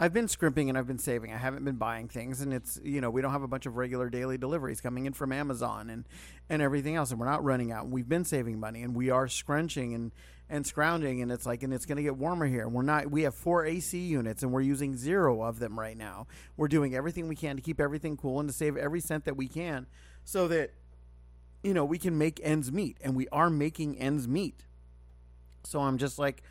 I've 0.00 0.12
been 0.12 0.28
scrimping 0.28 0.68
and 0.68 0.78
I've 0.78 0.86
been 0.86 0.98
saving. 0.98 1.32
I 1.32 1.36
haven't 1.36 1.64
been 1.64 1.76
buying 1.76 2.08
things, 2.08 2.40
and 2.40 2.54
it's 2.54 2.80
you 2.84 3.00
know 3.00 3.10
we 3.10 3.20
don't 3.20 3.32
have 3.32 3.42
a 3.42 3.48
bunch 3.48 3.66
of 3.66 3.76
regular 3.76 4.08
daily 4.08 4.38
deliveries 4.38 4.80
coming 4.80 5.06
in 5.06 5.12
from 5.12 5.32
Amazon 5.32 5.90
and 5.90 6.04
and 6.48 6.62
everything 6.62 6.94
else, 6.94 7.10
and 7.10 7.18
we're 7.20 7.26
not 7.26 7.44
running 7.44 7.72
out. 7.72 7.88
We've 7.88 8.08
been 8.08 8.24
saving 8.24 8.58
money, 8.60 8.82
and 8.82 8.94
we 8.94 9.10
are 9.10 9.26
scrunching 9.28 9.94
and 9.94 10.12
and 10.50 10.66
scrounging, 10.66 11.20
and 11.22 11.30
it's 11.30 11.46
like 11.46 11.62
and 11.62 11.72
it's 11.72 11.84
going 11.86 11.96
to 11.96 12.02
get 12.02 12.16
warmer 12.16 12.46
here. 12.46 12.68
We're 12.68 12.82
not. 12.82 13.10
We 13.10 13.22
have 13.22 13.34
four 13.34 13.64
AC 13.64 13.98
units, 13.98 14.42
and 14.42 14.52
we're 14.52 14.62
using 14.62 14.96
zero 14.96 15.42
of 15.42 15.58
them 15.58 15.78
right 15.78 15.96
now. 15.96 16.26
We're 16.56 16.68
doing 16.68 16.94
everything 16.94 17.28
we 17.28 17.36
can 17.36 17.56
to 17.56 17.62
keep 17.62 17.80
everything 17.80 18.16
cool 18.16 18.40
and 18.40 18.48
to 18.48 18.54
save 18.54 18.76
every 18.76 19.00
cent 19.00 19.24
that 19.26 19.36
we 19.36 19.48
can, 19.48 19.86
so 20.24 20.48
that 20.48 20.72
you 21.62 21.74
know 21.74 21.84
we 21.84 21.98
can 21.98 22.16
make 22.16 22.40
ends 22.42 22.72
meet, 22.72 22.96
and 23.02 23.14
we 23.14 23.28
are 23.28 23.50
making 23.50 23.98
ends 23.98 24.26
meet. 24.26 24.64
So 25.64 25.80
I'm 25.80 25.98
just 25.98 26.18
like, 26.18 26.42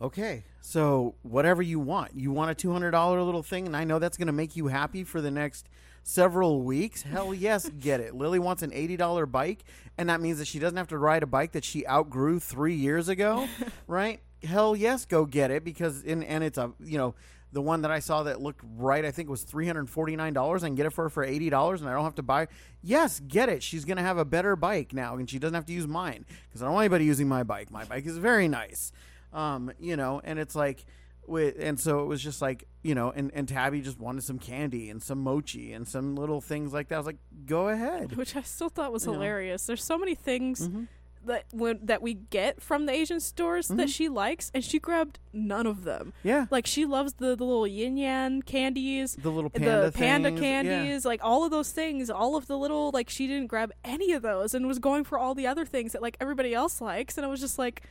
okay, 0.00 0.44
so 0.60 1.14
whatever 1.22 1.62
you 1.62 1.78
want. 1.78 2.14
You 2.14 2.32
want 2.32 2.50
a 2.50 2.66
$200 2.66 3.24
little 3.24 3.42
thing, 3.42 3.66
and 3.66 3.76
I 3.76 3.84
know 3.84 3.98
that's 3.98 4.16
going 4.16 4.28
to 4.28 4.32
make 4.32 4.56
you 4.56 4.68
happy 4.68 5.04
for 5.04 5.20
the 5.20 5.30
next 5.30 5.68
several 6.06 6.62
weeks. 6.62 7.02
Hell 7.02 7.34
yes, 7.34 7.68
get 7.80 8.00
it. 8.00 8.14
Lily 8.14 8.38
wants 8.38 8.62
an 8.62 8.70
$80 8.70 9.30
bike, 9.30 9.64
and 9.98 10.08
that 10.08 10.20
means 10.20 10.38
that 10.38 10.46
she 10.46 10.58
doesn't 10.58 10.76
have 10.76 10.88
to 10.88 10.98
ride 10.98 11.22
a 11.24 11.26
bike 11.26 11.52
that 11.52 11.64
she 11.64 11.86
outgrew 11.86 12.38
three 12.38 12.74
years 12.74 13.08
ago, 13.08 13.48
right? 13.88 14.20
Hell 14.44 14.76
yes, 14.76 15.04
go 15.04 15.26
get 15.26 15.50
it 15.50 15.64
because, 15.64 16.02
in, 16.02 16.22
and 16.22 16.44
it's 16.44 16.58
a, 16.58 16.72
you 16.78 16.96
know, 16.96 17.14
the 17.52 17.60
one 17.60 17.82
that 17.82 17.90
I 17.90 17.98
saw 17.98 18.22
that 18.24 18.40
looked 18.40 18.60
right, 18.76 19.04
I 19.04 19.10
think 19.10 19.28
was 19.28 19.42
three 19.42 19.66
hundred 19.66 19.88
forty 19.88 20.14
nine 20.14 20.32
dollars. 20.32 20.62
I 20.62 20.68
can 20.68 20.74
get 20.74 20.84
it 20.86 20.90
for 20.90 21.04
her 21.04 21.10
for 21.10 21.24
eighty 21.24 21.48
dollars, 21.48 21.80
and 21.80 21.88
I 21.88 21.94
don't 21.94 22.04
have 22.04 22.16
to 22.16 22.22
buy. 22.22 22.48
Yes, 22.82 23.20
get 23.20 23.48
it. 23.48 23.62
She's 23.62 23.84
gonna 23.84 24.02
have 24.02 24.18
a 24.18 24.24
better 24.24 24.56
bike 24.56 24.92
now, 24.92 25.16
and 25.16 25.28
she 25.28 25.38
doesn't 25.38 25.54
have 25.54 25.64
to 25.66 25.72
use 25.72 25.86
mine 25.86 26.26
because 26.48 26.60
I 26.60 26.66
don't 26.66 26.74
want 26.74 26.84
anybody 26.84 27.06
using 27.06 27.28
my 27.28 27.44
bike. 27.44 27.70
My 27.70 27.84
bike 27.84 28.04
is 28.04 28.18
very 28.18 28.46
nice, 28.46 28.92
um, 29.32 29.72
you 29.80 29.96
know. 29.96 30.20
And 30.22 30.38
it's 30.38 30.54
like, 30.54 30.84
with 31.28 31.56
and 31.58 31.78
so 31.80 32.00
it 32.02 32.06
was 32.06 32.22
just 32.22 32.40
like 32.42 32.66
you 32.82 32.94
know, 32.94 33.10
and 33.10 33.30
and 33.34 33.48
Tabby 33.48 33.80
just 33.80 33.98
wanted 33.98 34.22
some 34.22 34.38
candy 34.38 34.90
and 34.90 35.02
some 35.02 35.18
mochi 35.18 35.72
and 35.72 35.86
some 35.88 36.14
little 36.14 36.40
things 36.40 36.72
like 36.72 36.88
that. 36.88 36.94
I 36.96 36.98
was 36.98 37.06
like, 37.06 37.18
go 37.46 37.68
ahead. 37.68 38.16
which 38.16 38.36
I 38.36 38.42
still 38.42 38.68
thought 38.68 38.92
was 38.92 39.04
You 39.04 39.12
know. 39.12 39.18
hilarious. 39.18 39.66
There's 39.66 39.82
so 39.84 39.98
many 39.98 40.14
things 40.14 40.68
Mhm. 40.68 40.86
that 41.24 41.44
when 41.52 41.80
that 41.82 42.00
we 42.02 42.14
get 42.14 42.62
from 42.62 42.86
the 42.86 42.92
Asian 42.92 43.18
stores 43.18 43.66
that 43.66 43.88
Mhm. 43.88 43.92
she 43.92 44.08
likes, 44.08 44.52
and 44.54 44.62
she 44.62 44.78
grabbed 44.78 45.18
none 45.32 45.66
of 45.66 45.82
them. 45.82 46.12
Yeah, 46.22 46.46
Like 46.52 46.64
she 46.66 46.86
loves 46.86 47.14
the, 47.14 47.34
the 47.34 47.44
little 47.44 47.66
yin 47.66 47.96
yang 47.96 48.42
candies, 48.42 49.16
the 49.16 49.30
little 49.32 49.50
panda 49.50 49.86
the 49.86 49.92
panda 49.92 50.28
things, 50.28 50.40
yeah. 50.40 50.62
candies, 50.62 51.04
like 51.04 51.20
all 51.24 51.42
of 51.44 51.50
those 51.50 51.72
things, 51.72 52.08
all 52.10 52.36
of 52.36 52.46
the 52.46 52.56
little 52.56 52.92
like 52.94 53.10
she 53.10 53.26
didn't 53.26 53.48
grab 53.48 53.72
any 53.84 54.12
of 54.12 54.22
those 54.22 54.54
and 54.54 54.68
was 54.68 54.78
going 54.78 55.02
for 55.02 55.18
all 55.18 55.34
the 55.34 55.48
other 55.48 55.64
things 55.64 55.90
that 55.92 56.00
like 56.02 56.16
everybody 56.20 56.54
else 56.54 56.80
likes, 56.80 57.16
and 57.18 57.26
I 57.26 57.28
was 57.28 57.40
just 57.40 57.58
like, 57.58 57.82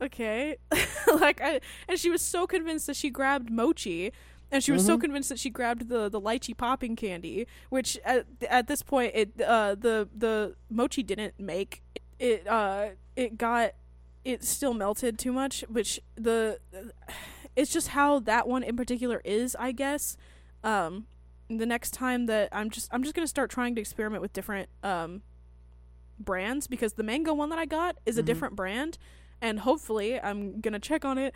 okay, 0.00 0.56
like 1.20 1.40
I 1.40 1.60
and 1.88 1.98
she 1.98 2.10
was 2.10 2.22
so 2.22 2.46
convinced 2.46 2.86
that 2.86 2.96
she 2.96 3.10
grabbed 3.10 3.50
mochi. 3.50 4.12
And 4.52 4.62
she 4.62 4.70
was 4.70 4.86
so 4.86 4.96
Mhm. 4.96 5.00
convinced 5.00 5.28
that 5.30 5.40
she 5.40 5.50
grabbed 5.50 5.88
the 5.88 6.08
the 6.08 6.20
lychee 6.20 6.56
popping 6.56 6.94
candy, 6.94 7.48
which 7.68 7.98
at 8.04 8.26
at 8.48 8.68
this 8.68 8.80
point 8.80 9.10
it 9.14 9.40
uh 9.42 9.74
the 9.74 10.08
the 10.16 10.54
mochi 10.70 11.02
didn't 11.02 11.34
make 11.40 11.82
it 12.20 12.46
uh 12.46 12.90
it 13.16 13.36
got 13.38 13.72
it 14.24 14.44
still 14.44 14.72
melted 14.72 15.18
too 15.18 15.32
much, 15.32 15.64
which 15.68 15.98
the 16.14 16.60
it's 17.56 17.72
just 17.72 17.88
how 17.88 18.20
that 18.20 18.46
one 18.46 18.62
in 18.62 18.76
particular 18.76 19.20
is, 19.24 19.56
I 19.58 19.72
guess. 19.72 20.16
Um 20.62 21.06
the 21.50 21.66
next 21.66 21.90
time 21.92 22.26
that 22.26 22.48
I'm 22.52 22.70
just 22.70 22.88
I'm 22.92 23.02
just 23.02 23.16
going 23.16 23.24
to 23.24 23.28
start 23.28 23.50
trying 23.50 23.74
to 23.74 23.80
experiment 23.80 24.22
with 24.22 24.32
different 24.32 24.68
um 24.84 25.22
brands 26.18 26.66
because 26.66 26.94
the 26.94 27.02
mango 27.02 27.34
one 27.34 27.50
that 27.50 27.58
I 27.58 27.66
got 27.66 27.96
is 28.06 28.16
a 28.16 28.22
Mhm. 28.22 28.26
different 28.26 28.56
brand 28.56 28.96
and 29.40 29.60
hopefully 29.60 30.20
I'm 30.20 30.60
to 30.72 30.78
check 30.78 31.04
on 31.04 31.18
it 31.18 31.34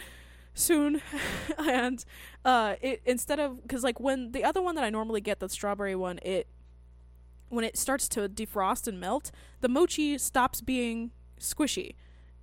soon. 0.54 1.00
And 1.58 2.04
uh 2.44 2.76
it 2.80 3.02
instead 3.04 3.38
of 3.38 3.58
cuz 3.68 3.84
like 3.84 4.00
when 4.00 4.32
the 4.32 4.44
other 4.44 4.62
one 4.62 4.74
that 4.74 4.84
I 4.84 4.90
normally 4.90 5.20
get 5.20 5.40
the 5.40 5.48
strawberry 5.48 5.94
one 5.94 6.18
it 6.22 6.48
when 7.48 7.64
it 7.64 7.76
starts 7.76 8.08
to 8.10 8.28
defrost 8.28 8.88
and 8.88 8.98
melt 8.98 9.30
the 9.60 9.68
mochi 9.68 10.16
stops 10.18 10.60
being 10.60 11.10
squishy 11.38 11.94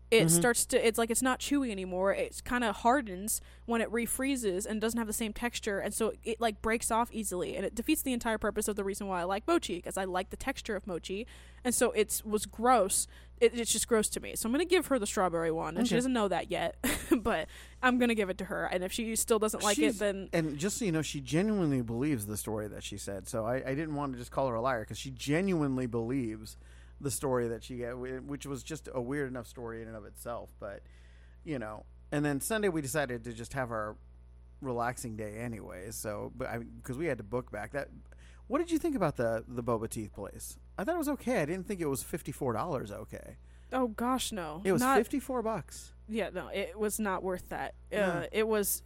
it 0.10 0.28
Mhm. 0.28 0.30
starts 0.30 0.66
to 0.66 0.88
it's 0.88 0.98
like 0.98 1.12
it's 1.12 1.22
not 1.22 1.40
chewy 1.42 1.70
anymore 1.70 2.14
it 2.14 2.42
kind 2.46 2.64
of 2.64 2.78
hardens 2.78 3.42
when 3.66 3.82
it 3.82 3.92
refreezes 3.92 4.66
and 4.66 4.80
doesn't 4.80 4.98
have 4.98 5.08
the 5.08 5.12
same 5.12 5.34
texture 5.34 5.80
and 5.80 5.94
so 5.94 6.14
it 6.24 6.40
like 6.40 6.62
breaks 6.62 6.90
off 6.92 7.10
easily 7.12 7.58
and 7.58 7.66
it 7.66 7.76
defeats 7.76 8.04
the 8.04 8.14
entire 8.14 8.38
purpose 8.38 8.70
of 8.70 8.78
the 8.78 8.86
reason 8.86 9.08
why 9.08 9.20
i 9.20 9.24
like 9.26 9.46
mochi 9.48 9.76
because 9.76 9.98
i 9.98 10.06
like 10.06 10.30
the 10.30 10.38
texture 10.38 10.78
of 10.78 10.88
mochi 10.88 11.28
and 11.66 11.76
so 11.76 11.92
it 11.92 12.22
was 12.26 12.46
gross 12.46 13.06
it, 13.42 13.54
it's 13.54 13.72
just 13.74 13.88
gross 13.90 14.08
to 14.08 14.22
me 14.22 14.34
so 14.34 14.48
i'm 14.48 14.54
gonna 14.54 14.64
give 14.64 14.88
her 14.88 14.98
the 14.98 15.06
strawberry 15.06 15.52
one 15.52 15.76
and 15.76 15.86
she 15.88 15.96
doesn't 15.96 16.14
know 16.14 16.30
that 16.30 16.50
yet 16.50 16.78
but 17.22 17.48
i'm 17.84 18.00
gonna 18.00 18.16
give 18.16 18.30
it 18.30 18.38
to 18.38 18.46
her 18.46 18.64
and 18.64 18.86
if 18.86 18.94
she 18.94 19.14
still 19.18 19.40
doesn't 19.40 19.62
like 19.62 19.76
She's- 19.76 19.96
it 19.96 20.00
then 20.00 20.30
and 20.32 20.58
just 20.58 20.78
so 20.78 20.86
you 20.86 20.94
know, 20.94 21.02
she 21.02 21.20
genuinely 21.20 21.82
believes 21.82 22.28
the 22.28 22.38
story 22.38 22.70
that 22.70 22.82
she 22.84 22.98
said. 22.98 23.28
So 23.28 23.46
I, 23.46 23.56
I 23.56 23.76
didn't 23.76 23.96
want 23.96 24.14
to 24.14 24.20
just 24.20 24.32
call 24.32 24.48
her 24.48 24.56
a 24.56 24.62
liar 24.62 24.80
because 24.82 24.98
she 24.98 25.12
genuinely 25.12 25.86
believes 25.86 26.56
the 27.00 27.12
story 27.12 27.48
that 27.50 27.64
she 27.64 27.78
got, 27.78 27.98
which 27.98 28.46
was 28.46 28.64
just 28.64 28.90
a 28.94 29.02
weird 29.02 29.30
enough 29.30 29.48
story 29.48 29.82
in 29.82 29.88
and 29.88 29.98
of 29.98 30.06
itself. 30.06 30.50
But 30.60 30.82
you 31.44 31.60
know, 31.60 31.86
and 32.12 32.24
then 32.26 32.42
Sunday 32.42 32.70
we 32.70 32.82
decided 32.82 33.24
to 33.26 33.34
just 33.34 33.54
have 33.54 33.72
our 33.72 33.96
relaxing 34.62 35.16
day 35.16 35.38
anyway. 35.38 35.92
So, 35.92 36.32
but 36.36 36.48
I 36.48 36.58
because 36.60 36.98
we 36.98 37.06
had 37.06 37.18
to 37.18 37.24
book 37.24 37.52
back 37.52 37.72
that. 37.74 37.90
What 38.48 38.60
did 38.60 38.72
you 38.72 38.80
think 38.80 38.96
about 38.96 39.18
the 39.18 39.44
the 39.48 39.62
boba 39.64 39.90
teeth 39.90 40.14
place? 40.14 40.58
I 40.78 40.84
thought 40.84 40.96
it 40.96 41.00
was 41.00 41.10
okay. 41.10 41.42
I 41.42 41.46
didn't 41.46 41.68
think 41.68 41.82
it 41.82 41.88
was 41.88 42.02
fifty 42.04 42.32
four 42.32 42.54
dollars. 42.54 42.92
Okay, 42.92 43.36
oh 43.74 43.88
gosh 43.90 44.32
no 44.32 44.62
it 44.64 44.72
was 44.72 44.82
not 44.82 44.98
fifty 44.98 45.20
four 45.20 45.42
bucks. 45.42 45.92
yeah 46.08 46.30
no 46.34 46.48
it 46.54 46.80
was 46.80 47.00
not 47.00 47.24
worth 47.24 47.50
that 47.50 47.74
uh 47.92 47.96
Yeah. 47.98 48.26
it 48.32 48.48
was 48.48 48.82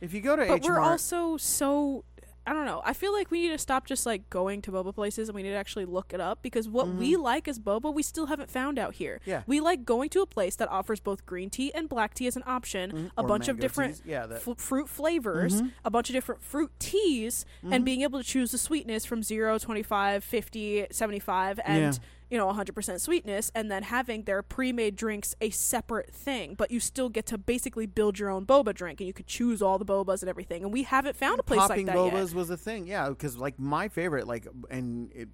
If 0.00 0.14
you 0.14 0.20
go 0.20 0.36
to 0.36 0.44
but 0.48 0.58
H 0.58 0.64
we're 0.64 0.78
also 0.78 1.36
so 1.36 2.04
I 2.46 2.52
don't 2.52 2.64
know. 2.64 2.80
I 2.84 2.92
feel 2.92 3.12
like 3.12 3.30
we 3.32 3.40
need 3.40 3.48
to 3.48 3.58
stop 3.58 3.86
just 3.86 4.06
like 4.06 4.30
going 4.30 4.62
to 4.62 4.70
boba 4.72 4.94
places 4.94 5.28
and 5.28 5.34
we 5.34 5.42
need 5.42 5.50
to 5.50 5.56
actually 5.56 5.84
look 5.84 6.12
it 6.14 6.20
up 6.20 6.42
because 6.42 6.68
what 6.68 6.86
we 6.88 7.16
like 7.16 7.48
as 7.48 7.58
boba 7.58 7.92
we 7.92 8.04
still 8.04 8.26
haven't 8.26 8.50
found 8.50 8.78
out 8.78 8.94
here. 8.94 9.18
Mm-hmm. 9.22 9.30
Yeah. 9.30 9.42
We 9.48 9.58
like 9.60 9.84
going 9.84 10.10
to 10.10 10.20
a 10.22 10.26
place 10.26 10.54
that 10.56 10.68
offers 10.70 11.00
both 11.00 11.26
green 11.26 11.50
tea 11.50 11.72
and 11.74 11.88
black 11.88 12.14
tea 12.14 12.28
as 12.28 12.36
an 12.36 12.44
option, 12.46 12.92
Mhm. 12.92 13.10
a 13.18 13.22
Or 13.22 13.26
bunch 13.26 13.48
of 13.48 13.58
different. 13.58 14.00
Yeah, 14.04 14.26
f- 14.30 14.48
fruit 14.58 14.88
flavors, 14.88 15.60
Mhm. 15.60 15.72
a 15.84 15.90
bunch 15.90 16.08
of 16.08 16.14
different 16.14 16.40
fruit 16.42 16.70
teas 16.78 17.44
Mm-hmm. 17.64 17.72
and 17.72 17.84
being 17.84 18.02
able 18.02 18.20
to 18.22 18.24
choose 18.24 18.52
the 18.52 18.58
sweetness 18.58 19.04
from 19.04 19.24
0, 19.24 19.58
25, 19.58 20.22
50, 20.22 20.86
75 20.92 21.58
and 21.64 21.94
Yeah. 21.94 21.98
You 22.30 22.36
know 22.36 22.46
100% 22.52 23.00
sweetness 23.00 23.52
and 23.54 23.70
then 23.70 23.84
having 23.84 24.24
their 24.24 24.42
pre-made 24.42 24.96
drinks 24.96 25.34
a 25.40 25.50
separate 25.50 26.12
thing 26.12 26.54
but 26.54 26.70
you 26.70 26.80
still 26.80 27.08
get 27.08 27.26
to 27.26 27.38
basically 27.38 27.86
build 27.86 28.18
your 28.18 28.30
own 28.30 28.44
boba 28.44 28.74
drink 28.74 29.00
and 29.00 29.06
you 29.06 29.12
could 29.12 29.26
choose 29.26 29.62
all 29.62 29.78
the 29.78 29.84
bobas 29.84 30.22
and 30.22 30.28
everything. 30.28 30.62
And 30.62 30.72
we 30.72 30.82
haven't 30.82 31.16
found 31.16 31.38
a 31.38 31.42
place 31.42 31.60
popping 31.60 31.86
like 31.86 31.94
that 31.94 31.96
bobas 31.96 32.28
yet 32.28 32.34
was 32.34 32.50
a 32.50 32.56
thing 32.56 32.86
yeah 32.86 33.08
because 33.08 33.36
like 33.36 33.58
my 33.58 33.88
favorite 33.88 34.26
like 34.26 34.46
and 34.70 35.10
it 35.14 35.28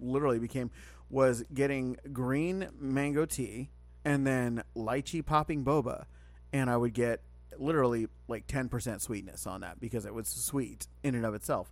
literally 0.00 0.38
became 0.38 0.70
was 1.10 1.42
getting 1.54 1.96
green 2.12 2.68
mango 2.78 3.24
tea 3.24 3.70
and 4.04 4.26
then 4.26 4.62
lychee 4.76 5.24
popping 5.24 5.64
boba. 5.64 6.04
And 6.52 6.70
i 6.70 6.76
would 6.76 6.94
get 6.94 7.22
literally 7.58 8.06
like 8.28 8.46
10% 8.46 9.00
sweetness 9.00 9.46
on 9.46 9.62
that 9.62 9.80
because 9.80 10.06
it 10.06 10.14
was 10.14 10.28
sweet 10.28 10.86
in 11.02 11.14
and 11.14 11.26
of 11.26 11.34
itself. 11.34 11.70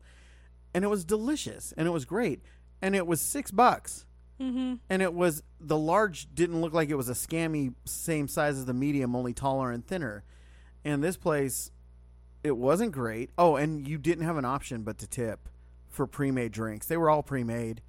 And 0.75 0.85
it 0.85 0.89
was 0.89 1.05
delicious 1.05 1.73
and 1.77 1.87
it 1.87 1.91
was 1.91 2.05
great. 2.05 2.43
And 2.83 2.95
it 2.95 3.07
was 3.07 3.21
six 3.21 3.51
bucks 3.51 4.05
mm-hmm. 4.41 4.75
and 4.89 5.03
it 5.03 5.15
was 5.15 5.43
the 5.61 5.77
large 5.77 6.29
didn't 6.35 6.61
look 6.61 6.73
like 6.73 6.89
it 6.89 6.97
was 6.97 7.09
a 7.09 7.15
scammy 7.15 7.75
same 7.85 8.29
size 8.29 8.57
as 8.57 8.65
the 8.65 8.75
medium 8.75 9.15
only 9.17 9.33
taller 9.33 9.71
and 9.71 9.87
thinner 9.87 10.25
and 10.85 11.03
this 11.03 11.17
place 11.17 11.71
it 12.45 12.57
wasn't 12.57 12.93
great 12.93 13.31
oh 13.39 13.57
and 13.57 13.87
you 13.87 13.99
didn't 13.99 14.25
have 14.25 14.37
an 14.37 14.45
option 14.45 14.83
but 14.83 14.99
to 14.99 15.07
tip 15.07 15.49
for 15.89 16.07
pre-made 16.07 16.53
drinks 16.53 16.87
they 16.87 16.97
were 16.97 17.11
all 17.11 17.23
pre-made 17.23 17.81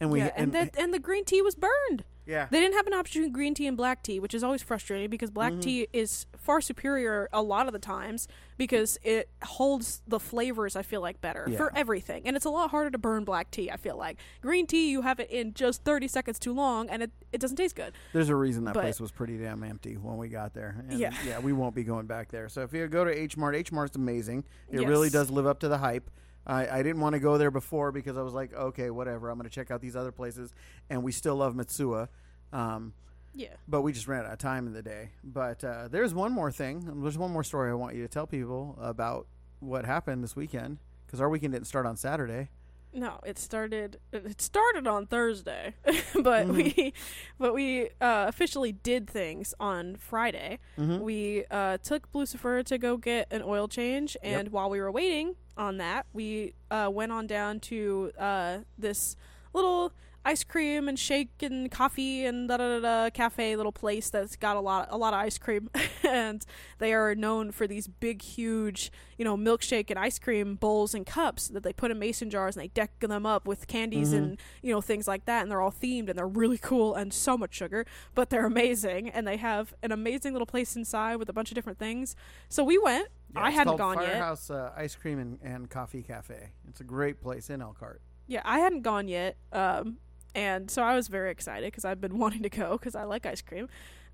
and 0.00 0.10
we 0.10 0.20
yeah, 0.20 0.30
and, 0.36 0.52
that 0.52 0.76
and 0.78 0.92
the 0.92 0.98
green 0.98 1.24
tea 1.24 1.42
was 1.42 1.54
burned. 1.54 2.04
Yeah 2.26 2.48
They 2.50 2.60
didn't 2.60 2.74
have 2.76 2.86
an 2.86 2.92
option 2.92 3.22
between 3.22 3.32
green 3.32 3.54
tea 3.54 3.66
and 3.66 3.76
black 3.76 4.02
tea, 4.02 4.18
which 4.20 4.34
is 4.34 4.42
always 4.44 4.62
frustrating 4.62 5.08
because 5.10 5.30
black 5.30 5.52
Mm-hmm. 5.52 5.60
tea 5.60 5.88
is 5.92 6.26
far 6.36 6.60
superior 6.60 7.28
a 7.32 7.40
lot 7.42 7.66
of 7.66 7.72
the 7.72 7.78
times 7.78 8.26
because 8.58 8.98
it 9.02 9.28
holds 9.44 10.02
the 10.08 10.18
flavors 10.18 10.76
I 10.76 10.82
feel 10.82 11.00
like 11.00 11.20
better 11.20 11.46
for 11.56 11.72
everything. 11.76 12.22
And 12.26 12.36
it's 12.36 12.44
a 12.46 12.50
lot 12.50 12.70
harder 12.70 12.90
to 12.90 12.98
burn 12.98 13.24
black 13.24 13.50
tea, 13.50 13.70
I 13.70 13.76
feel 13.76 13.96
like. 13.96 14.18
Green 14.40 14.66
tea 14.66 14.90
you 14.90 15.02
have 15.02 15.20
it 15.20 15.30
in 15.30 15.54
just 15.54 15.84
30 15.84 16.08
seconds 16.08 16.38
too 16.38 16.52
long 16.54 16.88
and 16.90 17.02
it, 17.02 17.10
it 17.32 17.40
doesn't 17.40 17.56
taste 17.56 17.76
good. 17.76 17.92
there's 18.12 18.28
a 18.28 18.36
reason 18.36 18.64
that 18.64 18.74
but- 18.74 18.80
place 18.82 19.00
was 19.00 19.10
pretty 19.12 19.38
damn 19.38 19.62
empty 19.62 19.94
when 19.94 20.16
we 20.16 20.28
got 20.28 20.52
there 20.54 20.84
and 20.88 20.98
Yeah. 20.98 21.12
yeah 21.26 21.38
we 21.38 21.52
won't 21.52 21.74
be 21.74 21.84
going 21.84 22.06
back 22.06 22.30
there 22.30 22.48
so 22.48 22.62
if 22.62 22.72
you 22.72 22.86
go 22.88 23.04
to 23.04 23.10
h 23.10 23.36
mart 23.36 23.54
h 23.54 23.70
mart's 23.72 23.96
amazing 23.96 24.44
it 24.70 24.86
really 24.86 25.10
does 25.10 25.30
live 25.30 25.46
up 25.46 25.60
to 25.60 25.68
the 25.68 25.78
hype 25.78 26.10
I, 26.46 26.68
I 26.78 26.82
didn't 26.82 27.00
want 27.00 27.14
to 27.14 27.18
go 27.18 27.38
there 27.38 27.50
before 27.50 27.90
because 27.92 28.16
I 28.16 28.22
was 28.22 28.34
like, 28.34 28.52
okay, 28.54 28.90
whatever. 28.90 29.30
I'm 29.30 29.38
going 29.38 29.48
to 29.48 29.54
check 29.54 29.70
out 29.70 29.80
these 29.80 29.96
other 29.96 30.12
places, 30.12 30.54
and 30.88 31.02
we 31.02 31.12
still 31.12 31.36
love 31.36 31.54
Mitsuwa. 31.54 32.08
Um, 32.52 32.92
Yeah. 33.34 33.48
but 33.66 33.82
we 33.82 33.92
just 33.92 34.06
ran 34.08 34.24
out 34.24 34.32
of 34.32 34.38
time 34.38 34.66
in 34.66 34.72
the 34.72 34.82
day. 34.82 35.10
But 35.24 35.64
uh, 35.64 35.88
there's 35.88 36.14
one 36.14 36.32
more 36.32 36.52
thing. 36.52 37.00
There's 37.02 37.18
one 37.18 37.32
more 37.32 37.42
story 37.44 37.70
I 37.70 37.74
want 37.74 37.96
you 37.96 38.02
to 38.02 38.08
tell 38.08 38.26
people 38.26 38.78
about 38.80 39.26
what 39.60 39.84
happened 39.84 40.22
this 40.22 40.36
weekend 40.36 40.78
because 41.06 41.20
our 41.20 41.28
weekend 41.28 41.52
didn't 41.54 41.66
start 41.66 41.84
on 41.86 41.96
Saturday. 41.96 42.50
No, 42.92 43.20
it 43.26 43.38
started. 43.38 43.98
It 44.12 44.40
started 44.40 44.86
on 44.86 45.06
Thursday, 45.06 45.74
but 46.22 46.46
Mhm. 46.46 46.54
we, 46.54 46.94
but 47.38 47.52
we 47.52 47.86
uh, 48.00 48.24
officially 48.28 48.72
did 48.72 49.10
things 49.10 49.52
on 49.60 49.96
Friday. 49.96 50.60
Mm-hmm. 50.78 51.02
We 51.02 51.44
uh, 51.50 51.76
took 51.78 52.08
Lucifer 52.14 52.62
to 52.62 52.78
go 52.78 52.96
get 52.96 53.30
an 53.32 53.42
oil 53.42 53.68
change, 53.68 54.16
Yep. 54.22 54.38
and 54.40 54.48
while 54.52 54.70
we 54.70 54.80
were 54.80 54.90
waiting 54.90 55.34
on 55.56 55.78
that, 55.78 56.06
we 56.12 56.54
uh, 56.70 56.90
went 56.92 57.12
on 57.12 57.26
down 57.26 57.60
to 57.60 58.12
uh, 58.18 58.58
this 58.78 59.16
little 59.52 59.92
ice 60.26 60.42
cream 60.44 60.88
and 60.88 60.98
shake 60.98 61.40
and 61.42 61.70
coffee 61.70 62.24
and 62.26 62.48
da 62.48 62.56
da 62.56 62.78
da 62.78 62.80
da 62.80 63.10
cafe 63.10 63.54
little 63.56 63.70
place 63.72 64.10
that's 64.10 64.34
got 64.36 64.56
a 64.56 64.60
lot 64.60 64.88
a 64.90 64.96
lot 64.96 65.14
of 65.14 65.20
ice 65.20 65.38
cream, 65.38 65.70
and 66.02 66.44
they 66.78 66.92
are 66.92 67.14
known 67.14 67.52
for 67.52 67.66
these 67.66 67.86
big, 67.86 68.20
huge, 68.22 68.90
you 69.18 69.24
know, 69.24 69.36
milkshake 69.36 69.88
and 69.90 69.98
ice 69.98 70.18
cream 70.18 70.56
bowls 70.56 70.94
and 70.94 71.06
cups 71.06 71.48
that 71.48 71.62
they 71.62 71.72
put 71.72 71.90
in 71.90 71.98
mason 71.98 72.28
jars 72.28 72.56
and 72.56 72.62
they 72.64 72.68
deck 72.68 72.90
them 73.00 73.24
up 73.24 73.46
with 73.46 73.66
candies 73.68 74.12
Mhm. 74.12 74.16
and 74.18 74.38
you 74.62 74.72
know 74.72 74.80
things 74.80 75.06
like 75.06 75.24
that, 75.26 75.42
and 75.42 75.50
they're 75.50 75.60
all 75.60 75.70
themed 75.72 76.08
and 76.10 76.18
they're 76.18 76.26
really 76.26 76.58
cool 76.58 76.94
and 76.94 77.12
so 77.14 77.38
much 77.38 77.54
sugar, 77.54 77.86
but 78.14 78.30
they're 78.30 78.46
amazing, 78.46 79.08
and 79.08 79.26
they 79.26 79.36
have 79.36 79.74
an 79.82 79.92
amazing 79.92 80.32
little 80.32 80.46
place 80.46 80.74
inside 80.76 81.16
with 81.16 81.28
a 81.28 81.32
bunch 81.32 81.50
of 81.50 81.54
different 81.54 81.78
things. 81.78 82.16
So 82.48 82.64
we 82.64 82.78
went. 82.78 83.08
I 83.34 83.50
hadn't 83.50 83.76
gone 83.76 84.00
yet. 84.00 84.12
Firehouse 84.12 84.50
uh, 84.50 84.72
Ice 84.76 84.96
Cream 84.96 85.18
and, 85.18 85.38
and 85.42 85.68
Coffee 85.70 86.02
Cafe. 86.02 86.50
It's 86.68 86.80
a 86.80 86.84
great 86.84 87.20
place 87.20 87.50
in 87.50 87.60
Elkhart. 87.60 88.00
Yeah, 88.26 88.40
I 88.44 88.58
hadn't 88.60 88.82
gone 88.82 89.06
yet. 89.08 89.36
Um, 89.52 89.98
and 90.36 90.70
so 90.70 90.82
I 90.82 90.94
was 90.94 91.08
very 91.08 91.30
excited 91.30 91.72
because 91.72 91.84
I've 91.84 92.00
been 92.00 92.18
wanting 92.24 92.42
to 92.42 92.50
go 92.50 92.72
because 92.72 92.94
I 92.94 93.04
like 93.04 93.26
ice 93.26 93.40
cream. 93.40 93.68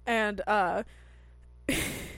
And 0.07 0.41
uh, 0.47 0.85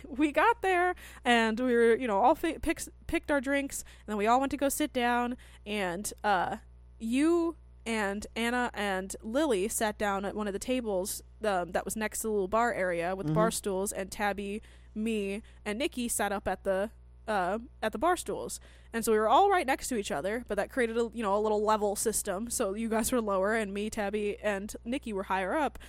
we 0.09 0.31
got 0.31 0.63
there 0.63 0.95
and 1.25 1.59
we 1.59 1.75
were, 1.75 1.97
you 1.97 2.07
know, 2.07 2.21
all 2.21 2.35
fi- 2.35 2.59
picks, 2.59 2.89
picked 3.07 3.31
our 3.31 3.41
drinks 3.41 3.81
and 4.07 4.13
then 4.13 4.17
we 4.19 4.27
all 4.27 4.39
went 4.39 4.51
to 4.51 4.57
go 4.57 4.69
sit 4.69 4.93
down. 4.93 5.37
And 5.67 6.13
uh, 6.23 6.59
you 7.01 7.57
and 7.87 8.27
Anna 8.37 8.71
and 8.75 9.17
Lily 9.23 9.69
sat 9.69 9.99
down 9.99 10.25
at 10.25 10.35
one 10.37 10.47
of 10.47 10.53
the 10.53 10.59
tables 10.59 11.23
um, 11.43 11.73
that 11.73 11.85
was 11.85 11.97
next 11.97 12.21
to 12.21 12.29
the 12.29 12.31
little 12.31 12.49
bar 12.49 12.73
area 12.73 13.15
with 13.15 13.27
the 13.27 13.33
bar 13.33 13.51
stools, 13.51 13.93
and 13.93 14.11
Tabby, 14.11 14.63
me, 14.95 15.43
and 15.67 15.79
Nikki 15.79 16.09
sat 16.09 16.33
up 16.33 16.49
at 16.49 16.65
the 16.65 16.91
uh, 17.29 17.59
at 17.83 17.93
the 17.93 17.99
bar 17.99 18.17
stools. 18.17 18.59
And 18.95 19.05
so 19.05 19.11
we 19.11 19.19
were 19.19 19.29
all 19.29 19.51
right 19.51 19.67
next 19.67 19.89
to 19.89 19.97
each 19.97 20.13
other, 20.13 20.45
but 20.47 20.55
that 20.55 20.71
created 20.71 20.97
a 20.97 21.11
you 21.13 21.23
know 21.25 21.37
a 21.37 21.41
little 21.43 21.65
level 21.65 21.97
system. 21.97 22.49
So 22.49 22.75
you 22.75 22.89
guys 22.89 23.11
were 23.11 23.21
lower, 23.21 23.53
and 23.55 23.75
me, 23.75 23.91
Tabby, 23.91 24.39
and 24.41 24.73
Nikki 24.85 25.13
were 25.13 25.25
higher 25.25 25.53
up. 25.55 25.81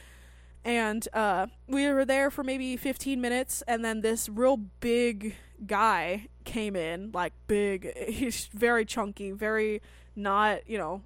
And 0.66 1.08
uh, 1.14 1.46
we 1.68 1.88
were 1.88 2.04
there 2.06 2.32
for 2.32 2.44
maybe 2.44 2.76
15 2.76 3.22
minutes, 3.22 3.62
and 3.68 3.86
then 3.86 4.02
this 4.02 4.28
real 4.28 4.58
big 4.58 5.36
guy 5.68 6.30
came 6.46 6.76
in, 6.76 7.12
like 7.14 7.34
big. 7.48 7.96
He's 8.10 8.48
very 8.48 8.84
chunky, 8.86 9.30
very 9.32 9.84
not 10.16 10.68
you 10.68 10.80
know, 10.80 11.04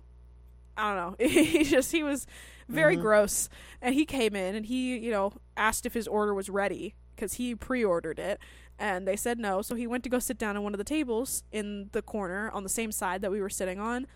I 0.77 0.95
don't 0.95 1.19
know. 1.19 1.27
he 1.27 1.65
just 1.65 1.91
he 1.91 2.01
was 2.01 2.25
very 2.69 2.95
Mhm. 2.95 3.01
gross, 3.01 3.49
and 3.81 3.93
he 3.93 4.05
came 4.05 4.37
in 4.37 4.55
and 4.55 4.67
he 4.67 4.97
you 4.97 5.11
know 5.11 5.33
asked 5.57 5.85
if 5.85 5.93
his 5.93 6.07
order 6.07 6.33
was 6.33 6.49
ready 6.49 6.95
because 7.17 7.33
he 7.33 7.53
pre-ordered 7.55 8.19
it 8.19 8.39
and 8.79 9.07
they 9.07 9.15
said 9.15 9.37
no. 9.37 9.61
So 9.61 9.75
he 9.75 9.85
went 9.85 10.03
to 10.05 10.09
go 10.09 10.19
sit 10.19 10.37
down 10.37 10.55
at 10.55 10.63
one 10.63 10.73
of 10.73 10.77
the 10.77 10.83
tables 10.83 11.43
in 11.51 11.89
the 11.91 12.01
corner 12.01 12.49
on 12.51 12.63
the 12.63 12.69
same 12.69 12.91
side 12.91 13.21
that 13.21 13.31
we 13.31 13.41
were 13.41 13.49
sitting 13.49 13.79
on. 13.79 14.07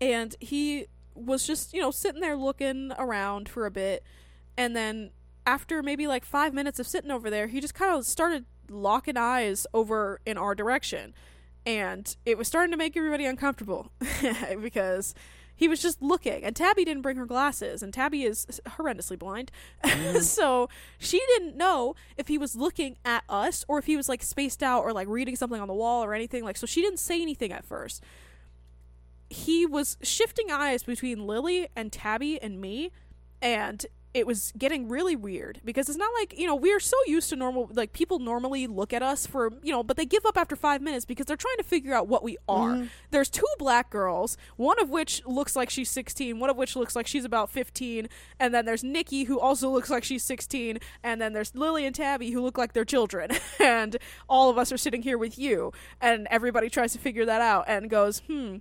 And 0.00 0.36
he 0.40 0.86
was 1.14 1.46
just 1.46 1.72
you 1.72 1.80
know 1.80 1.90
sitting 1.90 2.20
there 2.20 2.36
looking 2.36 2.92
around 2.98 3.48
for 3.48 3.66
a 3.66 3.70
bit. 3.70 4.04
And 4.56 4.74
then 4.74 5.10
after 5.46 5.82
maybe 5.82 6.06
like 6.06 6.24
five 6.24 6.54
minutes 6.54 6.78
of 6.78 6.86
sitting 6.86 7.10
over 7.10 7.28
there 7.28 7.48
he 7.48 7.60
just 7.60 7.74
kind 7.74 7.94
of 7.94 8.06
started 8.06 8.46
locking 8.70 9.16
eyes 9.16 9.66
over 9.74 10.20
in 10.24 10.38
our 10.38 10.54
direction. 10.54 11.12
And 11.66 12.14
it 12.24 12.36
was 12.38 12.46
starting 12.46 12.70
to 12.72 12.76
make 12.76 12.96
everybody 12.96 13.24
uncomfortable 13.24 13.90
because 14.60 15.14
he 15.56 15.68
was 15.68 15.80
just 15.80 16.02
looking 16.02 16.44
and 16.44 16.54
tabby 16.54 16.84
didn't 16.84 17.02
bring 17.02 17.16
her 17.16 17.26
glasses 17.26 17.82
and 17.82 17.92
tabby 17.92 18.24
is 18.24 18.60
horrendously 18.66 19.18
blind. 19.18 19.50
Mm. 19.94 20.22
So 20.22 20.68
she 20.98 21.20
didn't 21.34 21.56
know 21.56 21.94
if 22.16 22.28
he 22.28 22.36
was 22.36 22.56
looking 22.56 22.96
at 23.04 23.22
us 23.28 23.64
or 23.68 23.78
if 23.78 23.86
he 23.86 23.96
was 23.96 24.08
like 24.08 24.22
spaced 24.22 24.62
out 24.62 24.82
or 24.82 24.92
like 24.92 25.08
reading 25.08 25.36
something 25.36 25.60
on 25.60 25.68
the 25.68 25.74
wall 25.74 26.04
or 26.04 26.14
anything 26.14 26.42
like 26.42 26.56
so 26.56 26.66
she 26.66 26.82
didn't 26.82 26.98
say 26.98 27.20
anything 27.22 27.52
at 27.52 27.64
first. 27.64 28.02
He 29.30 29.66
was 29.66 29.96
shifting 30.02 30.50
eyes 30.50 30.82
between 30.82 31.26
lily 31.26 31.68
and 31.76 31.92
tabby 31.92 32.40
and 32.40 32.60
me 32.60 32.90
and 33.40 33.86
it 34.14 34.26
was 34.26 34.52
getting 34.56 34.88
really 34.88 35.16
weird 35.16 35.60
because 35.64 35.88
it's 35.88 35.98
not 35.98 36.10
like 36.20 36.38
you 36.38 36.46
know 36.46 36.54
we're 36.54 36.78
so 36.80 36.96
used 37.06 37.28
to 37.28 37.36
normal 37.36 37.68
like 37.74 37.92
people 37.92 38.18
normally 38.20 38.66
look 38.66 38.92
at 38.92 39.02
us 39.02 39.26
for 39.26 39.50
you 39.62 39.72
know 39.72 39.82
but 39.82 39.96
they 39.96 40.06
give 40.06 40.24
up 40.24 40.36
after 40.38 40.54
five 40.56 40.80
minutes 40.80 41.04
because 41.04 41.26
they're 41.26 41.36
trying 41.36 41.56
to 41.58 41.64
figure 41.64 41.92
out 41.92 42.06
what 42.08 42.22
we 42.22 42.36
are 42.48 42.74
Mhm. 42.76 42.88
there's 43.10 43.28
two 43.28 43.44
black 43.58 43.90
girls 43.90 44.36
one 44.56 44.78
of 44.80 44.88
which 44.88 45.20
looks 45.26 45.56
like 45.56 45.68
she's 45.68 45.90
16 45.90 46.38
one 46.38 46.48
of 46.48 46.56
which 46.56 46.76
looks 46.76 46.94
like 46.94 47.06
she's 47.08 47.24
about 47.24 47.50
15 47.50 48.08
and 48.38 48.54
then 48.54 48.64
there's 48.64 48.84
nikki 48.84 49.24
who 49.24 49.38
also 49.40 49.68
looks 49.68 49.90
like 49.90 50.04
she's 50.04 50.22
16 50.22 50.78
and 51.02 51.20
then 51.20 51.32
there's 51.32 51.54
lily 51.54 51.84
and 51.84 51.94
tabby 51.96 52.30
who 52.30 52.40
look 52.40 52.56
like 52.56 52.72
they're 52.72 52.84
children 52.84 53.30
and 53.60 53.96
all 54.28 54.48
of 54.48 54.56
us 54.58 54.70
are 54.70 54.78
sitting 54.78 55.02
here 55.02 55.18
with 55.18 55.38
you 55.38 55.72
and 56.00 56.28
everybody 56.30 56.70
tries 56.70 56.92
to 56.92 56.98
figure 56.98 57.24
that 57.26 57.40
out 57.42 57.64
and 57.66 57.90
goes 57.90 58.20
hmm 58.28 58.58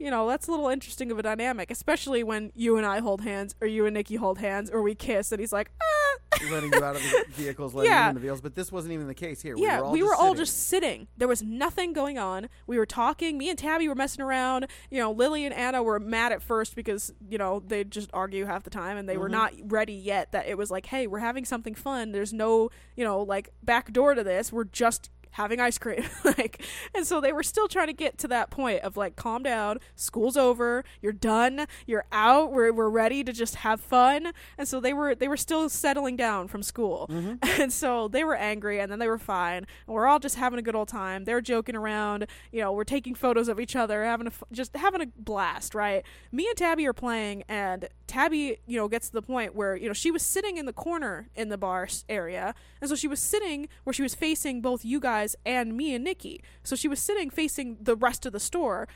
you 0.00 0.10
know, 0.10 0.26
that's 0.28 0.48
a 0.48 0.50
little 0.50 0.68
interesting 0.68 1.10
of 1.12 1.18
a 1.18 1.22
dynamic, 1.22 1.70
especially 1.70 2.22
when 2.24 2.50
you 2.54 2.76
and 2.78 2.86
I 2.86 3.00
hold 3.00 3.20
hands, 3.20 3.54
or 3.60 3.66
you 3.68 3.84
and 3.86 3.94
Nikki 3.94 4.16
hold 4.16 4.38
hands, 4.38 4.70
or 4.70 4.82
we 4.82 4.94
kiss, 4.94 5.30
and 5.30 5.38
he's 5.40 5.52
like, 5.52 5.70
ah. 5.82 6.38
letting 6.50 6.72
you 6.72 6.82
out 6.82 6.96
of 6.96 7.02
the 7.02 7.24
vehicles, 7.34 7.74
letting 7.74 7.92
Yeah. 7.92 8.04
you 8.04 8.08
in 8.08 8.14
the 8.14 8.20
vehicles. 8.20 8.40
But 8.40 8.54
this 8.54 8.72
wasn't 8.72 8.94
even 8.94 9.06
the 9.06 9.14
case 9.14 9.42
here. 9.42 9.54
yeah, 9.58 9.82
we 9.82 10.02
were 10.02 10.14
all 10.14 10.34
just 10.34 10.66
sitting. 10.68 10.80
sitting. 10.90 11.08
There 11.18 11.28
was 11.28 11.42
nothing 11.42 11.92
going 11.92 12.18
on. 12.18 12.48
We 12.66 12.78
were 12.78 12.86
talking. 12.86 13.36
Me 13.36 13.50
and 13.50 13.58
Tabby 13.58 13.88
were 13.88 13.94
messing 13.94 14.22
around. 14.22 14.66
You 14.90 14.98
know, 14.98 15.12
Lily 15.12 15.44
and 15.44 15.54
Anna 15.54 15.82
were 15.82 16.00
mad 16.00 16.32
at 16.32 16.42
first 16.42 16.74
because 16.74 17.12
you 17.28 17.36
know 17.36 17.62
they 17.66 17.84
just 17.84 18.08
argue 18.14 18.46
half 18.46 18.62
the 18.62 18.70
time, 18.70 18.96
and 18.96 19.06
they 19.08 19.18
were 19.18 19.28
Mhm. 19.28 19.32
not 19.32 19.52
ready 19.64 19.92
yet. 19.92 20.32
That 20.32 20.46
it 20.48 20.56
was 20.56 20.70
like, 20.70 20.86
hey, 20.86 21.06
we're 21.06 21.18
having 21.18 21.44
something 21.44 21.74
fun. 21.74 22.12
There's 22.12 22.32
no, 22.32 22.70
you 22.96 23.04
know, 23.04 23.20
like 23.20 23.50
back 23.62 23.92
door 23.92 24.14
to 24.14 24.24
this. 24.24 24.50
We're 24.52 24.64
just 24.64 25.10
having 25.32 25.60
ice 25.60 25.78
cream. 25.78 26.04
Like 26.24 26.62
and 26.94 27.06
so 27.06 27.20
they 27.20 27.32
were 27.32 27.42
still 27.42 27.66
trying 27.66 27.88
to 27.88 27.92
get 27.92 28.16
to 28.18 28.28
that 28.28 28.50
point 28.50 28.82
of 28.82 28.96
like 28.96 29.16
calm 29.16 29.42
down 29.42 29.78
school's 29.96 30.36
over 30.36 30.84
you're 31.00 31.12
done 31.12 31.66
you're 31.86 32.04
out 32.12 32.52
we're, 32.52 32.72
we're 32.72 32.88
ready 32.88 33.24
to 33.24 33.32
just 33.32 33.56
have 33.56 33.80
fun. 33.80 34.32
And 34.56 34.68
so 34.68 34.80
they 34.80 34.92
were 34.92 35.14
they 35.14 35.28
were 35.28 35.36
still 35.36 35.68
settling 35.68 36.16
down 36.16 36.46
from 36.48 36.62
school. 36.62 37.08
Mhm. 37.10 37.38
and 37.60 37.72
so 37.72 38.06
they 38.08 38.22
were 38.24 38.36
angry 38.36 38.80
and 38.80 38.90
then 38.92 38.98
they 38.98 39.08
were 39.08 39.18
fine. 39.18 39.66
And 39.86 39.94
we're 39.94 40.06
all 40.06 40.18
just 40.18 40.36
having 40.36 40.58
a 40.58 40.62
good 40.62 40.74
old 40.76 40.88
time. 40.88 41.24
They're 41.24 41.40
joking 41.40 41.74
around 41.76 42.26
you 42.52 42.60
know 42.60 42.72
we're 42.72 42.84
taking 42.84 43.14
photos 43.14 43.48
of 43.48 43.58
each 43.60 43.74
other 43.76 44.04
having 44.04 44.26
a 44.28 44.32
just 44.52 44.76
having 44.76 45.00
a 45.02 45.06
blast 45.16 45.74
right? 45.74 46.04
Me 46.30 46.46
and 46.48 46.56
tabby 46.56 46.86
are 46.86 46.92
playing 46.92 47.42
and 47.48 47.88
tabby 48.06 48.58
you 48.66 48.76
know 48.76 48.88
gets 48.88 49.08
to 49.08 49.12
the 49.14 49.22
point 49.22 49.54
where 49.54 49.74
you 49.76 49.88
know 49.88 49.94
she 49.94 50.10
was 50.10 50.22
sitting 50.22 50.56
in 50.56 50.66
the 50.66 50.72
corner 50.72 51.28
in 51.34 51.48
the 51.48 51.58
bar 51.58 51.88
area. 52.08 52.54
And 52.80 52.88
so 52.88 52.94
she 52.96 53.08
was 53.08 53.20
sitting 53.20 53.68
where 53.84 53.92
she 53.92 54.02
was 54.02 54.14
facing 54.14 54.60
both 54.60 54.84
you 54.84 55.00
guys 55.00 55.19
and 55.44 55.76
me 55.76 55.94
and 55.94 56.04
nikki. 56.04 56.42
So 56.62 56.76
she 56.76 56.88
was 56.88 57.00
sitting 57.00 57.30
facing 57.30 57.78
the 57.80 57.96
rest 57.96 58.26
of 58.26 58.32
the 58.32 58.40
store 58.40 58.88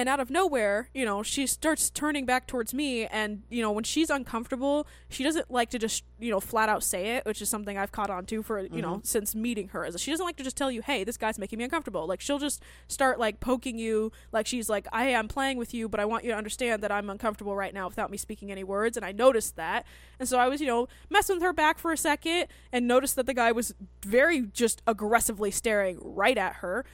and 0.00 0.08
out 0.08 0.18
of 0.18 0.30
nowhere, 0.30 0.88
you 0.94 1.04
know, 1.04 1.22
she 1.22 1.46
starts 1.46 1.90
turning 1.90 2.24
back 2.24 2.46
towards 2.46 2.72
me. 2.72 3.04
And, 3.04 3.42
you 3.50 3.60
know, 3.60 3.70
when 3.70 3.84
she's 3.84 4.08
uncomfortable, 4.08 4.86
she 5.10 5.22
doesn't 5.22 5.50
like 5.50 5.68
to 5.70 5.78
just, 5.78 6.04
you 6.18 6.30
know, 6.30 6.40
flat 6.40 6.70
out 6.70 6.82
say 6.82 7.16
it, 7.16 7.26
which 7.26 7.42
is 7.42 7.50
something 7.50 7.76
I've 7.76 7.92
caught 7.92 8.08
on 8.08 8.24
to 8.26 8.42
for, 8.42 8.60
you 8.60 8.80
know, 8.80 8.94
mm-hmm. 8.94 9.04
since 9.04 9.34
meeting 9.34 9.68
her. 9.68 9.84
Is 9.84 10.00
she 10.00 10.10
doesn't 10.10 10.24
like 10.24 10.36
to 10.36 10.42
just 10.42 10.56
tell 10.56 10.70
you, 10.70 10.80
hey, 10.80 11.04
this 11.04 11.18
guy's 11.18 11.38
making 11.38 11.58
me 11.58 11.64
uncomfortable. 11.64 12.06
Like, 12.06 12.22
she'll 12.22 12.38
just 12.38 12.62
start, 12.88 13.18
like, 13.18 13.40
poking 13.40 13.78
you. 13.78 14.10
Like, 14.32 14.46
she's 14.46 14.70
like, 14.70 14.88
I 14.90 15.08
am 15.08 15.28
playing 15.28 15.58
with 15.58 15.74
you, 15.74 15.86
but 15.86 16.00
I 16.00 16.06
want 16.06 16.24
you 16.24 16.30
to 16.30 16.36
understand 16.36 16.82
that 16.82 16.90
I'm 16.90 17.10
uncomfortable 17.10 17.54
right 17.54 17.74
now 17.74 17.86
without 17.86 18.10
me 18.10 18.16
speaking 18.16 18.50
any 18.50 18.64
words. 18.64 18.96
And 18.96 19.04
I 19.04 19.12
noticed 19.12 19.56
that. 19.56 19.84
And 20.18 20.26
so 20.26 20.38
I 20.38 20.48
was, 20.48 20.62
you 20.62 20.66
know, 20.66 20.88
messing 21.10 21.36
with 21.36 21.42
her 21.42 21.52
back 21.52 21.78
for 21.78 21.92
a 21.92 21.98
second 21.98 22.46
and 22.72 22.88
noticed 22.88 23.16
that 23.16 23.26
the 23.26 23.34
guy 23.34 23.52
was 23.52 23.74
very 24.02 24.46
just 24.46 24.80
aggressively 24.86 25.50
staring 25.50 25.98
right 26.00 26.38
at 26.38 26.54
her. 26.54 26.86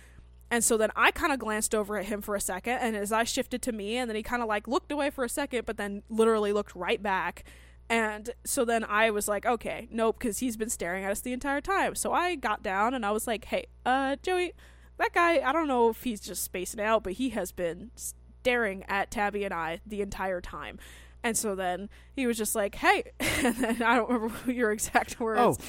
And 0.51 0.63
so 0.63 0.77
then 0.77 0.91
I 0.95 1.11
kind 1.11 1.33
of 1.33 1.39
glanced 1.39 1.75
over 1.75 1.99
at 1.99 2.07
him 2.07 2.23
for 2.23 2.37
a 2.37 2.41
second, 2.41 2.75
and 2.75 2.97
as 2.97 3.11
I 3.13 3.25
shifted 3.25 3.63
to 3.63 3.73
me, 3.73 3.97
and 3.97 4.09
then 4.09 4.17
he 4.17 4.23
kind 4.23 4.43
of 4.43 4.49
like 4.49 4.69
looked 4.69 4.93
away 4.93 5.11
for 5.11 5.25
a 5.25 5.29
second, 5.29 5.67
but 5.67 5.77
then 5.77 6.03
literally 6.09 6.53
looked 6.53 6.75
right 6.77 7.03
back. 7.03 7.45
And 7.89 8.31
so 8.45 8.65
then 8.65 8.85
I 8.85 9.11
was 9.11 9.29
like, 9.29 9.47
okay, 9.47 9.89
nope, 9.91 10.19
because 10.19 10.39
he's 10.39 10.57
been 10.57 10.71
staring 10.71 11.05
at 11.05 11.11
us 11.11 11.21
the 11.21 11.33
entire 11.33 11.61
time. 11.61 11.95
So 11.95 12.13
I 12.13 12.35
got 12.35 12.63
down 12.63 12.95
and 12.95 13.07
I 13.07 13.13
was 13.13 13.27
like, 13.27 13.45
hey, 13.47 13.67
uh, 13.85 14.17
Joey, 14.23 14.55
that 14.99 15.13
guy, 15.13 15.39
I 15.39 15.53
don't 15.53 15.69
know 15.69 15.91
if 15.91 16.03
he's 16.03 16.21
just 16.21 16.43
spacing 16.43 16.81
out, 16.81 17.05
but 17.05 17.15
he 17.15 17.31
has 17.31 17.53
been 17.53 17.93
staring 17.95 18.85
at 18.89 19.11
Tabby 19.11 19.45
and 19.45 19.55
I 19.55 19.81
the 19.87 20.03
entire 20.03 20.41
time. 20.41 20.79
And 21.23 21.37
so 21.37 21.55
then 21.55 21.89
he 22.15 22.27
was 22.27 22.37
just 22.37 22.55
like, 22.55 22.77
hey, 22.77 23.05
and 23.21 23.57
then 23.57 23.83
I 23.83 23.97
don't 23.97 24.11
remember 24.11 24.35
your 24.53 24.73
exact 24.73 25.21
words. 25.21 25.41
Oh, 25.41 25.65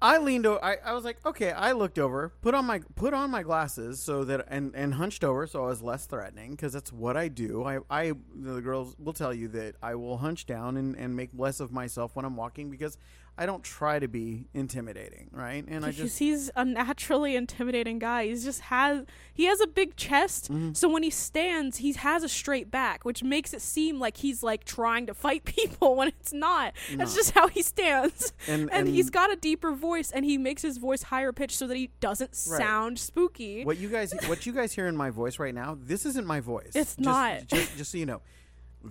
I 0.00 0.18
leaned 0.18 0.44
over. 0.44 0.62
I, 0.62 0.76
I 0.84 0.92
was 0.92 1.04
like, 1.04 1.24
okay. 1.24 1.52
I 1.52 1.72
looked 1.72 1.98
over, 1.98 2.32
put 2.42 2.54
on 2.54 2.66
my 2.66 2.80
put 2.96 3.14
on 3.14 3.30
my 3.30 3.42
glasses 3.42 3.98
so 4.00 4.24
that 4.24 4.46
and 4.48 4.74
and 4.74 4.94
hunched 4.94 5.24
over 5.24 5.46
so 5.46 5.64
I 5.64 5.68
was 5.68 5.82
less 5.82 6.06
threatening 6.06 6.50
because 6.50 6.74
that's 6.74 6.92
what 6.92 7.16
I 7.16 7.28
do. 7.28 7.64
I 7.64 7.78
I 7.88 8.12
the 8.34 8.60
girls 8.60 8.94
will 8.98 9.14
tell 9.14 9.32
you 9.32 9.48
that 9.48 9.76
I 9.82 9.94
will 9.94 10.18
hunch 10.18 10.44
down 10.44 10.76
and 10.76 10.94
and 10.96 11.16
make 11.16 11.30
less 11.34 11.60
of 11.60 11.72
myself 11.72 12.14
when 12.14 12.24
I'm 12.26 12.36
walking 12.36 12.70
because 12.70 12.98
I 13.38 13.44
don't 13.44 13.62
try 13.62 13.98
to 13.98 14.08
be 14.08 14.46
intimidating, 14.54 15.28
right? 15.30 15.62
And 15.68 15.84
I 15.84 15.90
just 15.90 16.18
he's 16.18 16.50
a 16.56 16.64
naturally 16.64 17.36
intimidating 17.36 17.98
guy. 17.98 18.26
He's 18.26 18.42
just 18.44 18.60
has 18.62 19.04
he 19.34 19.44
has 19.44 19.60
a 19.60 19.66
big 19.66 19.94
chest, 19.96 20.50
Mm-hmm. 20.50 20.72
so 20.72 20.88
when 20.88 21.02
he 21.02 21.10
stands, 21.10 21.76
he 21.78 21.92
has 21.92 22.22
a 22.22 22.28
straight 22.28 22.70
back, 22.70 23.04
which 23.04 23.22
makes 23.22 23.52
it 23.52 23.60
seem 23.60 23.98
like 24.00 24.16
he's 24.18 24.42
like 24.42 24.64
trying 24.64 25.06
to 25.06 25.14
fight 25.14 25.44
people 25.56 25.96
when 25.96 26.08
it's 26.08 26.32
not. 26.32 26.72
That's 26.94 27.14
just 27.14 27.32
how 27.32 27.48
he 27.48 27.60
stands. 27.62 28.32
and 28.48 28.70
And, 28.72 28.88
he's 28.88 29.10
got 29.10 29.30
a 29.32 29.36
deeper 29.36 29.72
voice, 29.72 30.10
and 30.10 30.24
he 30.24 30.38
makes 30.38 30.62
his 30.62 30.78
voice 30.78 31.02
higher 31.04 31.32
pitched 31.32 31.56
so 31.58 31.66
that 31.66 31.76
he 31.76 31.90
doesn't 32.00 32.30
Right. 32.48 32.58
sound 32.58 32.98
spooky. 32.98 33.64
what 33.64 33.76
you 33.78 33.88
guys 33.90 34.14
what 34.26 34.46
you 34.46 34.52
guys 34.52 34.72
hear 34.72 34.86
in 34.86 34.96
my 34.96 35.10
voice 35.10 35.38
right 35.38 35.54
now. 35.54 35.76
This 35.80 36.06
isn't 36.06 36.26
my 36.26 36.40
voice. 36.40 36.72
It's 36.74 36.96
Just- 36.96 37.00
not. 37.00 37.46
Just, 37.48 37.76
just 37.76 37.92
so 37.92 37.98
you 37.98 38.06
know. 38.06 38.22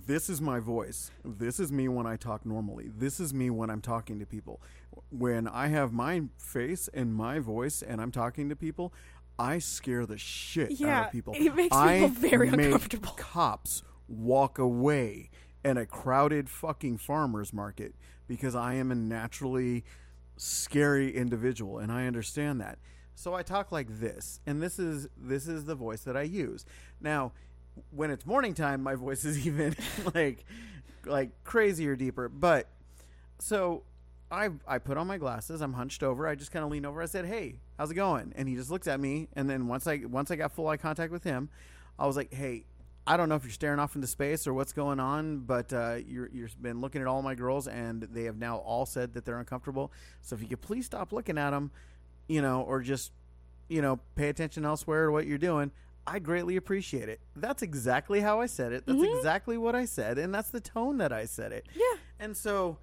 This 0.05 0.29
is 0.29 0.41
my 0.41 0.59
voice. 0.59 1.09
This 1.23 1.59
is 1.59 1.71
me 1.71 1.87
when 1.87 2.05
I 2.05 2.17
talk 2.17 2.45
normally. 2.45 2.89
This 2.93 3.19
is 3.19 3.33
me 3.33 3.49
when 3.49 3.69
I'm 3.69 3.81
talking 3.81 4.19
to 4.19 4.25
people. 4.25 4.61
When 5.09 5.47
I 5.47 5.67
have 5.67 5.93
my 5.93 6.23
face 6.37 6.89
and 6.93 7.13
my 7.13 7.39
voice 7.39 7.81
and 7.81 8.01
I'm 8.01 8.11
talking 8.11 8.49
to 8.49 8.55
people, 8.57 8.93
I 9.39 9.59
scare 9.59 10.05
the 10.05 10.17
shit 10.17 10.81
out 10.81 11.07
of 11.07 11.11
people. 11.11 11.33
it 11.37 11.55
makes 11.55 11.75
I 11.75 11.99
people 11.99 12.09
very 12.09 12.51
make 12.51 12.65
uncomfortable. 12.65 13.11
Cops 13.11 13.83
walk 14.07 14.59
away 14.59 15.29
in 15.63 15.77
a 15.77 15.85
crowded 15.85 16.49
fucking 16.49 16.97
farmers 16.97 17.53
market 17.53 17.95
because 18.27 18.53
I 18.53 18.73
am 18.75 18.91
a 18.91 18.95
naturally 18.95 19.85
scary 20.35 21.15
individual 21.15 21.79
and 21.79 21.91
I 21.91 22.05
understand 22.05 22.59
that. 22.59 22.79
So 23.15 23.33
I 23.33 23.43
talk 23.43 23.71
like 23.71 23.99
this 23.99 24.41
and 24.45 24.61
this 24.61 24.77
is 24.77 25.07
this 25.15 25.47
is 25.47 25.65
the 25.65 25.75
voice 25.75 26.01
that 26.01 26.17
I 26.17 26.23
use. 26.23 26.65
Now, 26.99 27.31
when 27.91 28.11
it's 28.11 28.25
morning 28.25 28.53
time, 28.53 28.83
my 28.83 28.95
voice 28.95 29.25
is 29.25 29.45
even 29.47 29.75
like 30.13 30.45
like 31.05 31.43
crazier 31.43 31.95
deeper, 31.95 32.29
but 32.29 32.67
so 33.39 33.83
I 34.31 34.49
I 34.67 34.79
put 34.79 34.97
on 34.97 35.07
my 35.07 35.17
glasses. 35.17 35.61
I'm 35.61 35.73
hunched 35.73 36.03
over. 36.03 36.27
I 36.27 36.35
just 36.35 36.51
kind 36.51 36.65
of 36.65 36.71
lean 36.71 36.85
over. 36.85 37.01
I 37.01 37.05
said, 37.05 37.25
"Hey, 37.25 37.59
how's 37.77 37.91
it 37.91 37.95
going?" 37.95 38.33
And 38.35 38.47
he 38.47 38.55
just 38.55 38.71
looked 38.71 38.87
at 38.87 38.99
me. 38.99 39.27
And 39.33 39.49
then 39.49 39.67
once 39.67 39.87
I 39.87 40.01
once 40.07 40.31
I 40.31 40.35
got 40.35 40.51
full 40.51 40.67
eye 40.67 40.77
contact 40.77 41.11
with 41.11 41.23
him, 41.23 41.49
I 41.99 42.07
was 42.07 42.15
like, 42.15 42.33
"Hey, 42.33 42.65
I 43.07 43.17
don't 43.17 43.29
know 43.29 43.35
if 43.35 43.43
you're 43.43 43.51
staring 43.51 43.79
off 43.79 43.95
into 43.95 44.07
space 44.07 44.47
or 44.47 44.53
what's 44.53 44.73
going 44.73 44.99
on, 44.99 45.39
but 45.39 45.71
uh, 45.71 45.97
you're 46.07 46.29
you've 46.31 46.59
been 46.61 46.81
looking 46.81 47.01
at 47.01 47.07
all 47.07 47.21
my 47.21 47.35
girls, 47.35 47.67
and 47.67 48.03
they 48.03 48.23
have 48.23 48.37
now 48.37 48.57
all 48.57 48.85
said 48.85 49.13
that 49.13 49.25
they're 49.25 49.39
uncomfortable. 49.39 49.91
So 50.21 50.35
if 50.35 50.41
you 50.41 50.47
could 50.47 50.61
please 50.61 50.85
stop 50.85 51.13
looking 51.13 51.37
at 51.37 51.51
them, 51.51 51.71
you 52.27 52.41
know, 52.41 52.61
or 52.61 52.81
just 52.81 53.11
you 53.67 53.81
know 53.81 53.99
pay 54.15 54.29
attention 54.29 54.65
elsewhere 54.65 55.07
to 55.07 55.11
what 55.11 55.27
you're 55.27 55.37
doing." 55.37 55.71
I 56.07 56.19
greatly 56.19 56.55
appreciate 56.55 57.09
it. 57.09 57.19
That's 57.35 57.61
exactly 57.63 58.21
how 58.21 58.39
I 58.39 58.45
said 58.45 58.71
it. 58.73 58.85
That's 58.85 58.99
mm-hmm. 58.99 59.17
exactly 59.17 59.57
what 59.57 59.75
I 59.75 59.85
said, 59.85 60.17
and 60.17 60.33
that's 60.33 60.49
the 60.51 60.59
tone 60.61 60.97
that 60.99 61.11
I 61.11 61.25
said 61.25 61.51
it. 61.51 61.65
yeah. 61.75 61.99
And 62.19 62.37
so 62.37 62.77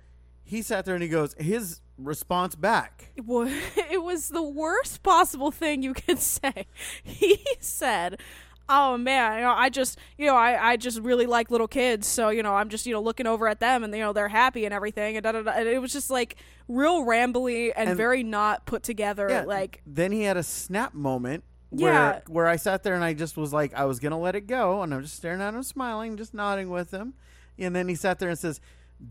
he 0.45 0.61
sat 0.63 0.85
there 0.85 0.95
and 0.95 1.03
he 1.03 1.09
goes, 1.09 1.35
his 1.39 1.81
response 1.97 2.55
back. 2.55 3.11
It 3.17 3.25
wa- 3.25 3.49
it 3.91 4.03
was 4.03 4.29
the 4.29 4.43
worst 4.43 5.03
possible 5.03 5.51
thing 5.51 5.83
you 5.83 5.95
could 5.95 6.19
say. 6.35 6.67
He 7.03 7.45
said, 7.61 8.21
"Oh 8.69 8.97
man, 8.97 9.37
you 9.39 9.45
know, 9.45 9.55
I 9.57 9.69
just, 9.69 9.99
you 10.19 10.27
know, 10.27 10.35
I, 10.37 10.73
I 10.73 10.77
just 10.77 11.01
really 11.01 11.27
like 11.27 11.51
little 11.51 11.69
kids, 11.69 12.07
so 12.09 12.29
you 12.31 12.43
know, 12.43 12.55
I'm 12.55 12.69
just, 12.69 12.87
you 12.87 12.93
know, 12.93 13.01
looking 13.01 13.27
over 13.27 13.47
at 13.49 13.61
them, 13.61 13.85
and 13.85 13.95
you 13.95 14.01
know, 14.01 14.13
they're 14.13 14.29
happy 14.29 14.65
and 14.65 14.75
everything, 14.75 15.17
and 15.17 15.23
da 15.23 15.33
da 15.33 15.43
da." 15.43 15.53
And 15.53 15.69
it 15.69 15.81
was 15.81 15.93
just 15.93 16.11
like 16.11 16.37
real 16.69 17.05
rambly 17.05 17.73
and, 17.77 17.91
And- 17.91 17.97
very 17.97 18.23
not 18.23 18.67
put 18.67 18.83
together. 18.83 19.29
Yeah. 19.31 19.43
Like, 19.43 19.81
Then 19.87 20.13
he 20.13 20.23
had 20.23 20.37
a 20.37 20.43
snap 20.43 20.93
moment 20.95 21.45
Yeah. 21.81 22.21
where 22.29 22.47
I 22.47 22.57
sat 22.57 22.83
there 22.83 22.95
and 22.95 23.03
I 23.05 23.15
just 23.15 23.37
was 23.37 23.53
like, 23.53 23.73
I 23.75 23.85
was 23.85 23.99
gonna 23.99 24.19
let 24.19 24.35
it 24.35 24.47
go, 24.47 24.83
and 24.83 24.93
I'm 24.93 25.03
just 25.03 25.17
staring 25.17 25.41
at 25.41 25.55
him, 25.55 25.63
smiling, 25.63 26.17
just 26.17 26.35
nodding 26.35 26.71
with 26.71 26.91
him. 26.93 27.15
And 27.59 27.75
then 27.75 27.89
he 27.89 27.95
sat 27.95 28.19
there 28.19 28.29
and 28.29 28.39
says, 28.39 28.61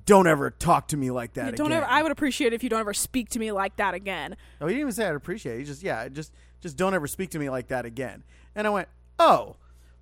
"Don't 0.05 0.28
ever 0.28 0.49
talk 0.49 0.88
to 0.89 0.97
me 0.97 1.12
like 1.12 1.34
that 1.34 1.55
don't 1.55 1.68
again." 1.68 1.84
ever. 1.84 1.86
I 1.86 2.01
would 2.03 2.12
appreciate 2.12 2.53
it 2.53 2.55
if 2.55 2.64
you 2.64 2.70
don't 2.70 2.80
ever 2.80 2.93
speak 2.93 3.30
to 3.30 3.39
me 3.39 3.51
like 3.51 3.76
that 3.78 3.93
again. 3.93 4.36
oh, 4.59 4.68
he 4.68 4.74
didn't 4.74 4.82
even 4.82 4.93
say 4.93 5.07
I'd 5.07 5.16
appreciate. 5.16 5.55
it. 5.55 5.59
He 5.59 5.64
just 5.66 5.84
yeah, 5.84 6.07
just 6.09 6.34
just 6.59 6.78
don't 6.78 6.93
ever 6.93 7.07
speak 7.07 7.30
to 7.32 7.39
me 7.39 7.49
like 7.49 7.68
that 7.70 7.86
again. 7.86 8.24
And 8.55 8.68
I 8.68 8.70
went, 8.70 8.88
oh. 9.20 9.55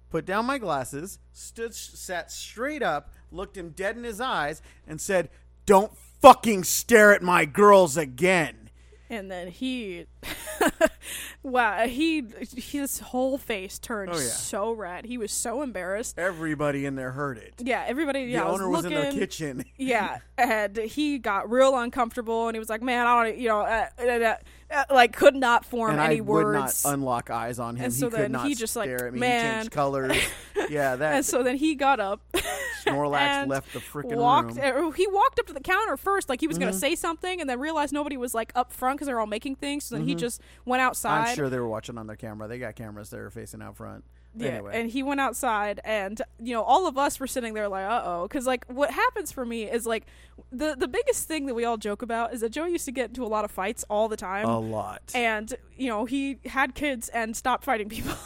Put 0.10 0.26
down 0.26 0.45
my 0.47 0.57
glasses, 0.57 1.20
stood, 1.34 1.76
sat 1.76 2.32
straight 2.32 2.82
up, 2.82 3.14
looked 3.32 3.55
him 3.55 3.70
dead 3.70 3.95
in 3.95 4.03
his 4.03 4.20
eyes, 4.20 4.60
and 4.88 4.99
said, 4.99 5.30
"Don't 5.68 5.95
fucking 5.95 6.64
stare 6.64 7.14
at 7.14 7.22
my 7.22 7.45
girls 7.45 7.95
again." 7.95 8.72
And 9.07 9.30
then 9.30 9.49
he, 9.49 10.07
wow, 11.44 11.86
he 11.88 12.24
his 12.56 13.00
whole 13.00 13.38
face 13.38 13.80
turned 13.80 14.12
Oh, 14.12 14.18
yeah. 14.18 14.20
so 14.28 14.72
red. 14.72 15.06
He 15.06 15.18
was 15.18 15.32
so 15.32 15.62
embarrassed. 15.62 16.18
Everybody 16.18 16.86
in 16.86 16.96
there 16.96 17.12
heard 17.12 17.38
it. 17.38 17.54
Yeah, 17.60 17.84
everybody. 17.88 18.22
Yeah, 18.24 18.44
the 18.44 18.50
owner 18.50 18.70
was, 18.70 18.84
looking, 18.84 18.98
in 18.98 19.04
their 19.04 19.12
kitchen. 19.12 19.66
Yeah, 19.78 20.18
and 20.38 20.76
he 20.78 21.18
got 21.20 21.50
real 21.50 21.78
uncomfortable, 21.78 22.48
and 22.48 22.56
he 22.56 22.60
was 22.60 22.70
like, 22.70 22.82
"Man, 22.82 23.08
I 23.08 23.24
don't, 23.26 23.38
you 23.38 23.48
know, 23.48 23.62
uh, 23.62 23.88
uh, 24.00 24.04
uh, 24.04 24.36
uh," 24.72 24.84
like 24.94 25.16
could 25.16 25.36
not 25.36 25.66
form 25.66 25.92
and 25.92 26.00
any 26.00 26.18
I 26.18 26.22
words." 26.22 26.84
would 26.84 26.90
not 26.90 26.94
unlock 26.94 27.30
eyes 27.30 27.60
on 27.60 27.76
him. 27.76 27.86
And 27.86 27.94
so 27.94 28.08
he 28.08 28.12
could 28.12 28.20
then 28.20 28.32
not 28.34 28.48
he 28.48 28.56
just, 28.56 28.76
like, 28.76 28.86
stare 28.88 29.08
at 29.08 29.14
me. 29.14 29.18
He 29.18 29.22
man. 29.22 29.56
changed 29.56 29.72
colors. 29.72 30.18
yeah, 30.70 30.96
that 30.96 31.16
and 31.16 31.26
so 31.26 31.44
then 31.44 31.56
he 31.58 31.76
got 31.76 32.00
up, 32.00 32.22
Snorlax 32.94 33.18
and 33.18 33.50
left 33.50 33.74
the 33.74 33.80
freaking 33.80 34.18
walked. 34.18 34.56
room. 34.56 34.58
Mm-hmm. 34.58 34.96
He 34.96 35.08
walked 35.08 35.40
up 35.40 35.48
to 35.48 35.54
the 35.54 35.60
counter 35.60 35.98
first, 35.98 36.30
like 36.30 36.40
he 36.40 36.48
was 36.48 36.58
gonna 36.58 36.74
say 36.74 36.96
something, 36.96 37.40
and 37.42 37.50
then 37.50 37.60
realized 37.60 37.94
nobody 37.94 38.18
was 38.18 38.34
like 38.34 38.52
up 38.56 38.72
front 38.72 38.98
because 38.98 39.08
they're 39.08 39.20
all 39.20 39.28
making 39.28 39.56
things. 39.56 39.86
So 39.86 39.96
then 39.96 40.06
he 40.06 40.16
just 40.16 40.42
went 40.66 40.82
outside. 40.82 41.20
Mm-hmm. 41.22 41.30
I'm 41.30 41.36
sure 41.36 41.50
they 41.50 41.60
were 41.60 41.68
watching 41.68 41.98
on 41.98 42.08
their 42.08 42.16
camera. 42.16 42.48
They 42.48 42.60
got 42.60 42.76
cameras 42.76 43.10
that 43.10 43.20
are 43.20 43.30
facing 43.30 43.62
out 43.62 43.78
front. 43.78 44.04
Yeah, 44.36 44.50
anyway, 44.50 44.80
and 44.80 44.90
he 44.92 45.02
went 45.02 45.20
outside, 45.20 45.82
and 45.84 46.22
you 46.40 46.54
know, 46.54 46.62
all 46.62 46.86
of 46.86 47.00
us 47.00 47.20
were 47.20 47.26
sitting 47.26 47.56
there 47.56 47.68
like, 47.68 47.86
"Uh 47.86 48.04
oh," 48.06 48.28
because 48.28 48.46
like 48.46 48.64
what 48.68 48.92
happens 48.92 49.32
for 49.32 49.44
me 49.44 49.64
is 49.64 49.88
like 49.88 50.06
the 50.52 50.76
the 50.78 50.88
biggest 50.88 51.28
thing 51.28 51.46
that 51.48 51.54
we 51.56 51.66
all 51.66 51.78
joke 51.78 52.02
about 52.02 52.34
is 52.34 52.42
that 52.42 52.50
Joe 52.50 52.66
used 52.66 52.86
to 52.86 52.92
get 52.92 53.10
into 53.10 53.24
a 53.24 53.28
lot 53.28 53.46
of 53.46 53.52
fights 53.52 53.84
all 53.90 54.08
the 54.08 54.18
time, 54.18 54.46
a 54.48 54.60
lot. 54.60 55.02
and 55.16 55.54
you 55.78 55.88
know 55.88 56.06
he 56.06 56.40
had 56.46 56.76
kids 56.76 57.10
and 57.10 57.36
stopped 57.36 57.64
fighting 57.64 57.90
people. 57.90 58.14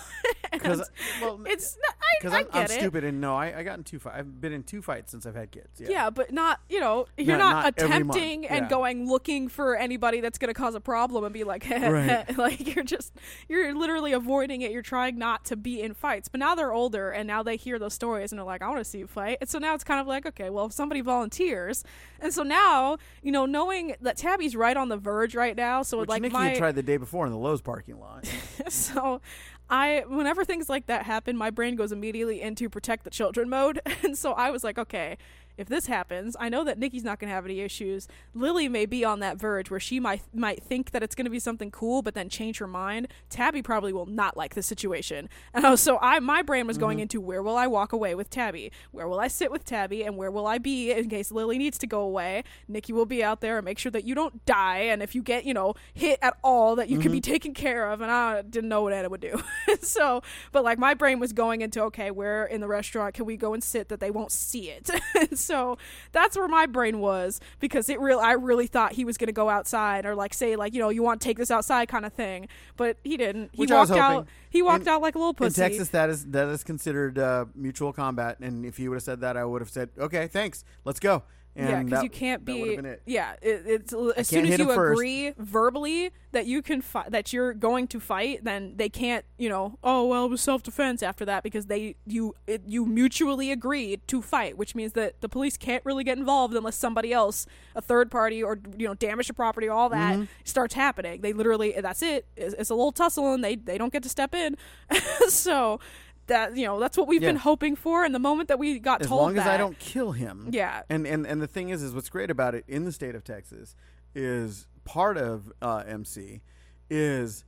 Because 0.54 0.90
well, 1.20 1.42
it's 1.48 1.78
not, 1.82 1.96
I, 2.32 2.36
I 2.36 2.40
I'm, 2.40 2.46
get 2.46 2.56
I'm 2.56 2.64
it. 2.66 2.70
stupid 2.70 3.04
and 3.04 3.20
no, 3.20 3.36
I, 3.36 3.58
I 3.60 3.64
got 3.64 3.78
in 3.80 3.84
two 3.84 3.98
fights. 3.98 4.18
I've 4.20 4.40
been 4.40 4.54
in 4.54 4.62
two 4.64 4.82
fights 4.84 5.12
since 5.12 5.26
I've 5.26 5.36
had 5.36 5.50
kids. 5.52 5.82
Yeah. 5.82 5.88
Yeah, 5.90 6.10
but 6.12 6.32
not 6.32 6.60
you 6.70 6.80
know 6.80 7.08
you're 7.18 7.38
No, 7.38 7.44
not, 7.44 7.54
not 7.54 7.64
month, 7.64 7.78
attempting 7.80 8.46
and 8.46 8.66
yeah. 8.66 8.70
going 8.70 9.10
looking 9.10 9.48
for 9.50 9.76
anybody 9.76 10.22
that's 10.22 10.38
going 10.38 10.54
to 10.54 10.58
cause 10.58 10.76
a 10.76 10.80
problem 10.80 11.24
and 11.24 11.34
be 11.34 11.44
like 11.44 11.66
Right. 11.72 12.38
like 12.38 12.74
you're 12.76 12.86
just 12.86 13.14
you're 13.50 13.74
literally 13.74 14.14
avoiding 14.14 14.62
it. 14.62 14.72
You're 14.72 14.84
trying 14.84 15.18
not 15.18 15.44
to 15.46 15.56
be 15.58 15.82
in 15.82 15.96
fights. 15.96 16.30
But 16.30 16.40
now 16.40 16.54
they're 16.56 16.72
older 16.72 17.10
and 17.10 17.28
now 17.28 17.42
they 17.42 17.58
hear 17.58 17.80
those 17.80 17.96
stories 17.96 18.32
and 18.32 18.38
they're 18.40 18.46
like, 18.46 18.62
I 18.62 18.68
want 18.68 18.78
to 18.80 18.86
see 18.86 19.00
you 19.00 19.08
fight. 19.08 19.40
And 19.42 19.50
so 19.50 19.58
now 19.58 19.74
it's 19.74 19.84
kind 19.84 20.00
of 20.00 20.06
like, 20.08 20.26
okay, 20.28 20.52
well 20.52 20.68
if 20.68 20.72
somebody 20.74 21.02
volunteers, 21.02 21.84
and 22.20 22.34
so 22.34 22.44
now 22.44 22.98
you 23.22 23.32
know 23.32 23.46
knowing 23.46 23.96
that 24.02 24.18
Tabby's 24.18 24.56
right 24.56 24.76
on 24.78 24.90
the 24.90 24.98
verge 24.98 25.36
right 25.36 25.56
now, 25.56 25.82
so 25.84 26.00
Which 26.00 26.10
like 26.10 26.22
Nikki 26.22 26.34
my 26.34 26.50
had 26.50 26.58
tried 26.58 26.76
the 26.76 26.84
day 26.84 26.98
before 26.98 27.26
in 27.26 27.32
the 27.32 27.38
Lowe's 27.38 27.62
parking 27.62 28.00
lot. 28.00 28.28
so 28.70 29.22
I 29.70 30.04
whenever 30.08 30.46
things 30.46 30.70
like 30.70 30.88
that 30.88 31.06
happen, 31.06 31.38
my 31.38 31.50
brain 31.50 31.76
goes 31.76 31.92
immediately 31.92 32.42
into 32.42 32.70
protect 32.70 33.04
the 33.04 33.10
children 33.10 33.50
mode. 33.50 33.80
And 34.04 34.18
so 34.18 34.34
I 34.34 34.52
was 34.52 34.66
like, 34.66 34.78
okay, 34.78 35.18
if 35.58 35.68
this 35.68 35.86
happens, 35.86 36.36
I 36.40 36.50
know 36.50 36.64
that 36.64 36.80
Nikki's 36.80 37.04
not 37.04 37.20
going 37.20 37.30
to 37.30 37.34
have 37.34 37.46
any 37.46 37.60
issues. 37.60 38.08
Lily 38.34 38.68
may 38.68 38.86
be 38.86 39.06
on 39.06 39.20
that 39.20 39.38
verge 39.38 39.70
where 39.70 39.80
she 39.80 40.00
might 40.00 40.22
might 40.34 40.64
think 40.64 40.92
that 40.92 41.04
it's 41.04 41.16
going 41.16 41.26
to 41.26 41.32
be 41.32 41.40
something 41.40 41.72
cool, 41.72 42.02
but 42.02 42.16
then 42.16 42.30
change 42.30 42.58
her 42.58 42.68
mind. 42.68 43.08
Tabby 43.30 43.62
probably 43.62 43.94
will 43.94 44.06
not 44.06 44.36
like 44.36 44.56
the 44.56 44.64
situation. 44.64 45.30
Uh, 45.64 45.78
so 45.78 45.98
I 46.02 46.20
my 46.20 46.42
brain 46.42 46.68
was 46.68 46.78
going 46.78 47.00
into 47.00 47.22
where 47.22 47.42
will 47.42 47.56
I 47.56 47.68
walk 47.68 47.94
away 47.94 48.16
with 48.16 48.30
Tabby? 48.30 48.72
Where 48.92 49.08
will 49.08 49.20
I 49.20 49.30
sit 49.30 49.50
with 49.50 49.64
Tabby? 49.64 50.04
And 50.04 50.18
where 50.18 50.30
will 50.30 50.46
I 50.46 50.58
be 50.58 50.92
in 50.92 51.10
case 51.10 51.32
Lily 51.32 51.58
needs 51.58 51.78
to 51.78 51.88
go 51.88 52.02
away? 52.02 52.44
Nikki 52.68 52.92
will 52.92 53.06
be 53.06 53.24
out 53.24 53.40
there 53.40 53.58
and 53.58 53.64
make 53.64 53.78
sure 53.78 53.92
that 53.92 54.04
you 54.04 54.14
don't 54.14 54.44
die. 54.46 54.80
And 54.80 55.02
if 55.02 55.16
you 55.16 55.22
get 55.22 55.46
you 55.46 55.54
know 55.54 55.76
hit 55.94 56.20
at 56.22 56.36
all, 56.44 56.76
that 56.76 56.90
you 56.90 57.00
can 57.00 57.12
be 57.12 57.22
taken 57.22 57.54
care 57.54 57.90
of. 57.90 58.02
And 58.02 58.12
I 58.12 58.42
didn't 58.42 58.70
know 58.70 58.82
what 58.82 58.94
Anna 58.94 59.10
would 59.10 59.22
do. 59.22 59.42
so, 59.82 60.22
but 60.52 60.64
like 60.64 60.80
my 60.80 60.96
brain 60.96 61.20
was 61.20 61.32
going 61.32 61.62
into 61.62 61.82
okay, 61.84 62.12
where 62.12 62.46
in 62.46 62.60
the 62.62 62.68
restaurant 62.68 63.14
can 63.14 63.26
we 63.26 63.38
go 63.38 63.54
and 63.54 63.64
sit 63.64 63.90
that 63.90 64.00
they 64.00 64.12
won't 64.12 64.32
see 64.32 64.70
it? 64.70 64.90
so 65.44 65.78
that's 66.12 66.38
where 66.38 66.48
my 66.48 66.66
brain 66.66 67.00
was 67.00 67.40
because 67.60 67.90
it 67.90 68.00
real 68.00 68.20
I 68.20 68.34
really 68.34 68.68
thought 68.68 68.94
he 68.94 69.06
was 69.06 69.18
gonna 69.18 69.32
go 69.32 69.50
outside 69.50 70.06
or 70.06 70.16
like 70.16 70.34
say 70.34 70.56
like 70.56 70.74
you 70.74 70.80
know 70.80 70.90
you 70.90 71.04
want 71.04 71.22
to 71.22 71.26
take 71.26 71.38
this 71.38 71.52
outside 71.52 71.88
kind 71.88 72.06
of 72.06 72.14
thing, 72.14 72.48
but 72.78 72.98
he 73.04 73.18
didn't. 73.18 73.50
He 73.54 73.62
Which 73.62 73.72
walked 73.72 73.92
out. 73.92 74.28
He 74.50 74.62
walked 74.62 74.84
In- 74.84 74.90
out 74.90 75.02
like 75.02 75.16
a 75.16 75.18
little 75.18 75.34
pussy. 75.34 75.62
In 75.62 75.70
Texas, 75.70 75.90
that 75.90 76.10
is 76.10 76.26
that 76.28 76.48
is 76.50 76.64
considered 76.64 77.18
uh, 77.20 77.46
mutual 77.56 77.94
combat. 77.94 78.40
And 78.40 78.66
if 78.66 78.78
he 78.78 78.88
would 78.88 78.96
have 78.96 79.04
said 79.04 79.22
that, 79.22 79.38
I 79.38 79.46
would 79.46 79.62
have 79.62 79.70
said, 79.70 79.90
"Okay, 79.98 80.28
thanks, 80.28 80.64
let's 80.86 81.00
go." 81.00 81.24
And 81.56 81.70
yeah, 81.70 81.84
because 81.84 82.04
you 82.04 82.10
can't 82.10 82.44
be. 82.44 82.62
it. 82.62 83.02
Yeah, 83.06 83.34
it, 83.42 83.64
it's 83.68 83.94
as 84.18 84.28
soon 84.28 84.48
as 84.48 84.58
you 84.58 84.66
first. 84.66 84.94
agree 85.00 85.34
verbally 85.38 86.10
that 86.32 86.48
you 86.48 86.64
can 86.64 86.82
fi- 86.82 87.08
that 87.10 87.32
you're 87.32 87.54
going 87.54 87.88
to 87.90 88.00
fight, 88.00 88.44
then 88.44 88.74
they 88.76 88.90
can't. 88.90 89.24
You 89.38 89.50
know, 89.50 89.78
oh 89.84 90.08
well, 90.08 90.26
it 90.26 90.30
was 90.30 90.42
self 90.42 90.64
defense 90.64 91.04
after 91.04 91.26
that 91.26 91.44
because 91.44 91.68
they 91.68 91.96
you 92.08 92.34
it, 92.48 92.64
you 92.66 92.88
mutually 92.88 93.52
agreed 93.52 94.02
to 94.08 94.22
fight, 94.24 94.58
which 94.58 94.74
means 94.74 94.94
that 94.94 95.22
the 95.22 95.30
police 95.30 95.56
can't 95.56 95.86
really 95.86 96.04
get 96.04 96.18
involved 96.18 96.56
unless 96.56 96.76
somebody 96.76 97.14
else, 97.14 97.46
a 97.76 97.82
third 97.82 98.10
party, 98.10 98.42
or 98.42 98.60
you 98.76 98.88
know, 98.88 98.96
damage 98.96 99.28
to 99.28 99.34
property, 99.36 99.68
all 99.68 99.90
that 99.90 100.16
Mm-hmm. 100.16 100.24
starts 100.44 100.74
happening. 100.74 101.22
They 101.22 101.34
literally 101.34 101.76
that's 101.80 102.02
it. 102.02 102.26
It's, 102.36 102.56
it's 102.56 102.70
a 102.72 102.76
little 102.76 102.92
tussle, 102.92 103.32
and 103.34 103.44
they 103.44 103.56
they 103.58 103.78
don't 103.78 103.94
get 103.94 104.02
to 104.04 104.10
step 104.10 104.34
in. 104.34 104.58
so. 105.28 105.80
That 106.28 106.56
you 106.56 106.66
know, 106.66 106.80
that's 106.80 106.98
what 106.98 107.08
we've 107.08 107.22
Yeah. 107.22 107.30
been 107.30 107.36
hoping 107.38 107.76
for, 107.76 108.04
and 108.06 108.16
the 108.16 108.20
moment 108.20 108.48
that 108.50 108.58
we 108.60 108.80
got 108.80 109.00
told. 109.00 109.02
as 109.02 109.08
told 109.10 109.22
long 109.22 109.38
as 109.38 109.46
I 109.48 109.58
don't 109.58 109.78
kill 109.80 110.14
him. 110.14 110.50
yeah, 110.54 110.84
And 110.90 111.06
and 111.06 111.26
and 111.28 111.42
the 111.42 111.48
thing 111.48 111.70
is, 111.70 111.84
is 111.84 111.94
what's 111.94 112.10
great 112.10 112.30
about 112.32 112.56
it 112.56 112.64
in 112.68 112.86
the 112.86 112.92
state 112.92 113.14
of 113.16 113.24
Texas 113.24 113.76
is 114.16 114.68
part 114.86 115.18
of 115.18 115.52
uh, 115.62 115.84
MC 115.88 116.42
is 116.90 117.44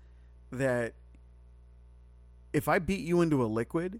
that 0.51 0.93
if 2.53 2.67
I 2.67 2.79
beat 2.79 3.01
you 3.01 3.21
into 3.21 3.43
a 3.43 3.47
liquid, 3.47 3.99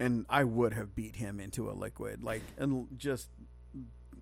and 0.00 0.24
I 0.28 0.44
would 0.44 0.72
have 0.74 0.94
beat 0.94 1.16
him 1.16 1.38
into 1.40 1.70
a 1.70 1.72
liquid, 1.72 2.22
like 2.22 2.42
and 2.58 2.86
just 2.96 3.28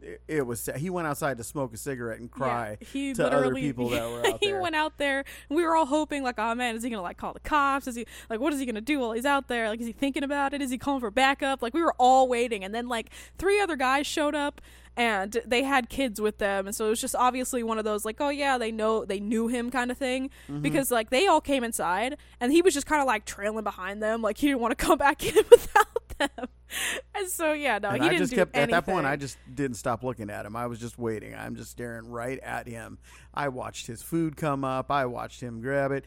it, 0.05 0.21
it 0.29 0.47
was 0.47 0.69
he 0.77 0.91
went 0.91 1.07
outside 1.07 1.39
to 1.39 1.45
smoke 1.45 1.73
a 1.75 1.77
cigarette 1.77 2.21
and 2.21 2.31
cry 2.31 2.77
Yeah, 2.81 2.87
he 2.93 3.15
to 3.15 3.27
other 3.33 3.55
people 3.55 3.89
that 3.91 4.03
were 4.11 4.19
out 4.19 4.23
there. 4.25 4.39
he 4.41 4.47
there. 4.49 4.61
went 4.61 4.75
out 4.77 4.99
there 4.99 5.25
and 5.49 5.57
we 5.57 5.65
were 5.65 5.75
all 5.75 5.87
hoping 5.87 6.23
like 6.23 6.37
oh 6.39 6.55
man 6.55 6.77
is 6.77 6.83
he 6.83 6.91
gonna 6.91 7.03
like 7.03 7.17
call 7.17 7.33
the 7.33 7.41
cops 7.41 7.87
is 7.87 7.97
he 7.97 8.07
like 8.31 8.41
what 8.41 8.53
is 8.53 8.61
he 8.61 8.67
gonna 8.67 8.81
do 8.81 9.01
while 9.01 9.13
he's 9.13 9.25
out 9.27 9.49
there 9.49 9.69
like 9.69 9.81
is 9.81 9.87
he 9.87 9.93
thinking 9.93 10.23
about 10.23 10.53
it 10.55 10.61
is 10.63 10.71
he 10.71 10.79
calling 10.79 11.01
for 11.01 11.11
backup 11.11 11.63
like 11.63 11.75
we 11.75 11.83
were 11.83 11.95
all 11.99 12.29
waiting 12.29 12.63
and 12.65 12.75
then 12.75 12.89
like 12.89 13.11
three 13.39 13.61
other 13.61 13.77
guys 13.77 14.07
showed 14.07 14.35
up 14.35 14.61
and 14.97 15.41
they 15.45 15.65
had 15.65 15.89
kids 15.89 16.21
with 16.21 16.39
them 16.39 16.67
and 16.67 16.75
so 16.77 16.87
it 16.87 16.91
was 16.91 17.01
just 17.01 17.17
obviously 17.17 17.63
one 17.65 17.79
of 17.79 17.85
those 17.85 18.05
like 18.05 18.17
oh 18.21 18.29
yeah 18.29 18.57
they 18.59 18.71
know 18.71 19.05
they 19.05 19.19
knew 19.19 19.49
him 19.49 19.71
kind 19.71 19.91
of 19.91 19.99
thing 19.99 20.31
Mm-hmm. 20.49 20.61
because 20.61 20.91
like 20.91 21.11
they 21.11 21.27
all 21.27 21.41
came 21.41 21.65
inside 21.65 22.17
and 22.41 22.53
he 22.53 22.61
was 22.63 22.75
just 22.75 22.87
kind 22.87 23.01
of 23.01 23.07
like 23.07 23.25
trailing 23.25 23.65
behind 23.65 24.03
them 24.03 24.21
like 24.23 24.39
he 24.39 24.47
didn't 24.49 24.61
want 24.61 24.77
to 24.77 24.85
come 24.85 24.99
back 24.99 25.25
in 25.37 25.43
without 25.51 26.09
them 26.19 26.49
and 27.15 27.29
so 27.29 27.53
yeah 27.53 27.79
no 27.79 27.91
and 27.91 28.03
he 28.03 28.09
I 28.09 28.13
didn't 28.13 28.23
just 28.23 28.35
kept 28.35 28.57
at 28.57 28.71
that 28.71 28.85
point. 28.85 29.07
I 29.07 29.17
just 29.17 29.39
didn't 29.53 29.77
stop 29.77 30.03
looking 30.03 30.31
at 30.31 30.47
him. 30.47 30.57
I 30.57 30.67
was 30.67 30.79
just 30.79 30.99
waiting. 30.99 31.35
I'm 31.35 31.57
just 31.57 31.71
staring 31.71 32.09
right 32.09 32.39
at 32.41 32.67
him. 32.67 32.99
I 33.33 33.49
watched 33.49 33.87
his 33.87 34.03
food 34.03 34.37
come 34.37 34.65
up. 34.65 34.91
I 34.91 35.07
watched 35.07 35.41
him 35.41 35.61
grab 35.61 35.93
it. 35.93 36.05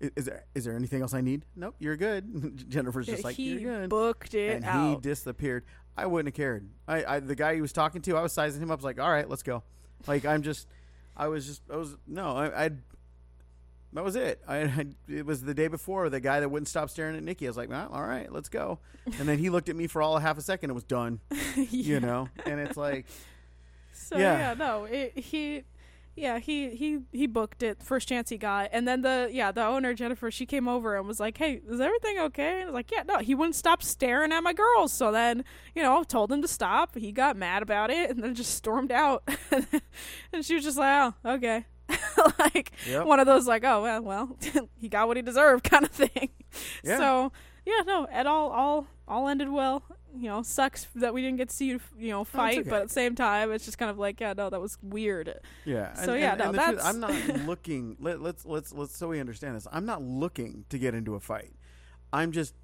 Is, 0.00 0.28
is 0.54 0.64
there 0.64 0.74
anything 0.74 1.02
else 1.02 1.14
I 1.14 1.20
need? 1.20 1.44
Nope, 1.56 1.76
you're 1.78 1.96
good. 1.96 2.68
Jennifer's 2.68 3.06
just 3.06 3.24
like 3.24 3.36
he 3.36 3.58
you're 3.58 3.80
good. 3.80 3.90
booked 3.90 4.34
it 4.34 4.62
and 4.62 4.88
he 4.88 5.00
disappeared. 5.00 5.64
I 5.96 6.06
wouldn't 6.06 6.28
have 6.28 6.36
cared. 6.36 6.68
I, 6.88 7.04
I 7.04 7.20
the 7.20 7.34
guy 7.34 7.54
he 7.54 7.60
was 7.60 7.72
talking 7.72 8.02
to, 8.02 8.16
I 8.16 8.22
was 8.22 8.32
sizing 8.32 8.62
him 8.62 8.70
up. 8.70 8.78
I 8.78 8.80
was 8.80 8.84
like, 8.84 9.00
all 9.00 9.10
right, 9.10 9.28
let's 9.28 9.42
go. 9.42 9.62
Like 10.06 10.24
I'm 10.24 10.42
just, 10.42 10.66
I 11.16 11.28
was 11.28 11.46
just, 11.46 11.62
I 11.70 11.76
was 11.76 11.96
no, 12.06 12.36
I, 12.36 12.64
I 12.64 12.70
that 13.94 14.04
was 14.04 14.16
it. 14.16 14.40
I, 14.46 14.56
I 14.62 14.86
it 15.08 15.26
was 15.26 15.42
the 15.42 15.54
day 15.54 15.68
before 15.68 16.08
the 16.10 16.20
guy 16.20 16.40
that 16.40 16.48
wouldn't 16.48 16.68
stop 16.68 16.90
staring 16.90 17.16
at 17.16 17.22
Nikki. 17.22 17.46
I 17.46 17.50
was 17.50 17.56
like, 17.56 17.68
well, 17.70 17.88
all 17.92 18.02
right, 18.02 18.30
let's 18.32 18.48
go. 18.48 18.78
And 19.18 19.28
then 19.28 19.38
he 19.38 19.50
looked 19.50 19.68
at 19.68 19.76
me 19.76 19.86
for 19.86 20.00
all 20.02 20.16
of 20.16 20.22
half 20.22 20.38
a 20.38 20.42
second. 20.42 20.70
It 20.70 20.74
was 20.74 20.84
done. 20.84 21.20
Yeah. 21.56 21.64
You 21.70 22.00
know, 22.00 22.28
and 22.46 22.60
it's 22.60 22.76
like, 22.76 23.06
So 23.92 24.16
Yeah. 24.16 24.38
yeah, 24.38 24.54
no, 24.54 24.84
it, 24.84 25.18
he, 25.18 25.64
yeah, 26.16 26.38
he 26.38 26.70
he 26.70 27.00
he 27.12 27.26
booked 27.26 27.62
it 27.62 27.82
first 27.82 28.06
chance 28.08 28.28
he 28.30 28.36
got, 28.38 28.68
and 28.72 28.86
then 28.86 29.00
the 29.02 29.28
yeah 29.32 29.50
the 29.52 29.64
owner 29.64 29.92
Jennifer 29.94 30.30
she 30.30 30.44
came 30.46 30.68
over 30.68 30.96
and 30.96 31.06
was 31.08 31.18
like, 31.20 31.36
hey, 31.38 31.60
is 31.68 31.80
everything 31.80 32.18
okay? 32.20 32.54
And 32.60 32.62
I 32.62 32.64
was 32.66 32.74
like, 32.74 32.90
yeah, 32.90 33.02
no, 33.06 33.18
he 33.18 33.34
wouldn't 33.34 33.54
stop 33.54 33.82
staring 33.82 34.30
at 34.32 34.40
my 34.42 34.52
girls. 34.52 34.92
So 34.92 35.10
then 35.12 35.44
you 35.74 35.82
know 35.82 36.02
told 36.04 36.30
him 36.32 36.42
to 36.42 36.48
stop. 36.48 36.96
He 36.96 37.12
got 37.12 37.36
mad 37.36 37.62
about 37.62 37.90
it 37.90 38.10
and 38.10 38.22
then 38.22 38.34
just 38.34 38.54
stormed 38.54 38.92
out, 38.92 39.26
and 40.32 40.44
she 40.44 40.54
was 40.54 40.64
just 40.64 40.76
like, 40.78 41.14
oh 41.24 41.30
okay. 41.34 41.64
like 42.38 42.72
Yep. 42.88 43.06
one 43.06 43.20
of 43.20 43.26
those 43.26 43.46
like 43.46 43.64
oh 43.64 43.82
well 43.82 44.02
well 44.02 44.36
he 44.80 44.88
got 44.88 45.08
what 45.08 45.16
he 45.16 45.22
deserved 45.22 45.64
kind 45.70 45.84
of 45.84 45.90
thing 45.90 46.30
Yeah. 46.84 46.98
so 46.98 47.32
yeah 47.66 47.82
no 47.86 48.06
it 48.10 48.26
all 48.26 48.50
all 48.50 48.86
all 49.08 49.28
ended 49.28 49.48
well 49.50 49.82
you 50.14 50.28
know 50.28 50.42
sucks 50.42 50.86
that 50.94 51.14
we 51.14 51.22
didn't 51.22 51.38
get 51.38 51.48
to 51.48 51.54
see 51.54 51.66
you 51.66 51.80
you 51.98 52.10
know 52.10 52.24
fight 52.24 52.58
okay. 52.60 52.68
but 52.68 52.82
at 52.82 52.88
the 52.88 52.92
same 52.94 53.14
time 53.14 53.50
it's 53.52 53.64
just 53.64 53.78
kind 53.78 53.90
of 53.90 53.98
like 53.98 54.20
yeah 54.20 54.32
no 54.36 54.50
that 54.50 54.60
was 54.60 54.78
weird 54.82 55.32
yeah. 55.64 55.94
So, 55.94 56.12
and, 56.12 56.20
yeah, 56.20 56.30
and, 56.32 56.38
no, 56.38 56.44
and 56.46 56.54
the 56.54 56.58
truth, 56.62 56.76
that's- 56.76 56.94
I'm 56.94 57.00
not 57.00 57.46
looking. 57.46 57.96
Let, 58.00 58.20
let's 58.20 58.44
let's 58.44 58.72
let's 58.72 58.96
so 58.96 59.08
we 59.08 59.20
understand 59.20 59.56
this. 59.56 59.66
I'm 59.72 59.86
not 59.86 60.02
looking 60.02 60.64
to 60.70 60.78
get 60.78 60.94
into 60.94 61.14
a 61.14 61.20
fight. 61.20 61.54
I'm 62.12 62.32
just 62.32 62.54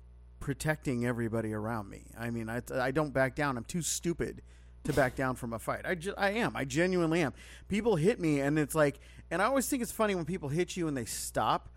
protecting 0.40 1.06
everybody 1.06 1.52
around 1.52 1.88
me. 1.88 2.10
I 2.18 2.30
mean, 2.30 2.48
I, 2.50 2.60
I 2.74 2.90
don't 2.90 3.12
back 3.12 3.34
down. 3.34 3.56
I'm 3.56 3.64
too 3.64 3.82
stupid 3.82 4.42
to 4.85 4.93
back 4.93 5.16
down 5.16 5.35
from 5.37 5.53
a 5.53 5.59
fight. 5.59 5.83
I, 5.85 5.95
ju- 5.95 6.14
I 6.16 6.31
am. 6.31 6.57
I 6.57 6.64
genuinely 6.64 7.20
am. 7.22 7.35
People 7.68 7.97
hit 7.97 8.20
me, 8.20 8.41
and 8.41 8.59
it's 8.59 8.74
like, 8.74 9.01
and 9.31 9.43
I 9.43 9.47
always 9.47 9.68
think 9.68 9.83
it's 9.83 9.93
funny 9.93 10.14
when 10.14 10.24
people 10.24 10.49
hit 10.49 10.76
you 10.76 10.89
and 10.89 10.97
they 10.97 11.05
stop 11.05 11.68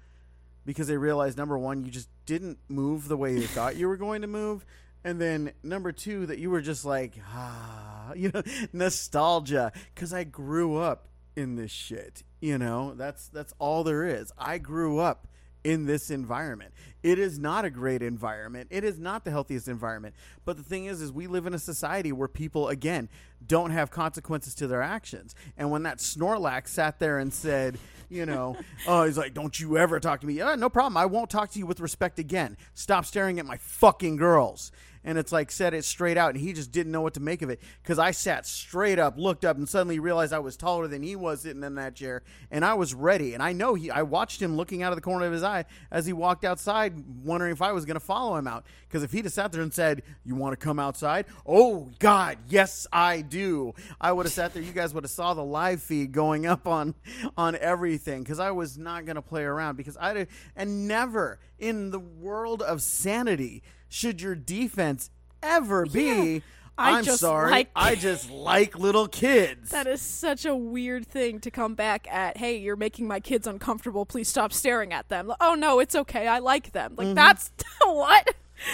because 0.65 0.87
they 0.87 0.97
realize 0.97 1.35
number 1.35 1.57
one, 1.57 1.83
you 1.83 1.91
just 1.91 2.09
didn't 2.25 2.59
move 2.69 3.07
the 3.07 3.17
way 3.17 3.33
you 3.33 3.47
thought 3.47 3.75
you 3.75 3.87
were 3.87 3.97
going 3.97 4.21
to 4.21 4.27
move. 4.27 4.65
And 5.03 5.19
then 5.19 5.51
number 5.63 5.91
two, 5.91 6.27
that 6.27 6.37
you 6.37 6.49
were 6.51 6.61
just 6.61 6.85
like, 6.85 7.13
ah, 7.33 8.13
you 8.15 8.31
know, 8.33 8.43
nostalgia. 8.71 9.71
Because 9.93 10.13
I 10.13 10.23
grew 10.23 10.77
up 10.77 11.07
in 11.35 11.55
this 11.55 11.71
shit. 11.71 12.23
You 12.39 12.57
know, 12.57 12.93
that's 12.95 13.27
that's 13.27 13.53
all 13.59 13.83
there 13.83 14.05
is. 14.05 14.31
I 14.37 14.57
grew 14.57 14.99
up 14.99 15.27
in 15.63 15.85
this 15.85 16.09
environment. 16.09 16.73
It 17.03 17.17
is 17.17 17.39
not 17.39 17.65
a 17.65 17.69
great 17.69 18.01
environment. 18.01 18.67
It 18.69 18.83
is 18.83 18.99
not 18.99 19.25
the 19.25 19.31
healthiest 19.31 19.67
environment. 19.67 20.15
But 20.45 20.57
the 20.57 20.63
thing 20.63 20.85
is 20.85 21.01
is 21.01 21.11
we 21.11 21.27
live 21.27 21.45
in 21.45 21.53
a 21.53 21.59
society 21.59 22.11
where 22.11 22.27
people 22.27 22.67
again 22.67 23.09
don't 23.45 23.71
have 23.71 23.89
consequences 23.89 24.53
to 24.55 24.67
their 24.67 24.81
actions. 24.81 25.33
And 25.57 25.71
when 25.71 25.83
that 25.83 25.97
Snorlax 25.97 26.67
sat 26.67 26.99
there 26.99 27.17
and 27.17 27.33
said, 27.33 27.77
you 28.09 28.25
know, 28.25 28.57
oh, 28.87 29.03
he's 29.05 29.17
like, 29.17 29.33
"Don't 29.33 29.59
you 29.59 29.77
ever 29.77 29.99
talk 29.99 30.21
to 30.21 30.27
me?" 30.27 30.33
Yeah, 30.33 30.55
no 30.55 30.69
problem. 30.69 30.97
I 30.97 31.05
won't 31.05 31.29
talk 31.29 31.51
to 31.51 31.59
you 31.59 31.65
with 31.65 31.79
respect 31.79 32.19
again. 32.19 32.57
Stop 32.73 33.05
staring 33.05 33.39
at 33.39 33.45
my 33.45 33.57
fucking 33.57 34.17
girls. 34.17 34.71
And 35.03 35.17
it's 35.17 35.31
like 35.31 35.51
said 35.51 35.73
it 35.73 35.83
straight 35.83 36.17
out, 36.17 36.35
and 36.35 36.39
he 36.39 36.53
just 36.53 36.71
didn't 36.71 36.91
know 36.91 37.01
what 37.01 37.15
to 37.15 37.19
make 37.19 37.41
of 37.41 37.49
it 37.49 37.59
because 37.81 37.97
I 37.97 38.11
sat 38.11 38.45
straight 38.45 38.99
up, 38.99 39.17
looked 39.17 39.43
up, 39.43 39.57
and 39.57 39.67
suddenly 39.67 39.99
realized 39.99 40.31
I 40.31 40.39
was 40.39 40.55
taller 40.55 40.87
than 40.87 41.01
he 41.01 41.15
was 41.15 41.41
sitting 41.41 41.63
in 41.63 41.75
that 41.75 41.95
chair, 41.95 42.21
and 42.51 42.63
I 42.63 42.75
was 42.75 42.93
ready. 42.93 43.33
And 43.33 43.41
I 43.41 43.51
know 43.53 43.73
he, 43.73 43.89
I 43.89 44.03
watched 44.03 44.41
him 44.41 44.55
looking 44.55 44.83
out 44.83 44.91
of 44.91 44.97
the 44.97 45.01
corner 45.01 45.25
of 45.25 45.33
his 45.33 45.43
eye 45.43 45.65
as 45.89 46.05
he 46.05 46.13
walked 46.13 46.45
outside, 46.45 46.93
wondering 47.23 47.51
if 47.51 47.61
I 47.61 47.71
was 47.71 47.85
going 47.85 47.95
to 47.95 47.99
follow 47.99 48.35
him 48.37 48.47
out. 48.47 48.65
Because 48.87 49.03
if 49.03 49.11
he'd 49.11 49.25
have 49.25 49.33
sat 49.33 49.51
there 49.51 49.61
and 49.61 49.73
said, 49.73 50.03
"You 50.23 50.35
want 50.35 50.53
to 50.53 50.63
come 50.63 50.77
outside?" 50.77 51.25
Oh 51.45 51.89
God, 51.99 52.37
yes 52.47 52.85
I 52.93 53.21
do. 53.21 53.73
I 53.99 54.11
would 54.11 54.25
have 54.27 54.33
sat 54.33 54.53
there. 54.53 54.61
You 54.61 54.71
guys 54.71 54.93
would 54.93 55.03
have 55.03 55.11
saw 55.11 55.33
the 55.33 55.43
live 55.43 55.81
feed 55.81 56.11
going 56.11 56.45
up 56.45 56.67
on 56.67 56.93
on 57.37 57.55
everything 57.55 58.21
because 58.21 58.39
I 58.39 58.51
was 58.51 58.77
not 58.77 59.05
going 59.05 59.15
to 59.15 59.21
play 59.21 59.43
around 59.43 59.77
because 59.77 59.97
I 59.97 60.27
and 60.55 60.87
never 60.87 61.39
in 61.57 61.91
the 61.91 61.99
world 61.99 62.61
of 62.61 62.81
sanity 62.81 63.63
should 63.91 64.21
your 64.21 64.35
defense 64.35 65.09
ever 65.43 65.85
be. 65.85 66.41
I 66.77 66.97
I'm 66.97 67.03
just 67.03 67.19
sorry. 67.19 67.51
like- 67.51 67.69
I 67.75 67.95
just 67.95 68.31
like 68.31 68.79
little 68.79 69.07
kids. 69.07 69.69
that 69.71 69.85
is 69.85 70.01
such 70.01 70.45
a 70.45 70.55
weird 70.55 71.05
thing 71.05 71.39
to 71.41 71.51
come 71.51 71.75
back 71.75 72.07
at 72.11 72.37
hey 72.37 72.57
you're 72.57 72.77
making 72.77 73.07
my 73.07 73.19
kids 73.19 73.45
uncomfortable 73.45 74.05
please 74.05 74.29
stop 74.29 74.51
staring 74.53 74.91
at 74.93 75.09
them 75.09 75.27
Like, 75.27 75.37
oh 75.41 75.53
no 75.53 75.79
it's 75.79 75.93
okay 75.95 76.27
i 76.27 76.39
like 76.39 76.71
them 76.71 76.95
like 76.97 77.07
mm-hmm. 77.07 77.15
that's 77.15 77.51
what 77.83 78.33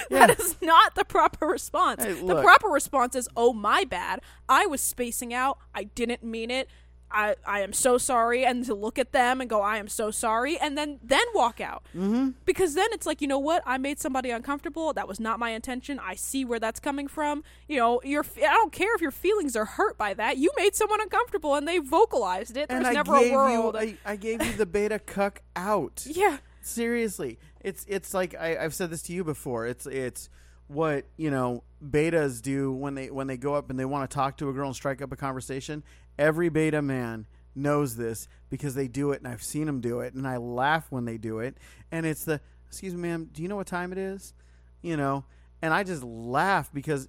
Yeah. 0.09 0.27
that 0.27 0.39
is 0.39 0.55
not 0.61 0.95
the 0.95 1.03
proper 1.03 1.47
response 1.47 2.03
Hey, 2.03 2.13
the 2.13 2.41
proper 2.41 2.67
response 2.69 3.15
is 3.15 3.27
oh 3.35 3.51
my 3.51 3.83
bad 3.83 4.21
i 4.47 4.65
was 4.67 4.79
spacing 4.79 5.33
out 5.33 5.57
i 5.73 5.83
didn't 5.85 6.23
mean 6.23 6.51
it 6.51 6.69
I, 7.09 7.35
I 7.45 7.61
am 7.61 7.73
so 7.73 7.97
sorry 7.97 8.45
and 8.45 8.65
to 8.65 8.73
look 8.73 8.99
at 8.99 9.13
them 9.13 9.39
and 9.39 9.49
go 9.49 9.61
i 9.61 9.77
am 9.77 9.87
so 9.87 10.11
sorry 10.11 10.57
and 10.57 10.77
then 10.77 10.99
then 11.03 11.23
walk 11.33 11.61
out. 11.61 11.83
Mm-hmm. 11.95 12.31
because 12.45 12.73
then 12.73 12.87
it's 12.91 13.05
like 13.05 13.21
you 13.21 13.27
know 13.27 13.39
what? 13.39 13.63
I 13.65 13.77
made 13.77 13.99
somebody 13.99 14.29
uncomfortable. 14.29 14.93
That 14.93 15.07
was 15.07 15.19
not 15.19 15.39
my 15.39 15.51
intention. 15.51 15.99
I 15.99 16.15
see 16.15 16.43
where 16.45 16.59
that's 16.59 16.79
coming 16.79 17.07
from. 17.07 17.43
You 17.67 17.77
know 17.77 18.01
your 18.03 18.25
i 18.37 18.53
don't 18.53 18.71
care 18.71 18.93
if 18.95 19.01
your 19.01 19.11
feelings 19.11 19.55
are 19.55 19.65
hurt 19.65 19.97
by 19.97 20.13
that. 20.15 20.37
You 20.37 20.51
made 20.57 20.75
someone 20.75 21.01
uncomfortable 21.01 21.55
and 21.55 21.67
they 21.67 21.79
vocalized 21.79 22.57
it. 22.57 22.69
There's 22.69 22.79
and 22.79 22.87
I 22.87 22.93
never 22.93 23.19
gave 23.19 23.31
a 23.31 23.35
world. 23.35 23.75
you, 23.75 23.79
I, 23.79 23.97
I 24.05 24.15
gave 24.15 24.43
you 24.43 24.53
the 24.53 24.65
beta 24.65 24.99
cuck 24.99 25.41
out. 25.55 26.05
yeah. 26.09 26.37
Seriously, 26.61 27.39
it's 27.61 27.85
it's 27.87 28.13
like 28.13 28.35
I, 28.35 28.57
I've 28.57 28.73
said 28.73 28.89
this 28.89 29.01
to 29.03 29.13
you 29.13 29.23
before. 29.23 29.65
It's 29.67 29.85
it's 29.85 30.29
what 30.67 31.05
you 31.15 31.31
know 31.31 31.63
betas 31.83 32.41
do 32.41 32.71
when 32.73 32.95
they 32.95 33.09
when 33.09 33.27
they 33.27 33.37
go 33.37 33.53
up 33.53 33.69
and 33.69 33.79
they 33.79 33.85
want 33.85 34.09
to 34.09 34.13
talk 34.13 34.37
to 34.37 34.49
a 34.49 34.53
girl 34.53 34.67
and 34.67 34.75
strike 34.75 35.01
up 35.01 35.11
a 35.11 35.15
conversation. 35.15 35.83
Every 36.17 36.49
beta 36.49 36.81
man 36.81 37.25
knows 37.55 37.95
this 37.95 38.27
because 38.49 38.75
they 38.75 38.87
do 38.87 39.11
it, 39.11 39.19
and 39.19 39.27
I've 39.27 39.43
seen 39.43 39.65
them 39.65 39.81
do 39.81 39.99
it, 39.99 40.13
and 40.13 40.27
I 40.27 40.37
laugh 40.37 40.85
when 40.89 41.05
they 41.05 41.17
do 41.17 41.39
it. 41.39 41.57
And 41.91 42.05
it's 42.05 42.25
the 42.25 42.39
excuse 42.67 42.93
me, 42.93 43.01
ma'am, 43.01 43.29
do 43.31 43.41
you 43.41 43.47
know 43.47 43.55
what 43.55 43.67
time 43.67 43.91
it 43.91 43.97
is? 43.97 44.33
You 44.81 44.97
know, 44.97 45.25
and 45.61 45.73
I 45.73 45.83
just 45.83 46.03
laugh 46.03 46.69
because, 46.73 47.07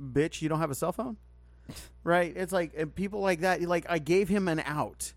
bitch, 0.00 0.40
you 0.42 0.48
don't 0.48 0.60
have 0.60 0.70
a 0.70 0.74
cell 0.74 0.92
phone, 0.92 1.16
right? 2.04 2.32
It's 2.36 2.52
like 2.52 2.94
people 2.94 3.20
like 3.20 3.40
that. 3.40 3.60
Like 3.62 3.86
I 3.88 3.98
gave 3.98 4.28
him 4.28 4.48
an 4.48 4.60
out. 4.60 5.12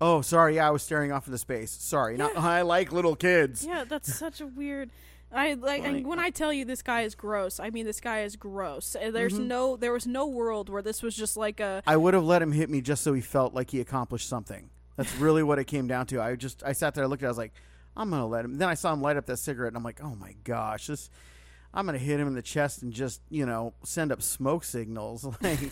Oh, 0.00 0.20
sorry. 0.20 0.56
Yeah, 0.56 0.66
I 0.66 0.70
was 0.70 0.82
staring 0.82 1.12
off 1.12 1.26
into 1.28 1.38
space. 1.38 1.70
Sorry. 1.70 2.16
Not, 2.16 2.36
I 2.36 2.62
like 2.62 2.90
little 2.92 3.14
kids. 3.14 3.64
yeah 3.64 3.84
that's 3.88 4.12
such 4.12 4.40
a 4.40 4.46
weird 4.46 4.90
I 5.34 5.54
like, 5.54 5.82
and 5.84 5.96
Like- 5.98 6.06
when 6.06 6.18
I 6.18 6.30
tell 6.30 6.52
you 6.52 6.64
this 6.64 6.82
guy 6.82 7.02
is 7.02 7.14
gross, 7.14 7.58
I 7.58 7.70
mean 7.70 7.86
this 7.86 8.00
guy 8.00 8.22
is 8.22 8.36
gross. 8.36 8.94
Uh, 8.94 9.10
There's 9.10 9.38
Mhm. 9.38 9.46
no, 9.46 9.76
there 9.76 9.92
was 9.92 10.06
no 10.06 10.26
world 10.26 10.68
where 10.68 10.82
this 10.82 11.02
was 11.02 11.16
just 11.16 11.36
like 11.36 11.58
a. 11.60 11.82
I 11.86 11.96
would 11.96 12.14
have 12.14 12.24
let 12.24 12.42
him 12.42 12.52
hit 12.52 12.68
me 12.70 12.80
just 12.80 13.02
so 13.02 13.12
he 13.14 13.20
felt 13.22 13.54
like 13.54 13.70
he 13.70 13.80
accomplished 13.80 14.28
something. 14.28 14.68
That's 14.96 15.14
really 15.16 15.42
what 15.42 15.58
it 15.58 15.64
came 15.64 15.86
down 15.86 16.06
to. 16.08 16.20
I 16.20 16.36
just 16.36 16.62
I 16.64 16.72
sat 16.72 16.94
there, 16.94 17.04
I 17.04 17.06
looked 17.06 17.22
at, 17.22 17.26
it, 17.26 17.28
I 17.28 17.30
was 17.30 17.38
like, 17.38 17.54
I'm 17.96 18.10
gonna 18.10 18.26
let 18.26 18.44
him. 18.44 18.58
Then 18.58 18.68
I 18.68 18.74
saw 18.74 18.92
him 18.92 19.00
light 19.00 19.16
up 19.16 19.26
that 19.26 19.38
cigarette, 19.38 19.68
and 19.68 19.76
I'm 19.76 19.82
like, 19.84 20.00
oh 20.02 20.14
my 20.14 20.34
gosh, 20.44 20.86
this. 20.88 21.08
I'm 21.74 21.86
gonna 21.86 21.96
hit 21.96 22.20
him 22.20 22.28
in 22.28 22.34
the 22.34 22.42
chest 22.42 22.82
and 22.82 22.92
just 22.92 23.22
you 23.30 23.46
know 23.46 23.72
send 23.84 24.12
up 24.12 24.20
smoke 24.22 24.64
signals. 24.64 25.24
Like 25.42 25.70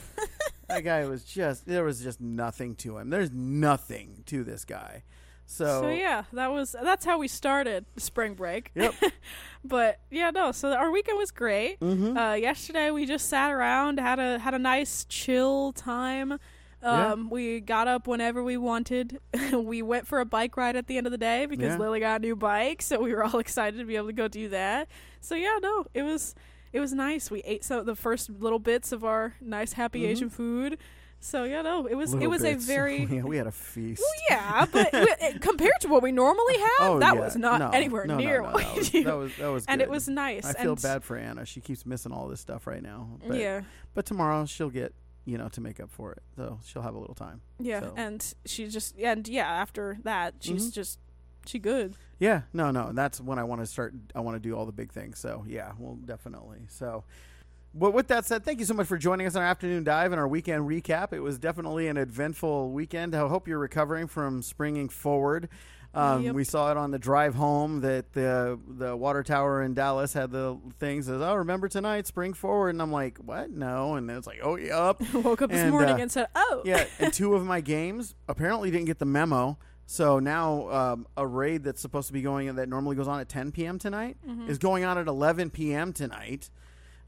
that 0.69 0.85
guy 0.85 1.05
was 1.05 1.25
just 1.25 1.67
there 1.67 1.83
was 1.85 2.01
just 2.01 2.21
nothing 2.21 2.77
to 2.77 2.97
him. 2.99 3.11
There's 3.11 3.31
nothing 3.33 4.23
to 4.27 4.45
this 4.45 4.65
guy. 4.65 5.03
So, 5.53 5.82
So 5.82 5.88
yeah, 5.90 6.22
that 6.32 6.53
was 6.53 6.76
that's 6.80 7.05
how 7.05 7.18
we 7.18 7.26
started 7.26 7.84
spring 7.96 8.34
break. 8.34 8.70
Yep. 8.76 8.94
but 9.64 9.98
yeah, 10.11 10.30
no. 10.30 10.53
So 10.53 10.72
our 10.72 10.92
weekend 10.92 11.18
was 11.18 11.32
great. 11.32 11.80
Mhm. 11.80 12.16
Uh, 12.16 12.34
yesterday 12.36 12.92
we 12.92 13.05
just 13.05 13.28
sat 13.28 13.51
around, 13.51 13.98
had 13.98 14.20
a 14.20 14.38
had 14.38 14.55
a 14.55 14.59
nice 14.61 15.05
chill 15.09 15.72
time. 15.72 16.38
Yeah. 16.82 17.12
Um, 17.12 17.30
we 17.30 17.61
got 17.61 17.88
up 17.88 18.07
whenever 18.07 18.44
we 18.44 18.57
wanted. 18.57 19.18
we 19.53 19.82
went 19.82 20.07
for 20.07 20.20
a 20.20 20.24
bike 20.24 20.57
ride 20.57 20.76
at 20.76 20.86
the 20.86 20.96
end 20.96 21.07
of 21.07 21.11
the 21.11 21.18
day 21.18 21.46
because 21.46 21.72
Yeah. 21.72 21.78
Lily 21.78 21.98
got 22.01 22.20
a 22.20 22.24
new 22.24 22.36
bike, 22.36 22.80
so 22.80 23.01
we 23.01 23.12
were 23.12 23.24
all 23.24 23.38
excited 23.46 23.76
to 23.78 23.84
be 23.84 23.96
able 23.96 24.07
to 24.07 24.12
go 24.12 24.28
do 24.28 24.48
that. 24.51 24.88
So 25.20 25.34
yeah, 25.34 25.59
no, 25.61 25.84
it 25.94 26.05
was 26.05 26.36
it 26.72 26.78
was 26.78 26.92
nice. 26.92 27.28
We 27.28 27.40
ate 27.42 27.64
some 27.64 27.84
the 27.84 27.96
first 27.96 28.30
little 28.30 28.61
bits 28.61 28.92
of 28.92 29.05
our 29.05 29.34
nice 29.40 29.72
happy 29.72 30.03
Mhm. 30.03 30.09
Asian 30.11 30.30
food. 30.30 30.78
So 31.23 31.45
yeah, 31.45 31.61
no, 31.62 31.87
it 31.87 31.95
was 31.95 32.14
it 32.14 32.27
was 32.29 32.41
bits. 32.43 32.64
a 32.64 32.66
very 32.66 33.05
yeah, 33.05 33.23
we 33.25 33.37
had 33.37 33.47
a 33.47 33.53
feast. 33.53 34.03
well, 34.03 34.12
yeah, 34.31 34.66
but 34.73 34.89
it- 34.93 35.43
compared 35.43 35.79
to 35.81 35.89
what 35.89 36.03
we 36.03 36.12
normally 36.12 36.57
have, 36.59 36.71
Oh, 36.81 36.99
that 36.99 37.14
yeah. 37.14 37.21
was 37.21 37.37
not 37.37 37.59
No, 37.61 37.68
anywhere 37.71 38.07
no, 38.07 38.16
near 38.16 38.41
no, 38.43 38.51
what 38.53 38.62
that 38.64 38.73
we 38.73 38.79
was, 38.79 38.91
do. 38.91 39.05
That 39.05 39.16
was 39.16 39.37
that 39.37 39.49
was 39.49 39.64
and 39.66 39.83
it 39.83 39.91
was 39.91 40.09
nice. 40.09 40.47
I 40.47 40.55
feel 40.55 40.77
bad 40.77 41.05
for 41.05 41.16
Anna. 41.18 41.45
She 41.45 41.61
keeps 41.61 41.85
missing 41.85 42.11
all 42.12 42.27
this 42.29 42.41
stuff 42.41 42.66
right 42.66 42.83
now. 42.83 43.18
But, 43.27 43.37
yeah, 43.39 43.61
But 43.95 44.07
tomorrow 44.07 44.47
she'll 44.47 44.71
get 44.71 44.95
you 45.27 45.37
know 45.37 45.49
to 45.51 45.61
make 45.61 45.79
up 45.79 45.91
for 45.91 46.12
it. 46.12 46.23
So 46.37 46.59
she'll 46.64 46.83
have 46.83 46.95
a 46.95 46.99
little 46.99 47.14
time. 47.14 47.43
yeah, 47.59 47.81
so. 47.81 47.93
and 47.97 48.35
she 48.47 48.66
just 48.68 48.99
and 48.99 49.29
yeah. 49.29 49.47
After 49.47 49.99
that, 50.05 50.37
she's 50.41 50.71
Mhm. 50.71 50.75
just 50.75 50.99
she 51.45 51.59
good. 51.59 51.95
Yeah, 52.18 52.43
no, 52.55 52.71
no, 52.71 52.93
that's 52.93 53.21
when 53.21 53.39
I 53.39 53.45
want 53.45 53.61
to 53.61 53.66
start. 53.66 53.95
I 54.14 54.21
want 54.21 54.37
to 54.37 54.41
do 54.41 54.55
all 54.57 54.64
the 54.64 54.73
big 54.73 54.91
things. 54.93 55.18
So 55.18 55.45
yeah, 55.47 55.73
well, 55.79 55.97
definitely. 55.97 56.61
So, 56.68 57.05
but 57.75 57.93
with 57.93 58.09
that 58.09 58.27
said, 58.27 58.45
thank 58.45 58.59
you 58.61 58.64
so 58.66 58.75
much 58.75 58.87
for 58.87 58.99
joining 58.99 59.27
us 59.27 59.37
on 59.37 59.43
our 59.43 59.49
afternoon 59.49 59.85
dive 59.85 60.12
and 60.12 60.21
our 60.21 60.29
weekend 60.29 60.68
recap. 60.68 61.12
It 61.12 61.21
was 61.21 61.39
definitely 61.39 61.89
an 61.89 61.97
eventful 61.97 62.71
weekend. 62.73 63.14
I 63.14 63.27
hope 63.29 63.47
you're 63.49 63.59
recovering 63.59 64.07
from 64.07 64.43
springing 64.43 64.89
forward. 64.89 65.49
Um, 65.93 66.23
Yep. 66.23 66.35
We 66.37 66.45
saw 66.45 66.71
it 66.71 66.77
on 66.77 66.93
the 66.93 67.01
drive 67.01 67.35
home 67.35 67.81
that 67.81 68.12
the 68.12 68.57
the 68.68 68.97
water 68.97 69.25
tower 69.25 69.61
in 69.62 69.75
Dallas 69.75 70.12
had 70.12 70.31
the 70.31 70.57
things 70.79 71.09
as 71.09 71.21
oh 71.21 71.35
remember 71.35 71.66
tonight 71.66 72.07
spring 72.07 72.33
forward 72.33 72.68
and 72.71 72.81
I'm 72.81 72.93
like 72.93 73.18
what 73.18 73.51
no 73.51 73.97
and 73.97 74.09
then 74.09 74.16
it's 74.16 74.27
like 74.29 74.39
oh 74.41 74.55
yep 74.55 75.01
Woke 75.14 75.43
up 75.43 75.51
this 75.51 75.68
morning 75.68 75.97
uh, 75.97 76.03
and 76.03 76.12
said, 76.12 76.29
"Oh, 76.37 76.62
yeah, 76.64 76.85
and 77.01 77.12
two 77.12 77.35
of 77.35 77.45
my 77.45 77.61
games 77.61 78.14
apparently 78.29 78.71
didn't 78.71 78.87
get 78.87 79.01
the 79.01 79.05
memo. 79.05 79.59
So 79.87 80.21
now 80.21 80.71
um, 80.71 81.07
a 81.16 81.27
raid 81.27 81.64
that's 81.64 81.81
supposed 81.81 82.07
to 82.07 82.12
be 82.12 82.23
going 82.23 82.55
that 82.55 82.68
normally 82.68 82.95
goes 82.95 83.09
on 83.09 83.18
at 83.18 83.29
10 83.29 83.51
p.m. 83.51 83.77
tonight 83.77 84.16
Mm-hmm. 84.25 84.49
is 84.49 84.59
going 84.59 84.85
on 84.85 84.97
at 84.97 85.09
11 85.09 85.51
p.m. 85.51 85.93
tonight, 85.93 86.51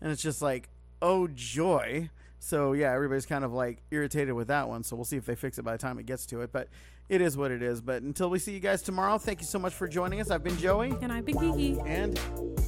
and 0.02 0.12
it's 0.12 0.22
just 0.22 0.42
like, 0.42 0.68
oh 1.00 1.28
joy. 1.28 2.10
So 2.38 2.72
yeah, 2.72 2.92
everybody's 2.92 3.24
kind 3.24 3.44
of 3.44 3.52
like 3.52 3.78
irritated 3.90 4.34
with 4.34 4.48
that 4.48 4.68
one. 4.68 4.82
So 4.82 4.96
we'll 4.96 5.04
see 5.04 5.16
if 5.16 5.24
they 5.24 5.36
fix 5.36 5.58
it 5.58 5.62
by 5.62 5.72
the 5.72 5.78
time 5.78 5.98
it 5.98 6.06
gets 6.06 6.26
to 6.26 6.42
it. 6.42 6.52
But 6.52 6.68
it 7.08 7.20
is 7.20 7.36
what 7.36 7.50
it 7.50 7.62
is. 7.62 7.80
But 7.80 8.02
until 8.02 8.30
we 8.30 8.38
see 8.38 8.52
you 8.52 8.60
guys 8.60 8.82
tomorrow, 8.82 9.16
thank 9.16 9.40
you 9.40 9.46
so 9.46 9.58
much 9.58 9.74
for 9.74 9.86
joining 9.86 10.20
us. 10.20 10.30
I've 10.30 10.42
been 10.42 10.56
Joey. 10.58 10.92
And 11.00 11.12
I've 11.12 11.24
been 11.24 11.36
Geeky, 11.36 11.86
And 11.86 12.18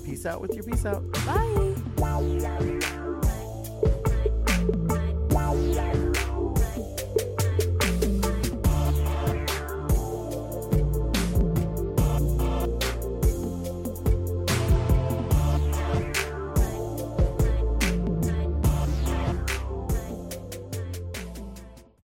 peace 0.05 0.27
out 0.27 0.41
with 0.41 0.55
your 0.55 0.65
peace 0.65 0.87
out. 0.87 1.11
Bye. 1.27 1.75